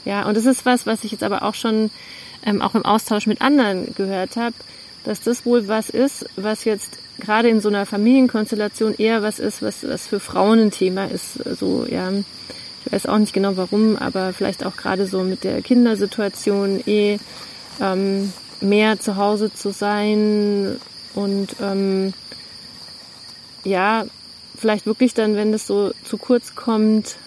ja, 0.05 0.27
und 0.27 0.37
das 0.37 0.45
ist 0.45 0.65
was, 0.65 0.85
was 0.85 1.03
ich 1.03 1.11
jetzt 1.11 1.23
aber 1.23 1.43
auch 1.43 1.53
schon 1.53 1.91
ähm, 2.45 2.61
auch 2.61 2.75
im 2.75 2.85
Austausch 2.85 3.27
mit 3.27 3.41
anderen 3.41 3.93
gehört 3.95 4.35
habe, 4.35 4.55
dass 5.03 5.21
das 5.21 5.45
wohl 5.45 5.67
was 5.67 5.89
ist, 5.89 6.25
was 6.35 6.65
jetzt 6.65 6.97
gerade 7.19 7.49
in 7.49 7.61
so 7.61 7.69
einer 7.69 7.85
Familienkonstellation 7.85 8.95
eher 8.95 9.21
was 9.21 9.37
ist, 9.39 9.61
was, 9.61 9.87
was 9.87 10.07
für 10.07 10.19
Frauen 10.19 10.59
ein 10.59 10.71
Thema 10.71 11.05
ist. 11.05 11.35
So, 11.59 11.85
ja 11.89 12.11
ich 12.85 12.91
weiß 12.91 13.05
auch 13.07 13.17
nicht 13.17 13.33
genau 13.33 13.57
warum, 13.57 13.95
aber 13.95 14.33
vielleicht 14.33 14.65
auch 14.65 14.75
gerade 14.75 15.05
so 15.05 15.23
mit 15.23 15.43
der 15.43 15.61
Kindersituation 15.61 16.81
eh 16.85 17.19
ähm, 17.81 18.33
mehr 18.61 18.99
zu 18.99 19.15
Hause 19.15 19.53
zu 19.53 19.71
sein 19.71 20.77
und 21.13 21.55
ähm, 21.61 22.13
ja, 23.63 24.05
vielleicht 24.57 24.85
wirklich 24.85 25.13
dann, 25.13 25.35
wenn 25.35 25.51
das 25.51 25.67
so 25.67 25.91
zu 26.03 26.17
kurz 26.17 26.55
kommt, 26.55 27.17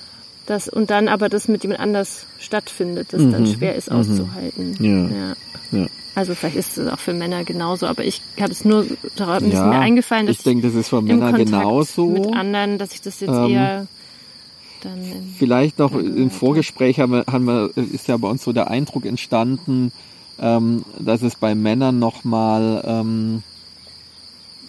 das 0.46 0.68
und 0.68 0.90
dann 0.90 1.09
aber 1.09 1.28
das 1.28 1.48
mit 1.48 1.62
jemand 1.62 1.80
anders 1.80 2.26
stattfindet, 2.38 3.09
das 3.12 3.22
mhm. 3.22 3.32
dann 3.32 3.46
schwer 3.46 3.76
ist 3.76 3.90
mhm. 3.90 3.96
auszuhalten. 3.96 4.76
Ja. 4.80 5.78
ja. 5.78 5.86
Also 6.14 6.34
vielleicht 6.34 6.57
ist 6.57 6.76
es 6.76 6.92
auch 6.92 6.98
für 6.98 7.14
Männer 7.14 7.44
genauso, 7.44 7.86
aber 7.86 8.05
ich 8.05 8.20
habe 8.38 8.53
es 8.53 8.64
nur 8.64 8.86
darauf 9.16 9.40
ja, 9.42 9.64
mir 9.66 9.78
eingefallen, 9.78 10.26
dass 10.26 10.38
ich 10.38 10.42
denke, 10.42 10.66
das 10.66 10.74
ist 10.74 10.90
für 10.90 11.00
Männer 11.00 11.32
genauso 11.32 12.07
mit 12.07 12.34
anderen, 12.34 12.76
dass 12.76 12.92
ich 12.92 13.00
das 13.00 13.20
jetzt 13.20 13.30
ähm, 13.30 13.50
eher 13.50 13.86
dann 14.85 14.99
Vielleicht 15.39 15.78
noch 15.78 15.95
im 15.95 16.30
Vorgespräch 16.30 17.01
haben 17.01 17.12
wir, 17.12 17.24
haben 17.26 17.45
wir, 17.45 17.70
ist 17.76 18.09
ja 18.09 18.16
bei 18.16 18.28
uns 18.28 18.43
so 18.43 18.53
der 18.53 18.70
Eindruck 18.70 19.07
entstanden, 19.07 19.93
ähm, 20.39 20.85
dass 20.99 21.22
es 21.22 21.37
bei 21.37 21.55
Männern 21.55 21.99
nochmal, 21.99 22.83
ähm, 22.87 23.43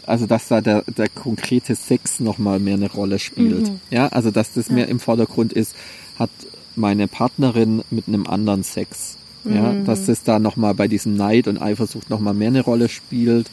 also 0.05 0.25
dass 0.25 0.47
da 0.47 0.61
der, 0.61 0.83
der 0.83 1.09
konkrete 1.09 1.75
Sex 1.75 2.19
nochmal 2.19 2.59
mehr 2.59 2.75
eine 2.75 2.91
Rolle 2.91 3.19
spielt. 3.19 3.69
Mhm. 3.69 3.79
Ja, 3.89 4.07
also 4.07 4.31
dass 4.31 4.53
das 4.53 4.67
ja. 4.67 4.75
mehr 4.75 4.87
im 4.87 4.99
Vordergrund 4.99 5.53
ist, 5.53 5.75
hat 6.17 6.31
meine 6.75 7.07
Partnerin 7.07 7.83
mit 7.89 8.07
einem 8.07 8.27
anderen 8.27 8.63
Sex. 8.63 9.17
Ja, 9.45 9.73
mhm. 9.73 9.83
dass 9.83 10.05
das 10.05 10.23
da 10.23 10.39
nochmal 10.39 10.73
bei 10.73 10.87
diesem 10.87 11.17
Neid 11.17 11.49
und 11.49 11.61
Eifersucht 11.61 12.09
nochmal 12.09 12.33
mehr 12.33 12.47
eine 12.47 12.61
Rolle 12.61 12.87
spielt 12.87 13.49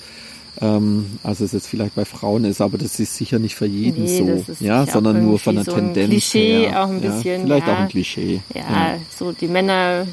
ähm, 0.62 1.18
als 1.22 1.40
es 1.40 1.52
jetzt 1.52 1.66
vielleicht 1.66 1.94
bei 1.94 2.04
Frauen 2.04 2.44
ist, 2.44 2.60
aber 2.60 2.76
das 2.76 3.00
ist 3.00 3.16
sicher 3.16 3.38
nicht 3.38 3.54
für 3.54 3.66
jeden 3.66 4.04
nee, 4.04 4.42
so, 4.46 4.64
ja, 4.64 4.86
sondern 4.86 5.24
nur 5.24 5.38
von 5.38 5.54
der 5.54 5.64
so 5.64 5.72
Tendenz 5.72 6.10
Klischee 6.10 6.66
her. 6.66 6.84
auch 6.84 6.88
ein 6.88 7.00
bisschen, 7.00 7.40
ja, 7.40 7.46
vielleicht 7.46 7.66
ja, 7.66 7.74
auch 7.74 7.78
ein 7.78 7.88
Klischee. 7.88 8.40
Ja, 8.54 8.60
ja, 8.60 8.98
so 9.18 9.32
die 9.32 9.48
Männer, 9.48 10.06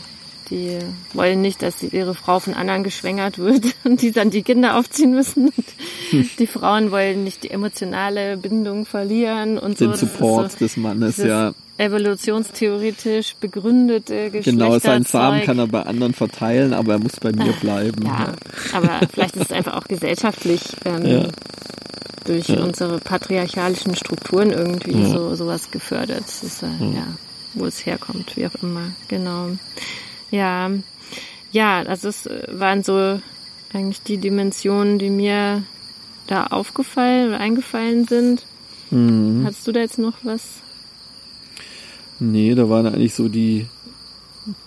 die 0.50 0.80
wollen 1.14 1.42
nicht, 1.42 1.62
dass 1.62 1.84
ihre 1.84 2.16
Frau 2.16 2.40
von 2.40 2.54
anderen 2.54 2.84
geschwängert 2.84 3.38
wird 3.38 3.66
und 3.84 4.02
die 4.02 4.12
dann 4.12 4.30
die 4.30 4.44
Kinder 4.44 4.78
aufziehen 4.78 5.12
müssen. 5.12 5.52
die 6.40 6.48
Frauen 6.48 6.92
wollen 6.92 7.24
nicht 7.24 7.44
die 7.44 7.52
emotionale 7.52 8.38
Bindung 8.38 8.86
verlieren 8.86 9.58
und 9.58 9.80
Den 9.80 9.94
so. 9.94 10.06
Den 10.06 10.10
Support 10.10 10.52
so, 10.54 10.58
des 10.60 10.78
Mannes, 10.78 11.18
ja 11.18 11.54
evolutionstheoretisch 11.78 13.36
begründete 13.40 14.32
Geschlechter. 14.32 14.52
Genau, 14.52 14.80
seinen 14.80 15.06
Samen 15.06 15.44
kann 15.44 15.60
er 15.60 15.68
bei 15.68 15.84
anderen 15.84 16.14
verteilen, 16.14 16.74
aber 16.74 16.94
er 16.94 17.00
muss 17.00 17.20
bei 17.20 17.32
mir 17.32 17.54
bleiben. 17.54 18.06
Ja, 18.06 18.34
aber 18.74 19.08
vielleicht 19.12 19.36
ist 19.36 19.46
es 19.46 19.52
einfach 19.52 19.76
auch 19.76 19.88
gesellschaftlich 19.88 20.62
ähm, 20.86 21.06
ja. 21.06 21.28
durch 22.26 22.50
ja. 22.50 22.62
unsere 22.64 23.00
patriarchalischen 23.00 23.96
Strukturen 23.96 24.52
irgendwie 24.52 25.00
ja. 25.00 25.08
so 25.08 25.36
sowas 25.36 25.70
gefördert. 25.72 26.24
Das 26.26 26.44
ist, 26.44 26.64
äh, 26.64 26.68
ja. 26.96 27.08
wo 27.54 27.66
es 27.66 27.86
herkommt, 27.86 28.36
wie 28.36 28.48
auch 28.48 28.56
immer. 28.62 28.92
Genau. 29.08 29.50
Ja, 30.32 30.72
ja, 31.52 31.82
also 31.84 32.10
es 32.10 32.26
äh, 32.26 32.48
waren 32.52 32.84
so 32.84 33.22
eigentlich 33.74 34.02
die 34.02 34.18
Dimensionen, 34.18 35.00
die 35.00 35.10
mir 35.10 35.64
da 36.28 36.48
aufgefallen 36.48 37.30
oder 37.30 37.40
eingefallen 37.40 38.06
sind. 38.08 38.46
Mhm. 38.92 39.44
Hast 39.46 39.68
du 39.68 39.72
da 39.72 39.80
jetzt 39.80 40.00
noch 40.00 40.16
was 40.24 40.62
Nee, 42.20 42.56
da 42.56 42.70
waren 42.70 42.88
eigentlich 42.88 43.14
so 43.14 43.30
die 43.30 43.68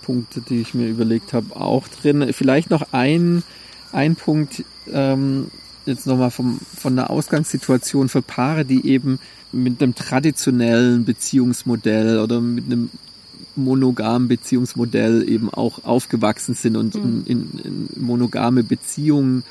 Punkte, 0.03 0.41
die 0.41 0.61
ich 0.61 0.73
mir 0.73 0.87
überlegt 0.87 1.33
habe, 1.33 1.55
auch 1.55 1.87
drin. 1.87 2.31
Vielleicht 2.33 2.69
noch 2.69 2.93
ein, 2.93 3.43
ein 3.91 4.15
Punkt, 4.15 4.63
ähm, 4.91 5.51
jetzt 5.85 6.07
nochmal 6.07 6.31
vom, 6.31 6.59
von 6.59 6.95
der 6.95 7.09
Ausgangssituation 7.09 8.07
für 8.07 8.21
Paare, 8.21 8.63
die 8.63 8.87
eben 8.87 9.19
mit 9.51 9.81
einem 9.81 9.95
traditionellen 9.95 11.03
Beziehungsmodell 11.03 12.19
oder 12.19 12.39
mit 12.39 12.65
einem 12.65 12.89
monogamen 13.55 14.27
Beziehungsmodell 14.27 15.27
eben 15.27 15.49
auch 15.49 15.83
aufgewachsen 15.83 16.55
sind 16.55 16.75
und 16.77 16.95
mhm. 16.95 17.23
in, 17.25 17.59
in, 17.63 17.87
in 17.95 18.03
monogame 18.03 18.63
Beziehungen 18.63 19.43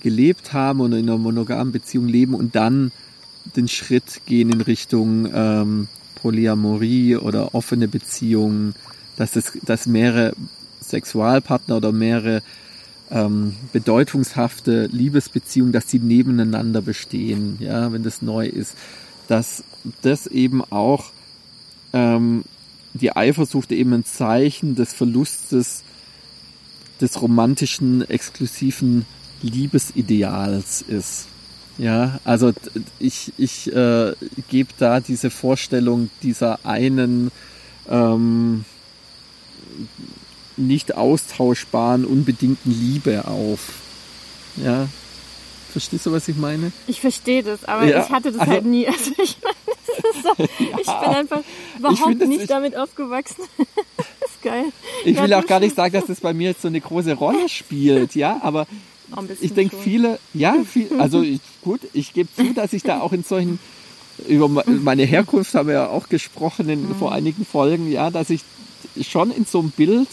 gelebt 0.00 0.52
haben 0.52 0.80
und 0.80 0.92
in 0.92 1.08
einer 1.08 1.18
monogamen 1.18 1.72
Beziehung 1.72 2.06
leben 2.06 2.34
und 2.34 2.54
dann 2.54 2.92
den 3.56 3.68
Schritt 3.68 4.22
gehen 4.26 4.50
in 4.50 4.60
Richtung 4.60 5.28
ähm, 5.32 5.88
Polyamorie 6.16 7.16
oder 7.16 7.54
offene 7.54 7.88
Beziehungen, 7.88 8.74
dass 9.16 9.36
es, 9.36 9.52
dass 9.64 9.86
mehrere 9.86 10.34
Sexualpartner 10.80 11.76
oder 11.76 11.92
mehrere 11.92 12.42
ähm, 13.10 13.54
bedeutungshafte 13.72 14.86
Liebesbeziehungen, 14.86 15.72
dass 15.72 15.86
die 15.86 15.98
nebeneinander 15.98 16.82
bestehen, 16.82 17.56
ja, 17.60 17.92
wenn 17.92 18.02
das 18.02 18.22
neu 18.22 18.46
ist, 18.46 18.74
dass 19.28 19.64
das 20.02 20.26
eben 20.26 20.62
auch 20.64 21.10
ähm, 21.92 22.44
die 22.94 23.14
Eifersucht 23.14 23.72
eben 23.72 23.92
ein 23.92 24.04
Zeichen 24.04 24.74
des 24.74 24.92
Verlustes 24.92 25.82
des 27.00 27.20
romantischen, 27.20 28.08
exklusiven 28.08 29.06
Liebesideals 29.42 30.82
ist. 30.82 31.26
Ja, 31.78 32.18
also 32.24 32.52
ich, 32.98 33.32
ich 33.38 33.72
äh, 33.72 34.12
gebe 34.48 34.70
da 34.78 34.98
diese 34.98 35.30
Vorstellung 35.30 36.10
dieser 36.22 36.66
einen 36.66 37.30
ähm, 37.88 38.64
nicht 40.56 40.96
austauschbaren, 40.96 42.04
unbedingten 42.04 42.72
Liebe 42.72 43.26
auf. 43.28 43.60
Ja. 44.56 44.88
Verstehst 45.70 46.06
du, 46.06 46.12
was 46.12 46.26
ich 46.26 46.36
meine? 46.36 46.72
Ich 46.88 47.00
verstehe 47.00 47.44
das, 47.44 47.64
aber 47.64 47.84
ja, 47.84 48.02
ich 48.02 48.10
hatte 48.10 48.32
das 48.32 48.40
also, 48.40 48.52
halt 48.52 48.64
nie. 48.64 48.86
Also 48.88 49.12
ich, 49.22 49.36
so, 50.22 50.44
ich 50.58 50.86
bin 50.86 51.10
einfach 51.10 51.42
überhaupt 51.78 52.26
nicht 52.26 52.42
ich, 52.42 52.46
damit 52.46 52.76
aufgewachsen. 52.76 53.44
das 53.56 54.30
ist 54.30 54.42
geil. 54.42 54.64
Ich 55.04 55.20
will 55.20 55.32
auch 55.34 55.46
gar 55.46 55.60
nicht 55.60 55.76
sagen, 55.76 55.92
dass 55.92 56.06
das 56.06 56.20
bei 56.20 56.32
mir 56.32 56.50
jetzt 56.50 56.62
so 56.62 56.68
eine 56.68 56.80
große 56.80 57.14
Rolle 57.14 57.48
spielt, 57.48 58.14
ja, 58.14 58.40
aber 58.42 58.66
ich 59.40 59.54
denke 59.54 59.76
viele, 59.76 60.18
ja, 60.34 60.54
viel, 60.64 60.88
also 60.98 61.22
ich, 61.22 61.40
gut, 61.62 61.80
ich 61.92 62.12
gebe 62.12 62.28
zu, 62.34 62.52
dass 62.54 62.72
ich 62.72 62.82
da 62.82 63.00
auch 63.00 63.12
in 63.12 63.24
solchen, 63.24 63.58
über 64.26 64.48
meine 64.48 65.04
Herkunft 65.04 65.54
haben 65.54 65.68
wir 65.68 65.74
ja 65.74 65.88
auch 65.88 66.08
gesprochen 66.08 66.68
in, 66.68 66.94
vor 66.96 67.12
einigen 67.12 67.46
Folgen, 67.46 67.90
ja, 67.90 68.10
dass 68.10 68.30
ich 68.30 68.42
schon 69.02 69.30
in 69.30 69.44
so 69.44 69.60
einem 69.60 69.70
Bild 69.70 70.08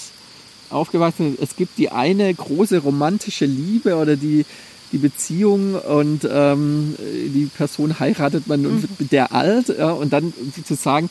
aufgewachsen 0.69 1.35
bin. 1.35 1.43
Es 1.43 1.55
gibt 1.55 1.77
die 1.77 1.89
eine 1.89 2.33
große 2.33 2.79
romantische 2.79 3.45
Liebe 3.45 3.95
oder 3.95 4.15
die, 4.15 4.45
die 4.91 4.97
Beziehung 4.97 5.75
und 5.75 6.27
ähm, 6.29 6.95
die 6.99 7.45
Person 7.45 7.99
heiratet 7.99 8.47
man 8.47 8.65
und 8.65 8.81
wird 8.81 8.99
mit 8.99 9.11
der 9.11 9.33
alt 9.33 9.69
ja, 9.69 9.91
und 9.91 10.13
dann 10.13 10.33
zu 10.65 10.75
sagen, 10.75 11.09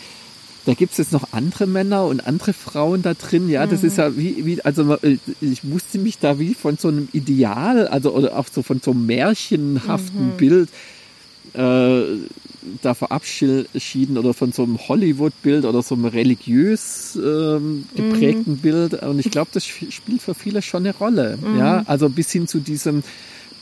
da 0.66 0.72
gibt 0.72 0.92
es 0.92 0.98
jetzt 0.98 1.12
noch 1.12 1.32
andere 1.32 1.66
Männer 1.66 2.06
und 2.06 2.26
andere 2.26 2.54
Frauen 2.54 3.02
da 3.02 3.14
drin. 3.14 3.50
Ja, 3.50 3.66
das 3.66 3.84
ist 3.84 3.98
ja 3.98 4.16
wie, 4.16 4.46
wie, 4.46 4.62
also 4.64 4.96
ich 5.40 5.62
musste 5.62 5.98
mich 5.98 6.18
da 6.18 6.38
wie 6.38 6.54
von 6.54 6.78
so 6.78 6.88
einem 6.88 7.08
Ideal, 7.12 7.86
also 7.88 8.14
oder 8.14 8.38
auch 8.38 8.46
so 8.50 8.62
von 8.62 8.80
so 8.80 8.92
einem 8.92 9.04
märchenhaften 9.04 10.28
mhm. 10.28 10.36
Bild 10.38 10.70
äh, 11.52 12.02
da 12.80 12.94
verabschieden 12.94 14.16
oder 14.16 14.32
von 14.32 14.52
so 14.52 14.62
einem 14.62 14.78
Hollywood-Bild 14.88 15.66
oder 15.66 15.82
so 15.82 15.94
einem 15.94 16.06
religiös 16.06 17.18
ähm, 17.22 17.84
geprägten 17.94 18.52
mhm. 18.52 18.58
Bild. 18.58 18.94
Und 19.02 19.18
ich 19.18 19.30
glaube, 19.30 19.50
das 19.52 19.66
spielt 19.66 20.22
für 20.22 20.34
viele 20.34 20.62
schon 20.62 20.86
eine 20.86 20.96
Rolle. 20.96 21.38
Mhm. 21.40 21.58
Ja, 21.58 21.82
also 21.86 22.08
bis 22.08 22.32
hin 22.32 22.48
zu 22.48 22.60
diesem, 22.60 23.02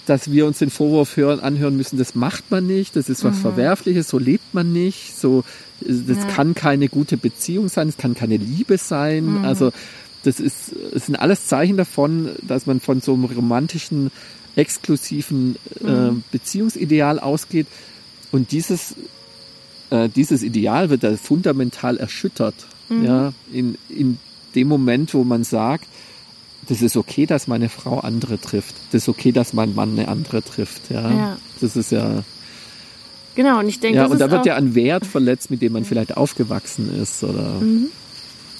dass 0.07 0.31
wir 0.31 0.47
uns 0.47 0.59
den 0.59 0.71
Vorwurf 0.71 1.17
hören, 1.17 1.41
anhören 1.41 1.77
müssen, 1.77 1.99
das 1.99 2.15
macht 2.15 2.51
man 2.51 2.67
nicht, 2.67 2.97
das 2.97 3.09
ist 3.09 3.25
was 3.25 3.37
mhm. 3.37 3.41
Verwerfliches, 3.41 4.09
so 4.09 4.19
lebt 4.19 4.53
man 4.53 4.73
nicht, 4.73 5.17
so, 5.17 5.45
das 5.81 6.19
ja. 6.19 6.25
kann 6.25 6.55
keine 6.55 6.89
gute 6.89 7.17
Beziehung 7.17 7.69
sein, 7.69 7.89
es 7.89 7.97
kann 7.97 8.15
keine 8.15 8.37
Liebe 8.37 8.79
sein. 8.79 9.39
Mhm. 9.39 9.45
Also, 9.45 9.73
das 10.25 10.41
ist, 10.41 10.73
es 10.95 11.07
sind 11.07 11.17
alles 11.17 11.47
Zeichen 11.47 11.77
davon, 11.77 12.31
dass 12.43 12.67
man 12.67 12.81
von 12.81 13.01
so 13.01 13.15
einem 13.15 13.25
romantischen, 13.25 14.11
exklusiven 14.55 15.57
äh, 15.85 16.11
mhm. 16.11 16.25
Beziehungsideal 16.31 17.19
ausgeht, 17.19 17.67
und 18.33 18.51
dieses, 18.51 18.95
äh, 19.91 20.09
dieses 20.09 20.43
Ideal 20.43 20.91
wird 20.91 21.05
da 21.05 21.17
fundamental 21.17 21.99
erschüttert. 21.99 22.55
Mhm. 22.89 23.05
Ja, 23.05 23.33
in, 23.53 23.77
in 23.89 24.19
dem 24.55 24.69
Moment, 24.69 25.15
wo 25.15 25.23
man 25.23 25.45
sagt, 25.45 25.87
das 26.69 26.83
ist 26.83 26.97
okay, 26.97 27.27
dass 27.27 27.49
meine 27.49 27.69
Frau 27.69 27.99
andere 27.99 28.41
trifft. 28.41 28.75
Das 28.93 29.03
ist 29.03 29.09
okay, 29.09 29.33
dass 29.33 29.53
mein 29.53 29.75
Mann 29.75 29.99
eine 29.99 30.09
andere 30.09 30.43
trifft. 30.43 30.91
Ja, 30.91 31.11
ja. 31.11 31.37
das 31.61 31.77
ist 31.77 31.93
ja. 31.93 32.23
Genau, 33.35 33.59
und 33.59 33.69
ich 33.69 33.81
denke, 33.81 33.99
ja, 33.99 34.07
und 34.07 34.21
da 34.21 34.31
wird 34.31 34.47
ja 34.47 34.57
ein 34.57 34.75
Wert 34.75 35.07
verletzt, 35.07 35.51
mit 35.51 35.63
dem 35.63 35.73
man 35.73 35.85
vielleicht 35.85 36.17
aufgewachsen 36.17 36.95
ist 37.01 37.25
oder 37.25 37.61
mhm. 37.61 37.89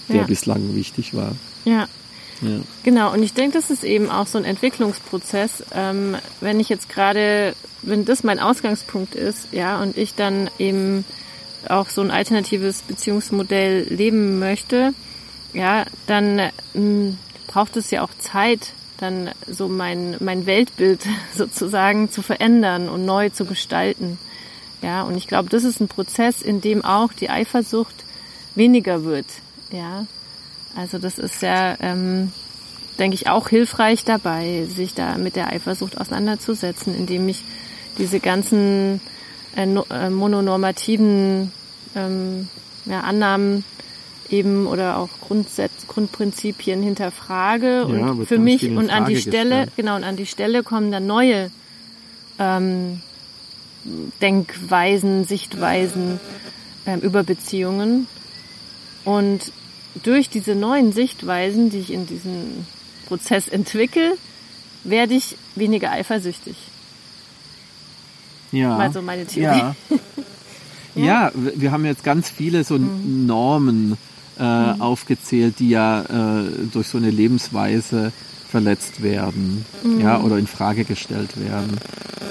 der 0.09 0.17
ja. 0.17 0.23
bislang 0.25 0.75
wichtig 0.75 1.15
war. 1.15 1.33
Ja. 1.65 1.89
ja. 2.41 2.61
Genau, 2.83 3.13
und 3.13 3.23
ich 3.23 3.35
denke, 3.35 3.59
das 3.59 3.71
ist 3.71 3.85
eben 3.85 4.11
auch 4.11 4.27
so 4.27 4.39
ein 4.39 4.45
Entwicklungsprozess. 4.45 5.65
Ähm, 5.75 6.17
wenn 6.41 6.59
ich 6.59 6.71
jetzt 6.71 6.89
gerade 6.89 7.55
wenn 7.83 8.05
das 8.05 8.25
mein 8.25 8.39
Ausgangspunkt 8.39 9.15
ist, 9.15 9.49
ja, 9.53 9.81
und 9.81 9.97
ich 9.97 10.15
dann 10.15 10.49
eben 10.59 11.05
auch 11.69 11.89
so 11.89 12.01
ein 12.01 12.11
alternatives 12.11 12.83
Beziehungsmodell 12.83 13.87
leben 13.89 14.39
möchte, 14.39 14.95
ja, 15.53 15.85
dann 16.07 16.37
mh, 16.37 16.51
hm, 16.75 17.19
braucht 17.53 17.77
es 17.77 17.91
ja 17.91 18.03
auch 18.03 18.11
Zeit, 18.19 18.73
dann 18.99 19.31
so 19.47 19.69
mein, 19.69 20.17
mein 20.21 20.47
Weltbild 20.47 21.01
sozusagen 21.37 22.11
zu 22.11 22.23
verändern 22.23 22.89
und 22.89 23.05
neu 23.05 23.29
zu 23.31 23.45
gestalten. 23.45 24.19
Ja, 24.81 25.03
und 25.03 25.17
ich 25.17 25.29
glaube, 25.29 25.49
das 25.49 25.65
ist 25.65 25.81
ein 25.81 25.89
Prozess, 25.89 26.43
in 26.43 26.61
dem 26.61 26.85
auch 26.85 27.13
die 27.13 27.31
Eifersucht 27.31 27.95
weniger 28.55 29.05
wird. 29.05 29.27
Ja, 29.71 30.07
also 30.77 30.99
das 30.99 31.19
ist 31.19 31.43
ja, 31.43 31.77
ähm, 31.81 32.33
denke 32.99 33.15
ich, 33.15 33.29
auch 33.29 33.49
hilfreich 33.49 34.05
dabei, 34.05 34.67
sich 34.67 34.95
da 34.95 35.19
mit 35.19 35.37
der 35.37 35.49
Eifersucht 35.49 36.01
auseinanderzusetzen, 36.01 36.97
indem 36.97 37.29
ich 37.29 37.43
diese 37.99 38.19
ganzen 38.19 39.01
äh, 39.57 39.65
äh, 39.65 40.11
mononormativen 40.11 41.53
ähm, 41.95 42.49
ja, 42.87 43.01
Annahmen 43.01 43.65
eben 44.33 44.67
oder 44.67 44.97
auch 44.97 45.11
Grundsätze, 45.21 45.87
Grundprinzipien 45.87 46.83
hinterfrage 46.83 47.87
ja, 47.89 48.11
und 48.11 48.27
für 48.27 48.39
mich 48.39 48.69
und 48.69 48.91
an 48.91 49.07
die 49.07 49.17
Stelle, 49.17 49.51
gestellt. 49.51 49.73
genau, 49.77 49.97
und 49.97 50.05
an 50.05 50.17
die 50.17 50.27
Stelle 50.27 50.63
kommen 50.63 50.91
dann 50.91 51.07
neue 51.07 51.51
ähm, 52.39 53.01
Denkweisen, 54.21 55.25
Sichtweisen 55.25 56.19
ähm, 56.87 57.01
über 57.01 57.23
Beziehungen. 57.23 58.07
Und 59.05 59.53
durch 60.03 60.29
diese 60.29 60.55
neuen 60.55 60.93
Sichtweisen, 60.93 61.71
die 61.71 61.79
ich 61.79 61.93
in 61.93 62.07
diesem 62.07 62.67
Prozess 63.07 63.49
entwickle, 63.49 64.15
werde 64.85 65.15
ich 65.15 65.37
weniger 65.55 65.91
eifersüchtig. 65.91 66.57
Ja. 68.53 68.77
Mal 68.77 68.93
so 68.93 69.03
meine 69.03 69.27
Theorie. 69.27 69.59
Ja. 69.59 69.77
ja. 70.95 71.05
ja. 71.05 71.33
wir 71.35 71.73
haben 71.73 71.85
jetzt 71.85 72.05
ganz 72.05 72.31
viele 72.31 72.65
so 72.65 72.79
mhm. 72.79 73.27
Normen 73.27 73.99
äh, 74.43 74.75
mhm. 74.75 74.81
aufgezählt, 74.81 75.59
die 75.59 75.71
ja 75.71 76.03
äh, 76.03 76.45
durch 76.73 76.89
so 76.89 76.99
eine 76.99 77.11
Lebensweise 77.11 78.13
verletzt 78.49 79.03
werden, 79.03 79.65
mhm. 79.83 80.01
ja, 80.01 80.21
oder 80.21 80.39
in 80.39 80.47
Frage 80.47 80.85
gestellt 80.85 81.41
werden. 81.41 81.79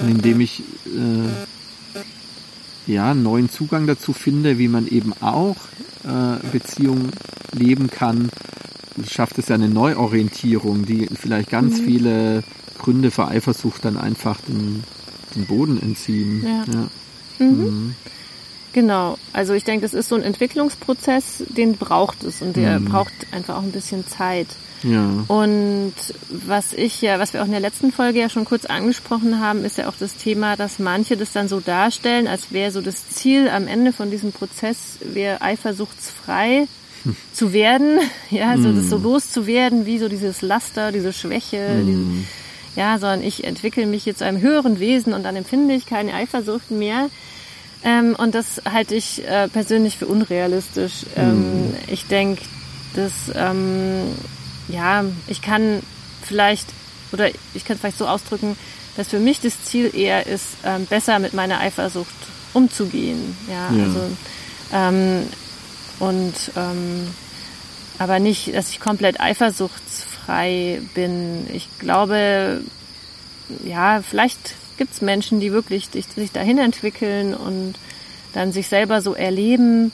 Und 0.00 0.10
indem 0.10 0.40
ich 0.40 0.62
äh, 0.86 2.92
ja 2.92 3.10
einen 3.10 3.22
neuen 3.22 3.50
Zugang 3.50 3.86
dazu 3.86 4.12
finde, 4.12 4.58
wie 4.58 4.68
man 4.68 4.86
eben 4.86 5.12
auch 5.20 5.56
äh, 6.04 6.46
Beziehungen 6.52 7.10
leben 7.52 7.90
kann, 7.90 8.30
schafft 9.08 9.38
es 9.38 9.48
ja 9.48 9.54
eine 9.54 9.68
Neuorientierung, 9.68 10.84
die 10.84 11.06
vielleicht 11.06 11.50
ganz 11.50 11.80
mhm. 11.80 11.84
viele 11.84 12.44
Gründe 12.78 13.10
für 13.10 13.26
Eifersucht 13.26 13.84
dann 13.84 13.96
einfach 13.96 14.40
den 14.42 14.84
den 15.34 15.46
Boden 15.46 15.80
entziehen. 15.80 16.44
Ja. 16.44 16.64
ja. 16.72 17.46
Mhm. 17.46 17.94
Mhm. 18.72 18.80
Genau, 18.80 19.18
also 19.32 19.52
ich 19.54 19.64
denke, 19.64 19.82
das 19.82 19.94
ist 19.94 20.08
so 20.08 20.14
ein 20.14 20.22
Entwicklungsprozess, 20.22 21.44
den 21.48 21.76
braucht 21.76 22.24
es 22.24 22.42
und 22.42 22.56
der 22.56 22.80
mhm. 22.80 22.86
braucht 22.86 23.12
einfach 23.32 23.56
auch 23.56 23.62
ein 23.62 23.72
bisschen 23.72 24.06
Zeit. 24.06 24.48
Ja. 24.82 25.24
Und 25.28 25.94
was 26.28 26.72
ich 26.72 27.00
ja, 27.02 27.18
was 27.18 27.32
wir 27.32 27.42
auch 27.42 27.46
in 27.46 27.52
der 27.52 27.60
letzten 27.60 27.92
Folge 27.92 28.20
ja 28.20 28.28
schon 28.28 28.44
kurz 28.44 28.64
angesprochen 28.64 29.40
haben, 29.40 29.64
ist 29.64 29.78
ja 29.78 29.88
auch 29.88 29.94
das 29.98 30.16
Thema, 30.16 30.56
dass 30.56 30.78
manche 30.78 31.16
das 31.16 31.32
dann 31.32 31.48
so 31.48 31.60
darstellen, 31.60 32.26
als 32.26 32.50
wäre 32.50 32.72
so 32.72 32.80
das 32.80 33.08
Ziel 33.08 33.48
am 33.48 33.68
Ende 33.68 33.92
von 33.92 34.10
diesem 34.10 34.32
Prozess, 34.32 34.98
wäre 35.04 35.40
eifersuchtsfrei 35.40 36.66
hm. 37.04 37.16
zu 37.32 37.52
werden, 37.52 38.00
ja, 38.30 38.56
so 38.56 38.72
das 38.72 38.88
so 38.88 38.98
mhm. 38.98 39.04
loszuwerden, 39.04 39.86
wie 39.86 39.98
so 39.98 40.08
dieses 40.08 40.42
Laster, 40.42 40.90
diese 40.90 41.12
Schwäche, 41.12 41.80
mm. 41.82 41.86
diese, 41.86 42.04
ja, 42.76 42.98
sondern 42.98 43.22
ich 43.22 43.44
entwickle 43.44 43.86
mich 43.86 44.06
jetzt 44.06 44.18
zu 44.18 44.24
einem 44.24 44.40
höheren 44.40 44.80
Wesen 44.80 45.12
und 45.12 45.24
dann 45.24 45.36
empfinde 45.36 45.74
ich 45.74 45.86
keine 45.86 46.14
Eifersucht 46.14 46.70
mehr. 46.70 47.08
Ähm, 47.84 48.14
und 48.16 48.34
das 48.34 48.62
halte 48.70 48.94
ich 48.94 49.26
äh, 49.26 49.48
persönlich 49.48 49.98
für 49.98 50.06
unrealistisch. 50.06 51.04
Ähm, 51.16 51.30
hm. 51.30 51.74
Ich 51.88 52.06
denke, 52.06 52.42
dass, 52.94 53.32
ähm, 53.34 54.14
ja, 54.68 55.04
ich 55.26 55.42
kann 55.42 55.82
vielleicht, 56.22 56.68
oder 57.12 57.28
ich 57.54 57.64
kann 57.64 57.74
es 57.74 57.80
vielleicht 57.80 57.98
so 57.98 58.06
ausdrücken, 58.06 58.56
dass 58.96 59.08
für 59.08 59.18
mich 59.18 59.40
das 59.40 59.64
Ziel 59.64 59.94
eher 59.94 60.26
ist, 60.26 60.48
ähm, 60.64 60.86
besser 60.86 61.18
mit 61.18 61.34
meiner 61.34 61.60
Eifersucht 61.60 62.14
umzugehen. 62.54 63.36
Ja, 63.48 63.76
ja. 63.76 63.84
also, 63.84 64.00
ähm, 64.72 65.26
und, 65.98 66.34
ähm, 66.56 67.08
aber 67.98 68.18
nicht, 68.18 68.54
dass 68.54 68.70
ich 68.70 68.80
komplett 68.80 69.20
eifersuchts 69.20 70.04
frei 70.24 70.80
bin. 70.94 71.46
Ich 71.52 71.68
glaube, 71.78 72.62
ja, 73.64 74.02
vielleicht 74.02 74.54
gibt 74.76 74.92
es 74.92 75.00
Menschen, 75.00 75.40
die 75.40 75.52
wirklich 75.52 75.88
sich 75.92 76.32
dahin 76.32 76.58
entwickeln 76.58 77.34
und 77.34 77.74
dann 78.32 78.52
sich 78.52 78.68
selber 78.68 79.02
so 79.02 79.14
erleben, 79.14 79.92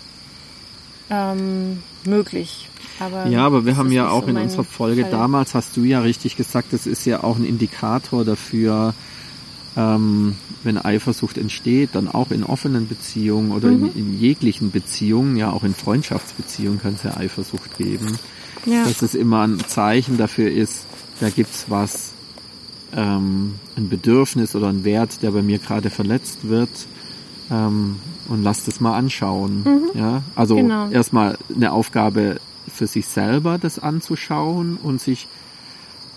ähm, 1.11 1.83
möglich. 2.05 2.68
Aber 3.01 3.26
ja, 3.26 3.45
aber 3.47 3.64
wir 3.64 3.76
haben 3.76 3.93
ja 3.93 4.09
auch 4.11 4.24
so 4.24 4.29
in 4.29 4.37
unserer 4.37 4.64
Folge 4.64 5.03
Fall. 5.03 5.11
damals, 5.11 5.55
hast 5.55 5.76
du 5.76 5.85
ja 5.85 6.01
richtig 6.01 6.37
gesagt, 6.37 6.72
das 6.72 6.87
ist 6.87 7.05
ja 7.05 7.22
auch 7.22 7.37
ein 7.37 7.45
Indikator 7.45 8.24
dafür, 8.24 8.95
ähm, 9.76 10.37
wenn 10.64 10.79
Eifersucht 10.79 11.39
entsteht, 11.39 11.91
dann 11.93 12.09
auch 12.09 12.31
in 12.31 12.43
offenen 12.43 12.89
Beziehungen 12.89 13.53
oder 13.53 13.68
mhm. 13.68 13.87
in, 13.87 13.97
in, 13.97 14.20
jeglichen 14.20 14.70
Beziehungen, 14.70 15.37
ja 15.37 15.51
auch 15.51 15.62
in 15.62 15.74
Freundschaftsbeziehungen 15.74 16.81
kann 16.81 16.95
es 16.95 17.05
ja 17.05 17.16
Eifersucht 17.16 17.79
geben 17.79 18.18
ja. 18.66 18.85
dass 18.85 19.03
es 19.03 19.14
immer 19.14 19.47
ein 19.47 19.61
Zeichen 19.66 20.16
dafür 20.16 20.51
ist, 20.51 20.87
da 21.20 21.31
gibt's 21.31 21.66
was, 21.68 22.12
ähm, 22.95 23.55
ein 23.76 23.89
Bedürfnis 23.89 24.55
oder 24.55 24.68
ein 24.68 24.84
Wert, 24.84 25.22
der 25.22 25.30
bei 25.30 25.43
mir 25.43 25.59
gerade 25.59 25.91
verletzt 25.91 26.49
wird. 26.49 26.70
Ähm, 27.51 27.97
und 28.28 28.43
lass 28.43 28.64
das 28.64 28.80
mal 28.80 28.95
anschauen. 28.95 29.62
Mhm. 29.64 29.99
Ja, 29.99 30.22
also 30.34 30.57
genau. 30.57 30.91
erstmal 30.91 31.39
eine 31.55 31.72
Aufgabe 31.72 32.41
für 32.72 32.86
sich 32.86 33.07
selber, 33.07 33.59
das 33.59 33.78
anzuschauen 33.78 34.76
und 34.82 35.01
sich 35.01 35.26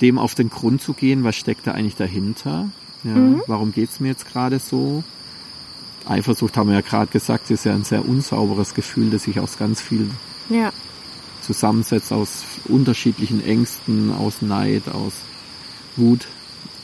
dem 0.01 0.17
auf 0.17 0.35
den 0.35 0.49
Grund 0.49 0.81
zu 0.81 0.93
gehen, 0.93 1.23
was 1.23 1.35
steckt 1.35 1.67
da 1.67 1.71
eigentlich 1.71 1.95
dahinter? 1.95 2.69
Ja, 3.03 3.11
mhm. 3.11 3.41
Warum 3.47 3.71
geht's 3.71 3.99
mir 3.99 4.09
jetzt 4.09 4.27
gerade 4.27 4.59
so? 4.59 5.03
Eifersucht 6.05 6.57
haben 6.57 6.67
wir 6.67 6.75
ja 6.75 6.81
gerade 6.81 7.11
gesagt, 7.11 7.49
ist 7.51 7.63
ja 7.63 7.73
ein 7.73 7.83
sehr 7.83 8.07
unsauberes 8.07 8.73
Gefühl, 8.73 9.11
das 9.11 9.23
sich 9.23 9.39
aus 9.39 9.57
ganz 9.57 9.79
viel 9.79 10.09
ja 10.49 10.71
zusammensetzt 11.41 12.13
aus 12.13 12.43
unterschiedlichen 12.65 13.43
Ängsten, 13.43 14.13
aus 14.13 14.41
Neid, 14.41 14.87
aus 14.87 15.13
Wut 15.95 16.27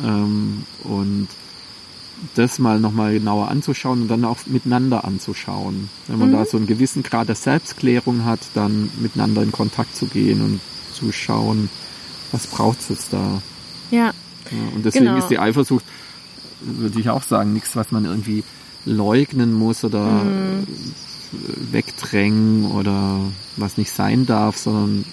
ähm, 0.03 0.63
und 0.83 1.27
das 2.35 2.57
mal 2.57 2.79
nochmal 2.79 3.13
genauer 3.13 3.49
anzuschauen 3.49 4.03
und 4.03 4.07
dann 4.07 4.25
auch 4.25 4.39
miteinander 4.47 5.05
anzuschauen. 5.05 5.89
Wenn 6.07 6.17
man 6.17 6.29
mhm. 6.29 6.33
da 6.33 6.45
so 6.45 6.57
einen 6.57 6.65
gewissen 6.65 7.03
Grad 7.03 7.27
der 7.27 7.35
Selbstklärung 7.35 8.25
hat, 8.25 8.39
dann 8.55 8.89
miteinander 8.99 9.43
in 9.43 9.51
Kontakt 9.51 9.95
zu 9.95 10.07
gehen 10.07 10.41
und 10.41 10.59
zu 10.93 11.11
schauen, 11.11 11.69
was 12.31 12.47
braucht 12.47 12.89
es 12.89 13.09
da. 13.09 13.41
Ja. 13.91 14.05
ja 14.07 14.13
und 14.75 14.83
deswegen 14.83 15.05
genau. 15.05 15.17
ist 15.17 15.27
die 15.27 15.37
Eifersucht, 15.37 15.85
würde 16.61 16.99
ich 16.99 17.09
auch 17.09 17.23
sagen, 17.23 17.53
nichts, 17.53 17.75
was 17.75 17.91
man 17.91 18.05
irgendwie 18.05 18.43
leugnen 18.85 19.53
muss 19.53 19.83
oder 19.83 20.03
mhm 20.03 20.65
wegdrängen 21.71 22.71
oder 22.71 23.19
was 23.55 23.77
nicht 23.77 23.91
sein 23.91 24.25
darf, 24.25 24.57
sondern 24.57 25.05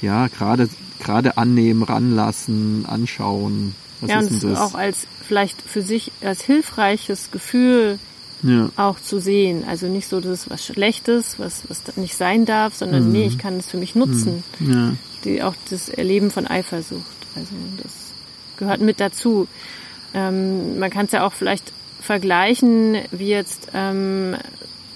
ja, 0.00 0.28
gerade 0.28 0.68
gerade 1.02 1.36
annehmen, 1.36 1.82
ranlassen, 1.82 2.86
anschauen. 2.86 3.74
Was 4.00 4.10
ja, 4.10 4.18
und 4.18 4.42
das? 4.42 4.58
auch 4.58 4.74
als 4.74 5.06
vielleicht 5.26 5.62
für 5.62 5.82
sich 5.82 6.12
als 6.22 6.42
hilfreiches 6.42 7.30
Gefühl 7.30 7.98
ja. 8.42 8.70
auch 8.76 9.00
zu 9.00 9.20
sehen. 9.20 9.64
Also 9.66 9.86
nicht 9.86 10.08
so, 10.08 10.20
das 10.20 10.42
ist 10.42 10.50
was 10.50 10.66
Schlechtes, 10.66 11.38
was, 11.38 11.62
was 11.68 11.96
nicht 11.96 12.16
sein 12.16 12.44
darf, 12.44 12.74
sondern 12.74 13.06
mhm. 13.06 13.12
nee, 13.12 13.26
ich 13.26 13.38
kann 13.38 13.56
es 13.58 13.66
für 13.66 13.76
mich 13.76 13.94
nutzen. 13.94 14.42
Mhm. 14.58 14.72
Ja. 14.72 14.94
Die, 15.24 15.42
auch 15.42 15.54
das 15.70 15.88
Erleben 15.88 16.30
von 16.30 16.46
Eifersucht. 16.46 17.04
Also 17.36 17.52
das 17.82 17.92
gehört 18.56 18.80
mit 18.80 19.00
dazu. 19.00 19.46
Ähm, 20.14 20.78
man 20.78 20.90
kann 20.90 21.06
es 21.06 21.12
ja 21.12 21.24
auch 21.24 21.32
vielleicht 21.32 21.72
vergleichen, 22.00 22.98
wie 23.12 23.28
jetzt 23.28 23.68
ähm, 23.72 24.36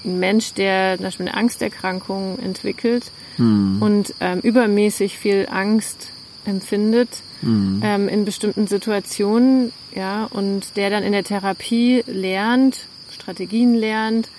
ein 0.03 0.19
Mensch, 0.19 0.53
der 0.53 0.97
zum 0.97 1.05
Beispiel 1.05 1.27
eine 1.27 1.37
Angsterkrankung 1.37 2.39
entwickelt 2.39 3.11
mhm. 3.37 3.81
und 3.81 4.13
ähm, 4.19 4.39
übermäßig 4.39 5.17
viel 5.17 5.47
Angst 5.49 6.11
empfindet 6.45 7.09
mhm. 7.41 7.81
ähm, 7.83 8.07
in 8.07 8.25
bestimmten 8.25 8.67
Situationen, 8.67 9.71
ja, 9.95 10.25
und 10.25 10.75
der 10.77 10.89
dann 10.89 11.03
in 11.03 11.11
der 11.11 11.23
Therapie 11.23 12.03
lernt, 12.07 12.85
Strategien 13.11 13.73
lernt, 13.73 14.29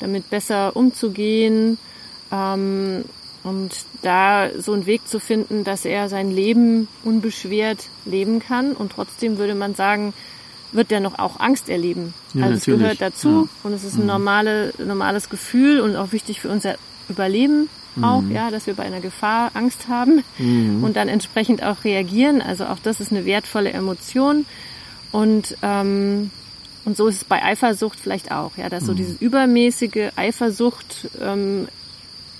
damit 0.00 0.30
besser 0.30 0.76
umzugehen 0.76 1.78
ähm, 2.32 3.04
und 3.44 3.70
da 4.02 4.48
so 4.58 4.72
einen 4.72 4.86
Weg 4.86 5.06
zu 5.08 5.20
finden, 5.20 5.64
dass 5.64 5.84
er 5.84 6.08
sein 6.08 6.30
Leben 6.30 6.88
unbeschwert 7.04 7.88
leben 8.04 8.40
kann 8.40 8.72
und 8.72 8.92
trotzdem 8.92 9.38
würde 9.38 9.54
man 9.54 9.74
sagen, 9.74 10.12
wird 10.72 10.92
er 10.92 11.00
noch 11.00 11.18
auch 11.18 11.40
Angst 11.40 11.68
erleben. 11.68 12.12
Ja, 12.34 12.44
also 12.44 12.56
es 12.56 12.64
gehört 12.64 13.00
dazu 13.00 13.48
ja. 13.48 13.48
und 13.62 13.72
es 13.72 13.84
ist 13.84 13.94
ein 13.94 14.02
mhm. 14.02 14.06
normale, 14.06 14.74
normales 14.78 15.30
Gefühl 15.30 15.80
und 15.80 15.96
auch 15.96 16.12
wichtig 16.12 16.40
für 16.40 16.50
unser 16.50 16.76
Überleben 17.08 17.68
auch, 18.02 18.22
mhm. 18.22 18.32
ja, 18.32 18.50
dass 18.50 18.66
wir 18.66 18.74
bei 18.74 18.84
einer 18.84 19.00
Gefahr 19.00 19.50
Angst 19.54 19.88
haben 19.88 20.22
mhm. 20.38 20.82
und 20.84 20.96
dann 20.96 21.08
entsprechend 21.08 21.62
auch 21.62 21.84
reagieren. 21.84 22.40
Also 22.42 22.64
auch 22.66 22.78
das 22.82 23.00
ist 23.00 23.12
eine 23.12 23.24
wertvolle 23.24 23.70
Emotion 23.70 24.46
und 25.12 25.56
ähm, 25.62 26.30
und 26.84 26.96
so 26.96 27.06
ist 27.06 27.16
es 27.16 27.24
bei 27.24 27.42
Eifersucht 27.42 28.00
vielleicht 28.00 28.32
auch, 28.32 28.56
ja, 28.56 28.70
dass 28.70 28.86
so 28.86 28.92
mhm. 28.92 28.96
diese 28.96 29.16
übermäßige 29.20 30.10
Eifersucht 30.16 31.10
ähm, 31.20 31.68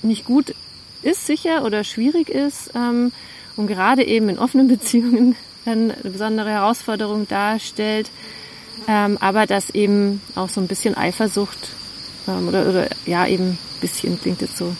nicht 0.03 0.25
gut 0.25 0.55
ist, 1.03 1.27
sicher 1.27 1.65
oder 1.65 1.85
schwierig 1.85 2.31
ist 2.31 2.71
ähm, 2.75 3.13
und 3.57 3.67
gerade 3.67 4.05
eben 4.05 4.29
in 4.29 4.39
offenen 4.39 4.69
Beziehungen 4.69 5.37
dann 5.65 5.91
eine 5.91 6.11
besondere 6.11 6.51
Herausforderung 6.51 7.29
darstellt, 7.29 8.11
ähm, 8.89 9.19
aber 9.21 9.47
dass 9.47 9.71
eben 9.71 10.23
auch 10.35 10.49
so 10.49 10.61
ein 10.63 10.67
bisschen 10.67 10.97
Eifersucht 10.97 11.71
ähm, 12.27 12.49
oder, 12.49 12.69
oder 12.69 12.89
ja 13.05 13.27
eben 13.27 13.51
ein 13.51 13.59
bisschen 13.81 14.19
klingt 14.21 14.41
jetzt 14.41 14.57
so 14.57 14.75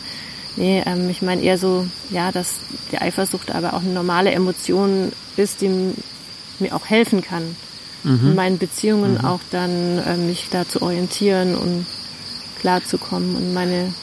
Nee, 0.55 0.83
ähm, 0.85 1.09
ich 1.09 1.21
meine 1.21 1.41
eher 1.41 1.57
so, 1.57 1.85
ja, 2.09 2.31
dass 2.31 2.55
die 2.91 2.97
Eifersucht 2.97 3.51
aber 3.51 3.73
auch 3.73 3.81
eine 3.81 3.93
normale 3.93 4.31
Emotion 4.31 5.11
ist, 5.37 5.61
die 5.61 5.93
mir 6.59 6.75
auch 6.75 6.87
helfen 6.87 7.21
kann, 7.21 7.55
mhm. 8.03 8.29
in 8.29 8.35
meinen 8.35 8.57
Beziehungen 8.57 9.13
mhm. 9.13 9.25
auch 9.25 9.39
dann 9.51 9.99
äh, 9.99 10.17
mich 10.17 10.47
da 10.51 10.67
zu 10.67 10.81
orientieren 10.81 11.55
und 11.55 11.85
klarzukommen 12.59 13.35
und 13.35 13.53
meine, 13.53 13.93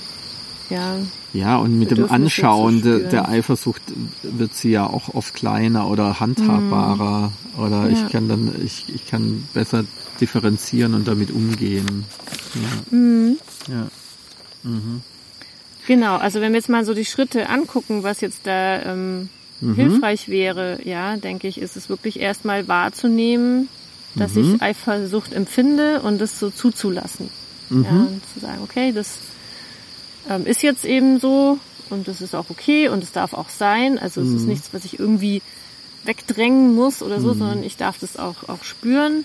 ja. 0.70 0.96
Ja, 1.32 1.58
und 1.58 1.78
mit 1.78 1.90
dem 1.90 2.10
Anschauen 2.10 2.80
der, 2.80 3.00
der, 3.00 3.28
Eifersucht 3.28 3.82
wird 4.22 4.54
sie 4.54 4.70
ja 4.70 4.86
auch 4.86 5.14
oft 5.14 5.34
kleiner 5.34 5.88
oder 5.88 6.18
handhabbarer 6.18 7.32
mhm. 7.56 7.62
oder 7.62 7.88
ja. 7.88 7.88
ich 7.88 8.10
kann 8.10 8.28
dann, 8.28 8.54
ich, 8.64 8.86
ich 8.94 9.06
kann 9.06 9.46
besser 9.52 9.84
differenzieren 10.18 10.94
und 10.94 11.06
damit 11.06 11.30
umgehen. 11.30 12.04
Ja. 12.54 12.96
Mhm. 12.96 13.36
ja. 13.68 13.88
Mhm. 14.62 15.02
Genau, 15.86 16.16
also 16.16 16.40
wenn 16.40 16.52
wir 16.52 16.58
jetzt 16.58 16.68
mal 16.68 16.84
so 16.84 16.94
die 16.94 17.04
Schritte 17.04 17.48
angucken, 17.48 18.02
was 18.02 18.20
jetzt 18.20 18.46
da 18.46 18.82
ähm, 18.82 19.28
mhm. 19.60 19.74
hilfreich 19.74 20.28
wäre, 20.28 20.80
ja, 20.84 21.16
denke 21.16 21.48
ich, 21.48 21.60
ist 21.60 21.76
es 21.76 21.88
wirklich 21.88 22.18
erstmal 22.20 22.66
wahrzunehmen, 22.68 23.68
dass 24.16 24.34
mhm. 24.34 24.54
ich 24.54 24.62
Eifersucht 24.62 25.32
empfinde 25.32 26.00
und 26.02 26.20
das 26.20 26.38
so 26.38 26.50
zuzulassen. 26.50 27.30
Mhm. 27.70 27.84
Ja, 27.84 27.90
und 27.90 28.22
zu 28.34 28.40
sagen, 28.40 28.60
okay, 28.62 28.92
das 28.92 29.18
ähm, 30.28 30.46
ist 30.46 30.62
jetzt 30.62 30.84
eben 30.84 31.20
so 31.20 31.58
und 31.90 32.08
das 32.08 32.20
ist 32.20 32.34
auch 32.34 32.50
okay 32.50 32.88
und 32.88 33.02
es 33.02 33.12
darf 33.12 33.32
auch 33.32 33.48
sein. 33.48 33.98
Also 33.98 34.20
es 34.20 34.28
ist 34.28 34.42
mhm. 34.42 34.48
nichts, 34.48 34.70
was 34.72 34.84
ich 34.84 34.98
irgendwie 34.98 35.42
wegdrängen 36.04 36.74
muss 36.74 37.02
oder 37.02 37.20
so, 37.20 37.34
mhm. 37.34 37.38
sondern 37.38 37.62
ich 37.62 37.76
darf 37.76 37.98
das 37.98 38.16
auch, 38.16 38.48
auch 38.48 38.64
spüren. 38.64 39.24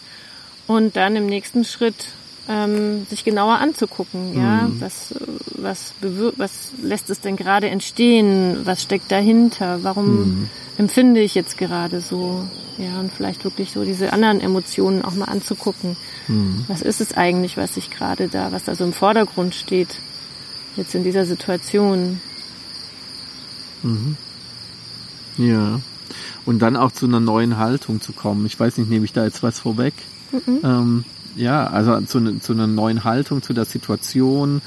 Und 0.67 0.95
dann 0.95 1.15
im 1.15 1.25
nächsten 1.25 1.65
Schritt 1.65 2.07
ähm, 2.49 3.05
sich 3.09 3.23
genauer 3.23 3.59
anzugucken, 3.59 4.35
ja, 4.35 4.63
mhm. 4.63 4.81
was, 4.81 5.13
was, 5.55 5.93
was 6.37 6.71
lässt 6.81 7.09
es 7.09 7.21
denn 7.21 7.35
gerade 7.35 7.69
entstehen, 7.69 8.61
was 8.63 8.81
steckt 8.83 9.11
dahinter, 9.11 9.79
warum 9.83 10.05
mhm. 10.07 10.49
empfinde 10.77 11.21
ich 11.21 11.35
jetzt 11.35 11.57
gerade 11.57 12.01
so, 12.01 12.43
ja, 12.77 12.99
und 12.99 13.11
vielleicht 13.13 13.43
wirklich 13.43 13.71
so 13.71 13.83
diese 13.83 14.11
anderen 14.11 14.41
Emotionen 14.41 15.03
auch 15.03 15.13
mal 15.13 15.25
anzugucken. 15.25 15.95
Mhm. 16.27 16.65
Was 16.67 16.81
ist 16.81 16.99
es 16.99 17.15
eigentlich, 17.15 17.57
was 17.57 17.75
sich 17.75 17.91
gerade 17.91 18.27
da, 18.27 18.51
was 18.51 18.63
da 18.63 18.75
so 18.75 18.83
im 18.83 18.93
Vordergrund 18.93 19.53
steht, 19.53 19.99
jetzt 20.75 20.95
in 20.95 21.03
dieser 21.03 21.25
Situation? 21.25 22.19
Mhm. 23.83 24.17
Ja. 25.37 25.79
Und 26.45 26.59
dann 26.59 26.75
auch 26.75 26.91
zu 26.91 27.05
einer 27.05 27.19
neuen 27.19 27.57
Haltung 27.57 28.01
zu 28.01 28.13
kommen. 28.13 28.45
Ich 28.45 28.59
weiß 28.59 28.77
nicht, 28.77 28.89
nehme 28.89 29.05
ich 29.05 29.13
da 29.13 29.23
jetzt 29.23 29.43
was 29.43 29.59
vorweg? 29.59 29.93
Mhm. 30.31 30.59
Ähm, 30.63 31.05
ja, 31.35 31.67
also 31.67 31.99
zu, 32.01 32.19
ne, 32.19 32.39
zu 32.39 32.53
einer 32.53 32.67
neuen 32.67 33.03
Haltung 33.03 33.41
zu 33.41 33.53
der 33.53 33.65
Situation, 33.65 34.61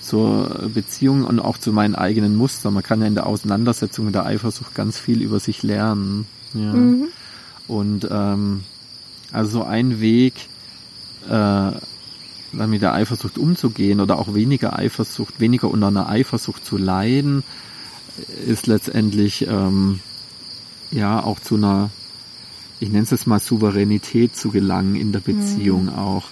zur 0.00 0.70
Beziehung 0.72 1.24
und 1.24 1.40
auch 1.40 1.58
zu 1.58 1.72
meinen 1.72 1.94
eigenen 1.94 2.36
Mustern. 2.36 2.74
Man 2.74 2.82
kann 2.82 3.00
ja 3.00 3.06
in 3.06 3.14
der 3.14 3.26
Auseinandersetzung 3.26 4.06
mit 4.06 4.14
der 4.14 4.26
Eifersucht 4.26 4.74
ganz 4.74 4.98
viel 4.98 5.22
über 5.22 5.40
sich 5.40 5.62
lernen. 5.62 6.26
Ja. 6.52 6.72
Mhm. 6.72 7.08
Und 7.66 8.06
ähm, 8.10 8.64
also 9.32 9.50
so 9.50 9.64
ein 9.64 10.00
Weg, 10.00 10.34
äh, 11.26 11.72
dann 12.56 12.70
mit 12.70 12.82
der 12.82 12.92
Eifersucht 12.92 13.38
umzugehen 13.38 14.00
oder 14.00 14.18
auch 14.18 14.34
weniger 14.34 14.78
Eifersucht, 14.78 15.40
weniger 15.40 15.68
unter 15.68 15.88
einer 15.88 16.08
Eifersucht 16.08 16.64
zu 16.64 16.76
leiden, 16.76 17.42
ist 18.46 18.66
letztendlich 18.66 19.46
ähm, 19.48 20.00
ja 20.90 21.22
auch 21.22 21.40
zu 21.40 21.56
einer 21.56 21.90
ich 22.80 22.90
nenne 22.90 23.04
es 23.04 23.10
jetzt 23.10 23.26
mal 23.26 23.40
Souveränität 23.40 24.36
zu 24.36 24.50
gelangen 24.50 24.96
in 24.96 25.12
der 25.12 25.20
Beziehung 25.20 25.84
mhm. 25.84 25.94
auch. 25.94 26.24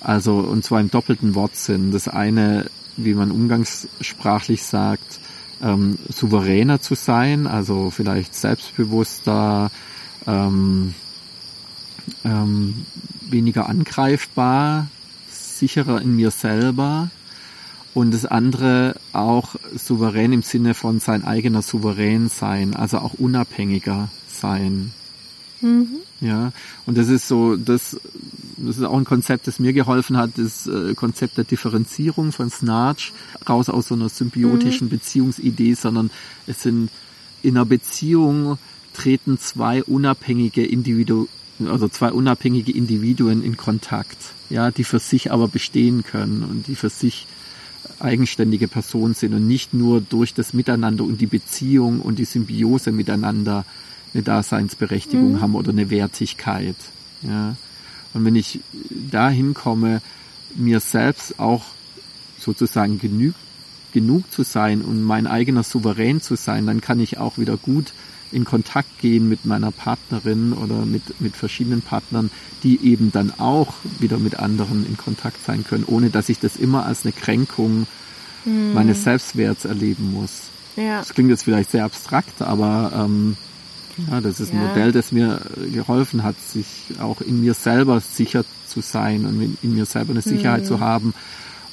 Also, 0.00 0.38
und 0.38 0.64
zwar 0.64 0.80
im 0.80 0.90
doppelten 0.90 1.34
Wortsinn. 1.34 1.90
Das 1.90 2.08
eine, 2.08 2.70
wie 2.96 3.14
man 3.14 3.30
umgangssprachlich 3.30 4.62
sagt, 4.62 5.18
ähm, 5.62 5.98
souveräner 6.12 6.80
zu 6.80 6.94
sein, 6.94 7.46
also 7.46 7.90
vielleicht 7.90 8.34
selbstbewusster, 8.34 9.70
ähm, 10.26 10.94
ähm, 12.24 12.86
weniger 13.30 13.68
angreifbar, 13.68 14.88
sicherer 15.30 16.02
in 16.02 16.16
mir 16.16 16.30
selber. 16.30 17.10
Und 17.94 18.12
das 18.12 18.26
andere 18.26 18.96
auch 19.12 19.54
souverän 19.76 20.32
im 20.32 20.42
Sinne 20.42 20.74
von 20.74 20.98
sein 20.98 21.24
eigener 21.24 21.62
Souverän 21.62 22.28
sein, 22.28 22.74
also 22.74 22.98
auch 22.98 23.14
unabhängiger 23.14 24.08
sein. 24.26 24.92
Mhm. 25.64 25.88
Ja, 26.20 26.52
und 26.86 26.96
das 26.98 27.08
ist 27.08 27.26
so, 27.26 27.56
das, 27.56 27.96
das 28.56 28.76
ist 28.78 28.84
auch 28.84 28.96
ein 28.96 29.04
Konzept, 29.04 29.46
das 29.46 29.58
mir 29.58 29.72
geholfen 29.72 30.16
hat, 30.16 30.32
das 30.36 30.66
äh, 30.66 30.94
Konzept 30.94 31.36
der 31.38 31.44
Differenzierung 31.44 32.32
von 32.32 32.50
Snarch, 32.50 33.12
raus 33.48 33.68
aus 33.68 33.88
so 33.88 33.94
einer 33.94 34.08
symbiotischen 34.08 34.86
mhm. 34.86 34.90
Beziehungsidee, 34.90 35.74
sondern 35.74 36.10
es 36.46 36.62
sind 36.62 36.90
in 37.42 37.56
einer 37.56 37.66
Beziehung 37.66 38.58
treten 38.92 39.38
zwei 39.38 39.82
unabhängige 39.82 40.64
Individu 40.64 41.28
also 41.66 41.88
zwei 41.88 42.10
unabhängige 42.10 42.72
Individuen 42.72 43.44
in 43.44 43.56
Kontakt, 43.56 44.18
ja, 44.50 44.72
die 44.72 44.82
für 44.82 44.98
sich 44.98 45.30
aber 45.30 45.46
bestehen 45.46 46.02
können 46.02 46.42
und 46.42 46.66
die 46.66 46.74
für 46.74 46.90
sich 46.90 47.26
eigenständige 48.00 48.66
Personen 48.66 49.14
sind 49.14 49.34
und 49.34 49.46
nicht 49.46 49.72
nur 49.72 50.00
durch 50.00 50.34
das 50.34 50.52
Miteinander 50.52 51.04
und 51.04 51.20
die 51.20 51.26
Beziehung 51.26 52.00
und 52.00 52.18
die 52.18 52.24
Symbiose 52.24 52.92
miteinander 52.92 53.64
eine 54.14 54.22
Daseinsberechtigung 54.22 55.32
mhm. 55.32 55.40
haben 55.40 55.54
oder 55.54 55.70
eine 55.70 55.90
Wertigkeit. 55.90 56.76
Ja. 57.22 57.56
Und 58.14 58.24
wenn 58.24 58.36
ich 58.36 58.60
da 59.10 59.28
hinkomme, 59.28 60.00
mir 60.54 60.80
selbst 60.80 61.38
auch 61.40 61.64
sozusagen 62.38 62.98
genug, 62.98 63.34
genug 63.92 64.30
zu 64.30 64.42
sein 64.42 64.82
und 64.82 65.02
mein 65.02 65.26
eigener 65.26 65.62
Souverän 65.62 66.20
zu 66.20 66.36
sein, 66.36 66.66
dann 66.66 66.80
kann 66.80 67.00
ich 67.00 67.18
auch 67.18 67.38
wieder 67.38 67.56
gut 67.56 67.92
in 68.32 68.44
Kontakt 68.44 68.98
gehen 68.98 69.28
mit 69.28 69.44
meiner 69.44 69.70
Partnerin 69.70 70.52
oder 70.52 70.84
mit, 70.84 71.20
mit 71.20 71.36
verschiedenen 71.36 71.82
Partnern, 71.82 72.30
die 72.64 72.80
eben 72.84 73.12
dann 73.12 73.32
auch 73.38 73.74
wieder 74.00 74.18
mit 74.18 74.38
anderen 74.38 74.84
in 74.86 74.96
Kontakt 74.96 75.44
sein 75.44 75.64
können, 75.64 75.84
ohne 75.86 76.10
dass 76.10 76.28
ich 76.28 76.40
das 76.40 76.56
immer 76.56 76.84
als 76.84 77.04
eine 77.04 77.12
Kränkung 77.12 77.86
mhm. 78.44 78.72
meines 78.74 79.04
Selbstwerts 79.04 79.64
erleben 79.64 80.12
muss. 80.12 80.48
Ja. 80.76 80.98
Das 80.98 81.14
klingt 81.14 81.30
jetzt 81.30 81.44
vielleicht 81.44 81.70
sehr 81.70 81.84
abstrakt, 81.84 82.42
aber 82.42 82.92
ähm, 82.96 83.36
ja, 84.10 84.20
das 84.20 84.40
ist 84.40 84.52
ein 84.52 84.58
Modell, 84.58 84.92
das 84.92 85.12
mir 85.12 85.40
geholfen 85.72 86.22
hat, 86.22 86.36
sich 86.40 86.66
auch 87.00 87.20
in 87.20 87.40
mir 87.40 87.54
selber 87.54 88.00
sicher 88.00 88.44
zu 88.66 88.80
sein 88.80 89.24
und 89.24 89.58
in 89.62 89.74
mir 89.74 89.86
selber 89.86 90.10
eine 90.10 90.22
Sicherheit 90.22 90.62
mhm. 90.62 90.66
zu 90.66 90.80
haben 90.80 91.14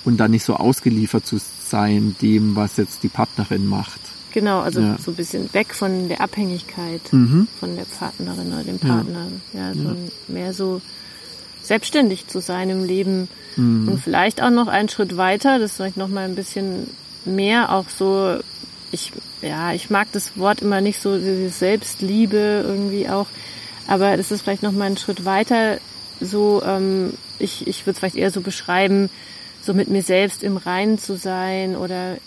und 0.04 0.18
dann 0.18 0.32
nicht 0.32 0.44
so 0.44 0.56
ausgeliefert 0.56 1.26
zu 1.26 1.38
sein 1.68 2.16
dem, 2.22 2.56
was 2.56 2.78
jetzt 2.78 3.04
die 3.04 3.10
Partnerin 3.10 3.66
macht. 3.66 4.00
Genau, 4.34 4.62
also 4.62 4.80
ja. 4.80 4.98
so 5.04 5.12
ein 5.12 5.16
bisschen 5.16 5.54
weg 5.54 5.74
von 5.74 6.08
der 6.08 6.22
Abhängigkeit 6.22 7.02
mhm. 7.12 7.48
von 7.60 7.76
der 7.76 7.84
Partnerin 7.84 8.54
oder 8.54 8.64
dem 8.64 8.80
Partner. 8.80 9.28
Ja, 9.54 9.70
ja 9.70 9.74
so 9.74 9.90
ja. 9.90 9.96
mehr 10.28 10.54
so 10.54 10.82
selbstständig 11.62 12.28
zu 12.28 12.42
sein 12.42 12.70
im 12.70 12.84
Leben 12.84 13.28
mhm. 13.56 13.90
und 13.90 14.02
vielleicht 14.02 14.42
auch 14.42 14.50
noch 14.50 14.68
einen 14.68 14.90
Schritt 14.90 15.18
weiter, 15.18 15.60
das 15.60 15.74
vielleicht 15.74 15.98
noch 15.98 16.08
mal 16.08 16.26
ein 16.26 16.36
bisschen 16.36 16.88
mehr 17.26 17.72
auch 17.72 17.90
so 17.90 18.40
ich 18.92 19.12
ja, 19.42 19.74
ich 19.74 19.90
mag 19.90 20.08
das 20.12 20.38
Wort 20.38 20.62
immer 20.62 20.82
nicht 20.82 21.02
so 21.02 21.18
diese 21.18 21.50
Selbstliebe 21.50 22.64
irgendwie 22.66 23.10
auch, 23.10 23.28
aber 23.88 24.18
das 24.18 24.32
ist 24.32 24.42
vielleicht 24.42 24.64
noch 24.64 24.72
mal 24.72 24.86
ein 24.86 24.98
Schritt 24.98 25.26
weiter 25.26 25.80
so 26.22 26.62
ähm, 26.64 27.14
ich 27.40 27.68
ich 27.68 27.86
würde 27.86 27.92
es 27.94 28.00
vielleicht 28.00 28.16
eher 28.16 28.32
so 28.32 28.42
beschreiben, 28.42 29.10
so 29.62 29.74
mit 29.74 29.90
mir 29.90 30.04
selbst 30.04 30.44
im 30.44 30.58
Reinen 30.58 30.98
zu 30.98 31.18
sein 31.18 31.76
oder 31.76 32.18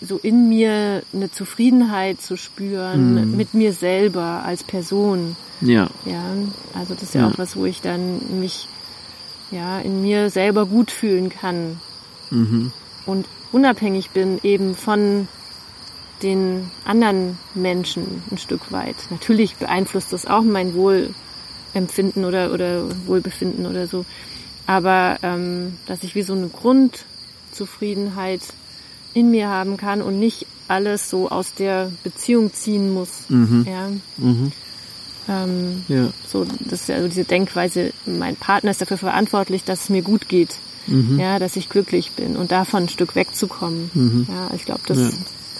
so 0.00 0.18
in 0.18 0.48
mir 0.48 1.02
eine 1.12 1.30
Zufriedenheit 1.30 2.20
zu 2.20 2.36
spüren 2.36 3.30
mhm. 3.30 3.36
mit 3.36 3.54
mir 3.54 3.72
selber 3.72 4.42
als 4.44 4.64
Person. 4.64 5.36
Ja. 5.60 5.88
Ja, 6.04 6.22
also 6.74 6.94
das 6.94 7.04
ist 7.04 7.14
ja, 7.14 7.22
ja, 7.22 7.28
auch 7.28 7.38
was, 7.38 7.56
wo 7.56 7.64
ich 7.64 7.80
dann 7.80 8.40
mich 8.40 8.68
ja 9.50 9.78
in 9.78 10.02
mir 10.02 10.30
selber 10.30 10.66
gut 10.66 10.90
fühlen 10.90 11.30
kann 11.30 11.80
mhm. 12.30 12.72
und 13.06 13.26
unabhängig 13.52 14.10
bin 14.10 14.40
eben 14.42 14.74
von 14.74 15.28
den 16.24 16.70
anderen 16.84 17.38
Menschen 17.54 18.22
ein 18.30 18.38
Stück 18.38 18.72
weit. 18.72 18.96
Natürlich 19.10 19.56
beeinflusst 19.56 20.12
das 20.12 20.26
auch 20.26 20.42
mein 20.42 20.74
Wohlempfinden 20.74 22.24
oder 22.24 22.52
oder 22.52 22.84
Wohlbefinden 23.06 23.66
oder 23.66 23.86
so, 23.86 24.04
aber 24.66 25.18
ähm, 25.22 25.76
dass 25.86 26.02
ich 26.02 26.14
wie 26.14 26.22
so 26.22 26.32
eine 26.32 26.48
Grundzufriedenheit 26.48 28.40
in 29.12 29.30
mir 29.30 29.48
haben 29.48 29.76
kann 29.76 30.02
und 30.02 30.18
nicht 30.18 30.46
alles 30.66 31.10
so 31.10 31.28
aus 31.28 31.54
der 31.54 31.92
Beziehung 32.02 32.52
ziehen 32.52 32.92
muss. 32.92 33.10
Mhm. 33.28 33.66
Ja. 33.68 33.88
Mhm. 34.16 34.52
Ähm, 35.28 35.84
ja. 35.88 36.08
So, 36.26 36.44
das 36.60 36.82
ist 36.82 36.88
ja 36.88 36.96
also 36.96 37.08
diese 37.08 37.24
Denkweise, 37.24 37.92
mein 38.06 38.36
Partner 38.36 38.70
ist 38.70 38.80
dafür 38.80 38.98
verantwortlich, 38.98 39.64
dass 39.64 39.84
es 39.84 39.88
mir 39.90 40.02
gut 40.02 40.28
geht. 40.28 40.56
Mhm. 40.86 41.18
Ja, 41.18 41.38
dass 41.38 41.56
ich 41.56 41.70
glücklich 41.70 42.10
bin 42.12 42.36
und 42.36 42.52
davon 42.52 42.84
ein 42.84 42.88
Stück 42.88 43.14
wegzukommen. 43.14 43.90
Mhm. 43.94 44.26
Ja, 44.28 44.50
ich 44.54 44.64
glaube, 44.64 44.82
das 44.86 44.98
ja. 44.98 45.10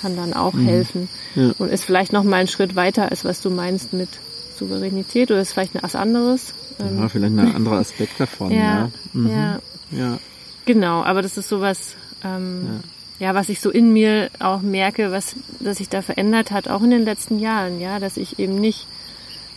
Kann 0.04 0.16
dann 0.16 0.34
auch 0.34 0.52
mhm. 0.52 0.66
helfen. 0.66 1.08
Ja. 1.34 1.52
Und 1.56 1.70
ist 1.70 1.84
vielleicht 1.84 2.12
noch 2.12 2.24
mal 2.24 2.36
ein 2.36 2.46
Schritt 2.46 2.76
weiter, 2.76 3.10
als 3.10 3.24
was 3.24 3.40
du 3.40 3.48
meinst 3.48 3.94
mit 3.94 4.10
Souveränität 4.54 5.30
oder 5.30 5.40
ist 5.40 5.54
vielleicht 5.54 5.82
was 5.82 5.96
anderes. 5.96 6.52
Ja, 6.78 6.86
ähm, 6.86 7.08
vielleicht 7.08 7.38
ein 7.38 7.54
anderer 7.56 7.78
Aspekt 7.78 8.20
davon. 8.20 8.50
ja, 8.50 8.58
ja. 8.58 8.90
Mhm. 9.14 9.30
ja. 9.30 9.58
ja. 9.92 10.18
Genau, 10.66 11.02
aber 11.02 11.22
das 11.22 11.38
ist 11.38 11.48
sowas, 11.48 11.96
ähm, 12.22 12.80
ja, 13.18 13.34
was 13.34 13.48
ich 13.48 13.60
so 13.60 13.70
in 13.70 13.94
mir 13.94 14.28
auch 14.40 14.60
merke, 14.60 15.10
was, 15.10 15.36
dass 15.60 15.78
sich 15.78 15.88
da 15.88 16.02
verändert 16.02 16.50
hat, 16.50 16.68
auch 16.68 16.82
in 16.82 16.90
den 16.90 17.04
letzten 17.04 17.38
Jahren, 17.38 17.80
ja, 17.80 17.98
dass 17.98 18.18
ich 18.18 18.38
eben 18.38 18.56
nicht 18.56 18.86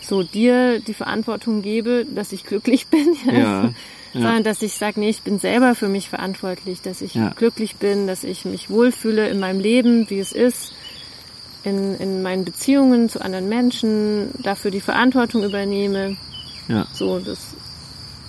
so 0.07 0.23
dir 0.23 0.79
die 0.79 0.93
Verantwortung 0.93 1.61
gebe, 1.61 2.05
dass 2.05 2.31
ich 2.31 2.43
glücklich 2.43 2.87
bin, 2.91 3.15
ja, 3.25 3.33
ja, 3.33 3.73
sondern 4.13 4.43
dass 4.43 4.61
ich 4.61 4.73
sage, 4.73 4.99
nee, 4.99 5.09
ich 5.09 5.21
bin 5.21 5.39
selber 5.39 5.75
für 5.75 5.89
mich 5.89 6.09
verantwortlich, 6.09 6.81
dass 6.81 7.01
ich 7.01 7.15
ja. 7.15 7.29
glücklich 7.35 7.75
bin, 7.75 8.07
dass 8.07 8.23
ich 8.23 8.45
mich 8.45 8.69
wohlfühle 8.69 9.27
in 9.29 9.39
meinem 9.39 9.59
Leben, 9.59 10.09
wie 10.09 10.19
es 10.19 10.31
ist, 10.31 10.73
in, 11.63 11.95
in 11.99 12.21
meinen 12.21 12.45
Beziehungen 12.45 13.09
zu 13.09 13.21
anderen 13.21 13.49
Menschen, 13.49 14.29
dafür 14.41 14.71
die 14.71 14.81
Verantwortung 14.81 15.43
übernehme. 15.43 16.15
Ja. 16.67 16.87
So 16.93 17.19
das 17.19 17.55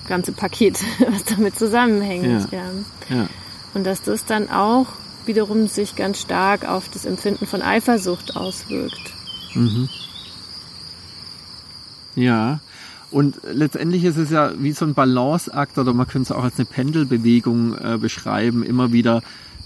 ganze 0.08 0.32
Paket, 0.32 0.78
was 1.10 1.24
damit 1.24 1.56
zusammenhängt. 1.56 2.50
Ja. 2.52 2.70
ja. 3.08 3.28
Und 3.74 3.84
dass 3.84 4.02
das 4.02 4.24
dann 4.24 4.50
auch 4.50 4.86
wiederum 5.26 5.68
sich 5.68 5.94
ganz 5.94 6.20
stark 6.20 6.66
auf 6.66 6.88
das 6.88 7.04
Empfinden 7.04 7.46
von 7.46 7.62
Eifersucht 7.62 8.36
auswirkt. 8.36 9.12
Mhm. 9.54 9.88
Ja, 12.18 12.60
und 13.10 13.36
letztendlich 13.50 14.04
ist 14.04 14.18
es 14.18 14.30
ja 14.30 14.52
wie 14.58 14.72
so 14.72 14.84
ein 14.84 14.94
Balanceakt 14.94 15.78
oder 15.78 15.94
man 15.94 16.06
könnte 16.06 16.32
es 16.32 16.38
auch 16.38 16.44
als 16.44 16.58
eine 16.58 16.66
Pendelbewegung 16.66 17.74
äh, 17.74 17.98
beschreiben, 17.98 18.62
immer 18.62 18.92
wieder 18.92 19.22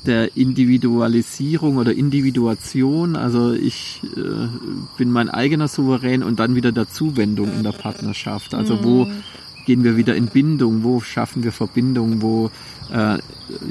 der 0.07 0.37
Individualisierung 0.37 1.77
oder 1.77 1.93
Individuation. 1.93 3.17
Also 3.17 3.53
ich 3.53 4.01
äh, 4.17 4.49
bin 4.97 5.11
mein 5.11 5.29
eigener 5.29 5.69
Souverän 5.69 6.23
und 6.23 6.39
dann 6.39 6.55
wieder 6.55 6.73
der 6.73 6.89
Zuwendung 6.89 7.53
in 7.53 7.63
der 7.63 7.73
Partnerschaft. 7.73 8.55
Also 8.55 8.77
mhm. 8.77 8.85
wo 8.85 9.09
gehen 9.67 9.83
wir 9.85 9.97
wieder 9.97 10.15
in 10.15 10.27
Bindung, 10.27 10.83
wo 10.83 11.01
schaffen 11.01 11.43
wir 11.43 11.53
Verbindung, 11.53 12.23
wo 12.23 12.51
äh, 12.93 13.19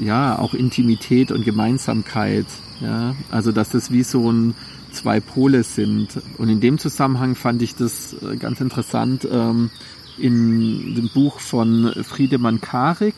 ja 0.02 0.38
auch 0.38 0.54
Intimität 0.54 1.30
und 1.30 1.44
Gemeinsamkeit. 1.44 2.46
Ja, 2.80 3.14
also 3.30 3.52
dass 3.52 3.70
das 3.70 3.90
wie 3.90 4.02
so 4.02 4.30
ein 4.30 4.54
zwei 4.92 5.20
Pole 5.20 5.62
sind. 5.64 6.20
Und 6.38 6.48
in 6.48 6.60
dem 6.60 6.78
Zusammenhang 6.78 7.34
fand 7.34 7.62
ich 7.62 7.74
das 7.74 8.14
äh, 8.22 8.36
ganz 8.36 8.60
interessant 8.60 9.26
ähm, 9.30 9.70
in 10.18 10.94
dem 10.94 11.08
Buch 11.08 11.40
von 11.40 11.92
Friedemann 12.02 12.60
Karik, 12.60 13.14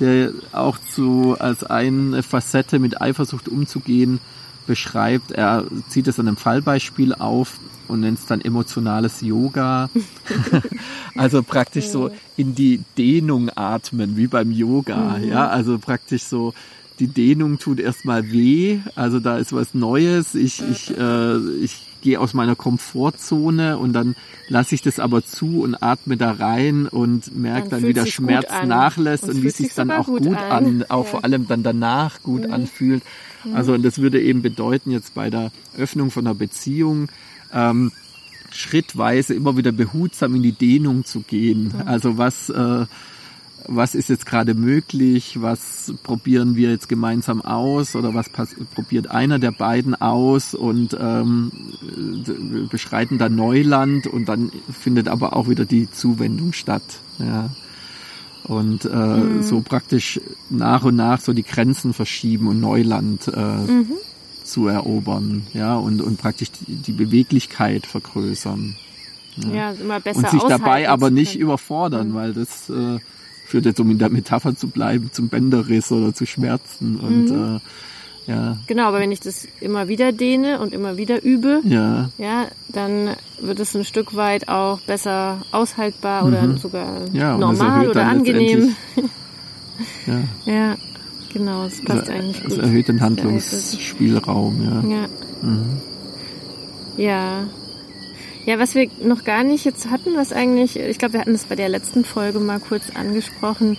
der 0.00 0.32
auch 0.52 0.78
so 0.94 1.36
als 1.38 1.64
eine 1.64 2.22
Facette 2.22 2.78
mit 2.78 3.00
Eifersucht 3.00 3.48
umzugehen 3.48 4.20
beschreibt. 4.66 5.32
Er 5.32 5.64
zieht 5.88 6.08
es 6.08 6.18
an 6.18 6.26
einem 6.26 6.36
Fallbeispiel 6.36 7.14
auf 7.14 7.58
und 7.86 8.00
nennt 8.00 8.18
es 8.18 8.26
dann 8.26 8.40
emotionales 8.40 9.20
Yoga. 9.20 9.90
also 11.16 11.42
praktisch 11.42 11.86
so 11.86 12.10
in 12.36 12.54
die 12.54 12.82
Dehnung 12.98 13.50
atmen, 13.54 14.16
wie 14.16 14.26
beim 14.26 14.50
Yoga. 14.50 15.18
Mhm. 15.18 15.28
Ja, 15.28 15.48
also 15.48 15.78
praktisch 15.78 16.24
so 16.24 16.54
die 17.00 17.08
Dehnung 17.08 17.58
tut 17.58 17.80
erstmal 17.80 18.30
weh, 18.30 18.78
also 18.94 19.20
da 19.20 19.38
ist 19.38 19.52
was 19.52 19.74
Neues. 19.74 20.34
Ich, 20.34 20.62
ich, 20.62 20.96
äh, 20.96 21.38
ich 21.60 21.82
gehe 22.02 22.20
aus 22.20 22.34
meiner 22.34 22.54
Komfortzone 22.54 23.78
und 23.78 23.94
dann 23.94 24.14
lasse 24.48 24.74
ich 24.74 24.82
das 24.82 25.00
aber 25.00 25.24
zu 25.24 25.62
und 25.62 25.74
atme 25.82 26.16
da 26.16 26.32
rein 26.32 26.86
und 26.86 27.34
merke 27.36 27.70
dann, 27.70 27.80
dann 27.80 27.88
wie 27.88 27.94
der 27.94 28.06
Schmerz 28.06 28.46
nachlässt 28.66 29.24
und, 29.24 29.36
und 29.36 29.42
wie 29.42 29.48
es 29.48 29.56
sich 29.56 29.74
dann 29.74 29.90
auch 29.90 30.06
gut, 30.06 30.36
an, 30.36 30.66
an, 30.66 30.84
auch 30.88 31.04
ja. 31.04 31.10
vor 31.10 31.24
allem 31.24 31.48
dann 31.48 31.62
danach 31.62 32.22
gut 32.22 32.46
mhm. 32.46 32.52
anfühlt. 32.52 33.02
Also 33.52 33.72
und 33.72 33.84
das 33.84 33.98
würde 33.98 34.22
eben 34.22 34.42
bedeuten 34.42 34.90
jetzt 34.90 35.14
bei 35.14 35.30
der 35.30 35.50
Öffnung 35.76 36.10
von 36.10 36.26
einer 36.26 36.34
Beziehung, 36.34 37.08
ähm, 37.52 37.90
schrittweise 38.52 39.34
immer 39.34 39.56
wieder 39.56 39.72
behutsam 39.72 40.34
in 40.36 40.42
die 40.42 40.52
Dehnung 40.52 41.04
zu 41.04 41.20
gehen. 41.20 41.72
Mhm. 41.74 41.88
Also 41.88 42.18
was, 42.18 42.50
äh, 42.50 42.86
was 43.66 43.94
ist 43.94 44.08
jetzt 44.08 44.26
gerade 44.26 44.54
möglich, 44.54 45.40
was 45.40 45.94
probieren 46.02 46.56
wir 46.56 46.70
jetzt 46.70 46.88
gemeinsam 46.88 47.42
aus 47.42 47.96
oder 47.96 48.14
was 48.14 48.30
probiert 48.74 49.10
einer 49.10 49.38
der 49.38 49.52
beiden 49.52 49.94
aus 49.94 50.54
und 50.54 50.96
ähm, 51.00 51.52
beschreiten 52.70 53.18
dann 53.18 53.34
Neuland 53.34 54.06
und 54.06 54.26
dann 54.28 54.50
findet 54.70 55.08
aber 55.08 55.36
auch 55.36 55.48
wieder 55.48 55.64
die 55.64 55.90
Zuwendung 55.90 56.52
statt. 56.52 57.00
Ja. 57.18 57.50
Und 58.44 58.84
äh, 58.84 58.88
mhm. 58.88 59.42
so 59.42 59.62
praktisch 59.62 60.20
nach 60.50 60.84
und 60.84 60.96
nach 60.96 61.20
so 61.20 61.32
die 61.32 61.44
Grenzen 61.44 61.94
verschieben 61.94 62.46
und 62.48 62.60
Neuland 62.60 63.28
äh, 63.28 63.40
mhm 63.40 63.92
zu 64.44 64.68
erobern, 64.68 65.46
ja, 65.52 65.76
und, 65.76 66.00
und 66.00 66.18
praktisch 66.18 66.50
die, 66.52 66.76
die 66.76 66.92
Beweglichkeit 66.92 67.86
vergrößern. 67.86 68.76
Ja, 69.36 69.54
ja 69.54 69.70
immer 69.72 70.00
besser 70.00 70.18
Und 70.18 70.30
sich 70.30 70.42
dabei 70.44 70.88
aber 70.88 71.10
nicht 71.10 71.36
überfordern, 71.36 72.10
mhm. 72.10 72.14
weil 72.14 72.34
das 72.34 72.70
äh, 72.70 72.98
führt 73.44 73.66
jetzt, 73.66 73.80
um 73.80 73.90
in 73.90 73.98
der 73.98 74.10
Metapher 74.10 74.56
zu 74.56 74.68
bleiben, 74.68 75.10
zum 75.12 75.28
Bänderriss 75.28 75.92
oder 75.92 76.14
zu 76.14 76.26
Schmerzen 76.26 76.96
und 76.96 77.30
mhm. 77.30 77.56
äh, 77.56 77.60
ja. 78.26 78.56
Genau, 78.66 78.84
aber 78.88 79.00
wenn 79.00 79.12
ich 79.12 79.20
das 79.20 79.46
immer 79.60 79.88
wieder 79.88 80.10
dehne 80.12 80.58
und 80.60 80.72
immer 80.72 80.96
wieder 80.96 81.22
übe, 81.22 81.60
ja, 81.64 82.10
ja 82.16 82.46
dann 82.68 83.10
wird 83.40 83.60
es 83.60 83.76
ein 83.76 83.84
Stück 83.84 84.16
weit 84.16 84.48
auch 84.48 84.80
besser 84.80 85.42
aushaltbar 85.52 86.22
mhm. 86.22 86.28
oder 86.28 86.56
sogar 86.56 86.88
ja, 87.12 87.36
normal 87.36 87.88
oder 87.88 88.06
angenehm. 88.06 88.74
ja. 90.06 90.22
ja. 90.52 90.76
Genau, 91.34 91.64
es 91.64 91.82
passt 91.84 92.08
also, 92.08 92.12
eigentlich 92.12 92.42
gut. 92.42 92.52
Es 92.52 92.58
erhöht 92.58 92.88
den 92.88 93.00
Handlungsspielraum, 93.00 94.62
ja. 94.62 94.96
Ja. 94.96 95.06
Mhm. 95.42 95.80
ja. 96.96 97.46
Ja, 98.46 98.58
was 98.58 98.74
wir 98.74 98.88
noch 99.02 99.24
gar 99.24 99.42
nicht 99.42 99.64
jetzt 99.64 99.90
hatten, 99.90 100.16
was 100.16 100.32
eigentlich, 100.32 100.78
ich 100.78 100.98
glaube, 100.98 101.14
wir 101.14 101.20
hatten 101.20 101.32
das 101.32 101.44
bei 101.44 101.56
der 101.56 101.68
letzten 101.68 102.04
Folge 102.04 102.40
mal 102.40 102.60
kurz 102.60 102.90
angesprochen, 102.94 103.78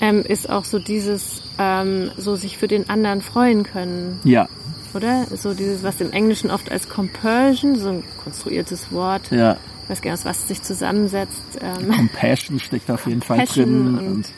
ähm, 0.00 0.22
ist 0.22 0.48
auch 0.48 0.64
so 0.64 0.78
dieses, 0.78 1.42
ähm, 1.58 2.10
so 2.16 2.36
sich 2.36 2.56
für 2.56 2.68
den 2.68 2.88
anderen 2.88 3.20
freuen 3.20 3.62
können. 3.62 4.20
Ja. 4.24 4.48
Oder? 4.94 5.26
So 5.36 5.52
dieses, 5.52 5.82
was 5.82 6.00
im 6.00 6.12
Englischen 6.12 6.50
oft 6.50 6.70
als 6.70 6.88
Compersion, 6.88 7.76
so 7.76 7.90
ein 7.90 8.04
konstruiertes 8.22 8.90
Wort. 8.92 9.30
Ja. 9.30 9.58
Ich 9.84 9.90
weiß 9.90 10.02
gar 10.02 10.12
nicht, 10.12 10.24
was 10.24 10.48
sich 10.48 10.62
zusammensetzt. 10.62 11.42
Ähm, 11.60 11.90
Compassion 11.90 12.58
steckt 12.58 12.90
auf 12.90 13.06
jeden 13.06 13.22
Fall 13.22 13.44
drin. 13.46 13.86
Und, 13.86 13.98
und 13.98 14.28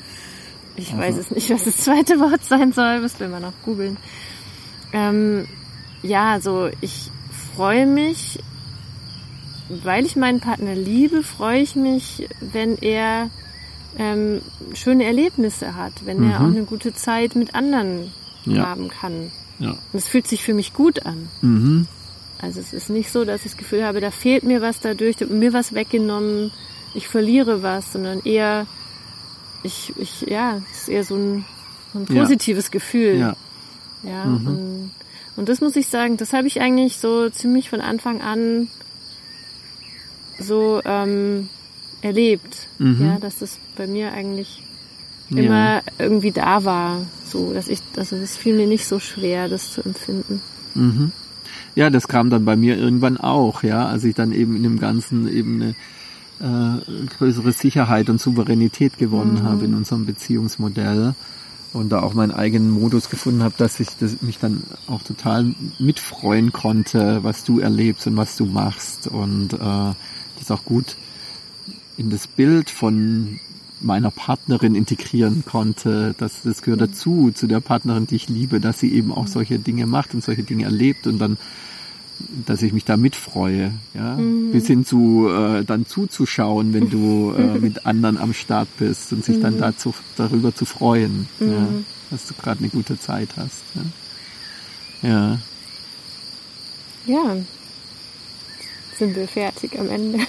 ich 0.76 0.92
also. 0.92 1.02
weiß 1.02 1.16
es 1.16 1.30
nicht, 1.30 1.50
was 1.50 1.64
das 1.64 1.76
zweite 1.78 2.18
Wort 2.20 2.44
sein 2.44 2.72
soll, 2.72 3.00
müssen 3.00 3.20
wir 3.20 3.28
mal 3.28 3.40
noch 3.40 3.54
googeln. 3.64 3.96
Ähm, 4.92 5.46
ja, 6.02 6.40
so 6.40 6.70
ich 6.80 7.10
freue 7.54 7.86
mich, 7.86 8.40
weil 9.68 10.06
ich 10.06 10.16
meinen 10.16 10.40
Partner 10.40 10.74
liebe, 10.74 11.22
freue 11.22 11.60
ich 11.60 11.76
mich, 11.76 12.28
wenn 12.40 12.78
er 12.78 13.30
ähm, 13.98 14.40
schöne 14.74 15.04
Erlebnisse 15.04 15.74
hat, 15.74 15.92
wenn 16.04 16.20
mhm. 16.20 16.30
er 16.30 16.40
auch 16.40 16.46
eine 16.46 16.64
gute 16.64 16.94
Zeit 16.94 17.36
mit 17.36 17.54
anderen 17.54 18.12
ja. 18.44 18.66
haben 18.66 18.88
kann. 18.88 19.30
Ja. 19.58 19.70
Und 19.70 19.78
es 19.94 20.08
fühlt 20.08 20.26
sich 20.26 20.42
für 20.42 20.54
mich 20.54 20.72
gut 20.72 21.04
an. 21.04 21.28
Mhm. 21.42 21.86
Also 22.40 22.60
es 22.60 22.72
ist 22.72 22.88
nicht 22.88 23.10
so, 23.10 23.24
dass 23.24 23.44
ich 23.44 23.52
das 23.52 23.56
Gefühl 23.56 23.84
habe, 23.84 24.00
da 24.00 24.10
fehlt 24.10 24.44
mir 24.44 24.60
was 24.60 24.80
dadurch, 24.80 25.16
da 25.16 25.26
mir 25.26 25.52
was 25.52 25.74
weggenommen, 25.74 26.52
ich 26.94 27.08
verliere 27.08 27.62
was, 27.62 27.92
sondern 27.92 28.20
eher, 28.20 28.66
ich, 29.62 29.92
ich, 29.96 30.22
ja, 30.22 30.62
es 30.70 30.82
ist 30.82 30.88
eher 30.88 31.04
so 31.04 31.16
ein, 31.16 31.44
ein 31.94 32.06
positives 32.06 32.66
ja. 32.66 32.70
Gefühl. 32.70 33.18
Ja. 33.18 33.36
Ja, 34.04 34.24
mhm. 34.24 34.46
und, 34.46 34.90
und 35.36 35.48
das 35.48 35.60
muss 35.60 35.74
ich 35.74 35.88
sagen, 35.88 36.16
das 36.16 36.32
habe 36.32 36.46
ich 36.46 36.60
eigentlich 36.60 36.98
so 36.98 37.28
ziemlich 37.30 37.68
von 37.68 37.80
Anfang 37.80 38.20
an 38.20 38.68
so 40.38 40.80
ähm, 40.84 41.48
erlebt. 42.02 42.68
Mhm. 42.78 43.06
Ja, 43.06 43.18
dass 43.18 43.38
das 43.38 43.58
bei 43.76 43.86
mir 43.86 44.12
eigentlich 44.12 44.62
ja. 45.30 45.42
immer 45.42 45.82
irgendwie 45.98 46.32
da 46.32 46.64
war. 46.64 47.02
So, 47.24 47.52
dass 47.52 47.68
ich, 47.68 47.80
also 47.96 48.16
es 48.16 48.36
fiel 48.36 48.56
mir 48.56 48.66
nicht 48.66 48.86
so 48.86 49.00
schwer, 49.00 49.48
das 49.48 49.72
zu 49.72 49.82
empfinden. 49.82 50.40
Mhm. 50.74 51.12
Ja, 51.74 51.90
das 51.90 52.08
kam 52.08 52.30
dann 52.30 52.44
bei 52.44 52.56
mir 52.56 52.76
irgendwann 52.76 53.18
auch, 53.18 53.62
ja, 53.62 53.86
als 53.86 54.04
ich 54.04 54.14
dann 54.14 54.32
eben 54.32 54.56
in 54.56 54.62
dem 54.62 54.80
Ganzen 54.80 55.28
eben 55.32 55.62
eine 55.62 55.74
äh, 56.40 57.06
größere 57.18 57.52
Sicherheit 57.52 58.10
und 58.10 58.20
Souveränität 58.20 58.98
gewonnen 58.98 59.34
mhm. 59.34 59.42
habe 59.44 59.64
in 59.64 59.74
unserem 59.74 60.06
Beziehungsmodell 60.06 61.14
und 61.72 61.90
da 61.90 62.00
auch 62.00 62.14
meinen 62.14 62.32
eigenen 62.32 62.70
Modus 62.70 63.10
gefunden 63.10 63.42
habe, 63.42 63.54
dass 63.58 63.78
ich 63.80 63.88
das, 64.00 64.22
mich 64.22 64.38
dann 64.38 64.62
auch 64.86 65.02
total 65.02 65.54
mitfreuen 65.78 66.52
konnte, 66.52 67.22
was 67.22 67.44
du 67.44 67.60
erlebst 67.60 68.06
und 68.06 68.16
was 68.16 68.36
du 68.36 68.46
machst 68.46 69.06
und 69.06 69.52
äh, 69.52 69.92
das 70.48 70.58
auch 70.58 70.64
gut 70.64 70.96
in 71.96 72.10
das 72.10 72.26
Bild 72.26 72.70
von 72.70 73.40
meiner 73.80 74.10
Partnerin 74.10 74.74
integrieren 74.74 75.44
konnte. 75.44 76.14
Das, 76.18 76.42
das 76.42 76.62
gehört 76.62 76.80
dazu, 76.80 77.30
zu 77.32 77.46
der 77.46 77.60
Partnerin, 77.60 78.06
die 78.06 78.16
ich 78.16 78.28
liebe, 78.28 78.60
dass 78.60 78.80
sie 78.80 78.92
eben 78.92 79.12
auch 79.12 79.26
solche 79.26 79.58
Dinge 79.58 79.86
macht 79.86 80.14
und 80.14 80.24
solche 80.24 80.42
Dinge 80.42 80.64
erlebt 80.64 81.06
und 81.06 81.18
dann 81.18 81.38
dass 82.46 82.62
ich 82.62 82.72
mich 82.72 82.84
da 82.84 82.96
mitfreue, 82.96 83.70
ja, 83.94 84.16
mhm. 84.16 84.50
bis 84.50 84.66
hin 84.66 84.84
zu 84.84 85.28
äh, 85.28 85.64
dann 85.64 85.86
zuzuschauen, 85.86 86.72
wenn 86.72 86.90
du 86.90 87.32
äh, 87.32 87.58
mit 87.60 87.86
anderen 87.86 88.18
am 88.18 88.32
Start 88.32 88.68
bist 88.76 89.12
und 89.12 89.24
sich 89.24 89.36
mhm. 89.36 89.42
dann 89.42 89.58
dazu 89.58 89.94
darüber 90.16 90.52
zu 90.52 90.64
freuen, 90.64 91.28
mhm. 91.38 91.52
ja, 91.52 91.68
dass 92.10 92.26
du 92.26 92.34
gerade 92.34 92.58
eine 92.58 92.70
gute 92.70 92.98
Zeit 92.98 93.28
hast. 93.36 93.62
Ja. 95.02 95.08
ja. 95.08 95.38
Ja. 97.06 97.36
Sind 98.98 99.14
wir 99.14 99.28
fertig 99.28 99.78
am 99.78 99.88
Ende? 99.90 100.18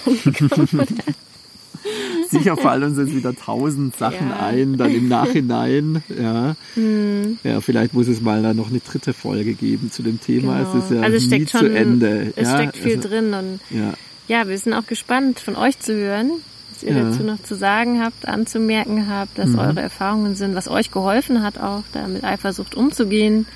Sicher 2.30 2.56
fallen 2.56 2.84
uns 2.84 2.98
jetzt 2.98 3.14
wieder 3.14 3.34
tausend 3.34 3.96
Sachen 3.96 4.28
ja. 4.28 4.46
ein, 4.46 4.76
dann 4.76 4.94
im 4.94 5.08
Nachhinein. 5.08 6.04
Ja. 6.08 6.54
Hm. 6.74 7.38
ja, 7.42 7.60
vielleicht 7.60 7.94
muss 7.94 8.06
es 8.06 8.20
mal 8.20 8.42
da 8.42 8.54
noch 8.54 8.70
eine 8.70 8.78
dritte 8.78 9.12
Folge 9.12 9.54
geben 9.54 9.90
zu 9.90 10.02
dem 10.02 10.20
Thema. 10.20 10.58
Genau. 10.58 10.78
Es 10.78 10.84
ist 10.84 10.90
ja 10.92 11.00
also 11.00 11.28
nie 11.28 11.46
schon, 11.48 11.60
zu 11.60 11.66
Ende. 11.66 12.32
Es 12.36 12.48
ja, 12.48 12.54
steckt 12.56 12.76
viel 12.76 12.96
also, 12.96 13.08
drin 13.08 13.34
und 13.34 13.60
ja. 13.70 13.94
ja, 14.28 14.48
wir 14.48 14.56
sind 14.58 14.74
auch 14.74 14.86
gespannt 14.86 15.40
von 15.40 15.56
euch 15.56 15.80
zu 15.80 15.94
hören, 15.94 16.30
was 16.72 16.84
ihr 16.84 16.92
ja. 16.92 17.02
dazu 17.02 17.24
noch 17.24 17.42
zu 17.42 17.56
sagen 17.56 18.00
habt, 18.00 18.28
anzumerken 18.28 19.08
habt, 19.08 19.38
was 19.38 19.48
mhm. 19.48 19.58
eure 19.58 19.80
Erfahrungen 19.80 20.36
sind, 20.36 20.54
was 20.54 20.68
euch 20.68 20.92
geholfen 20.92 21.42
hat, 21.42 21.58
auch 21.58 21.82
da 21.92 22.06
mit 22.06 22.22
Eifersucht 22.22 22.76
umzugehen. 22.76 23.46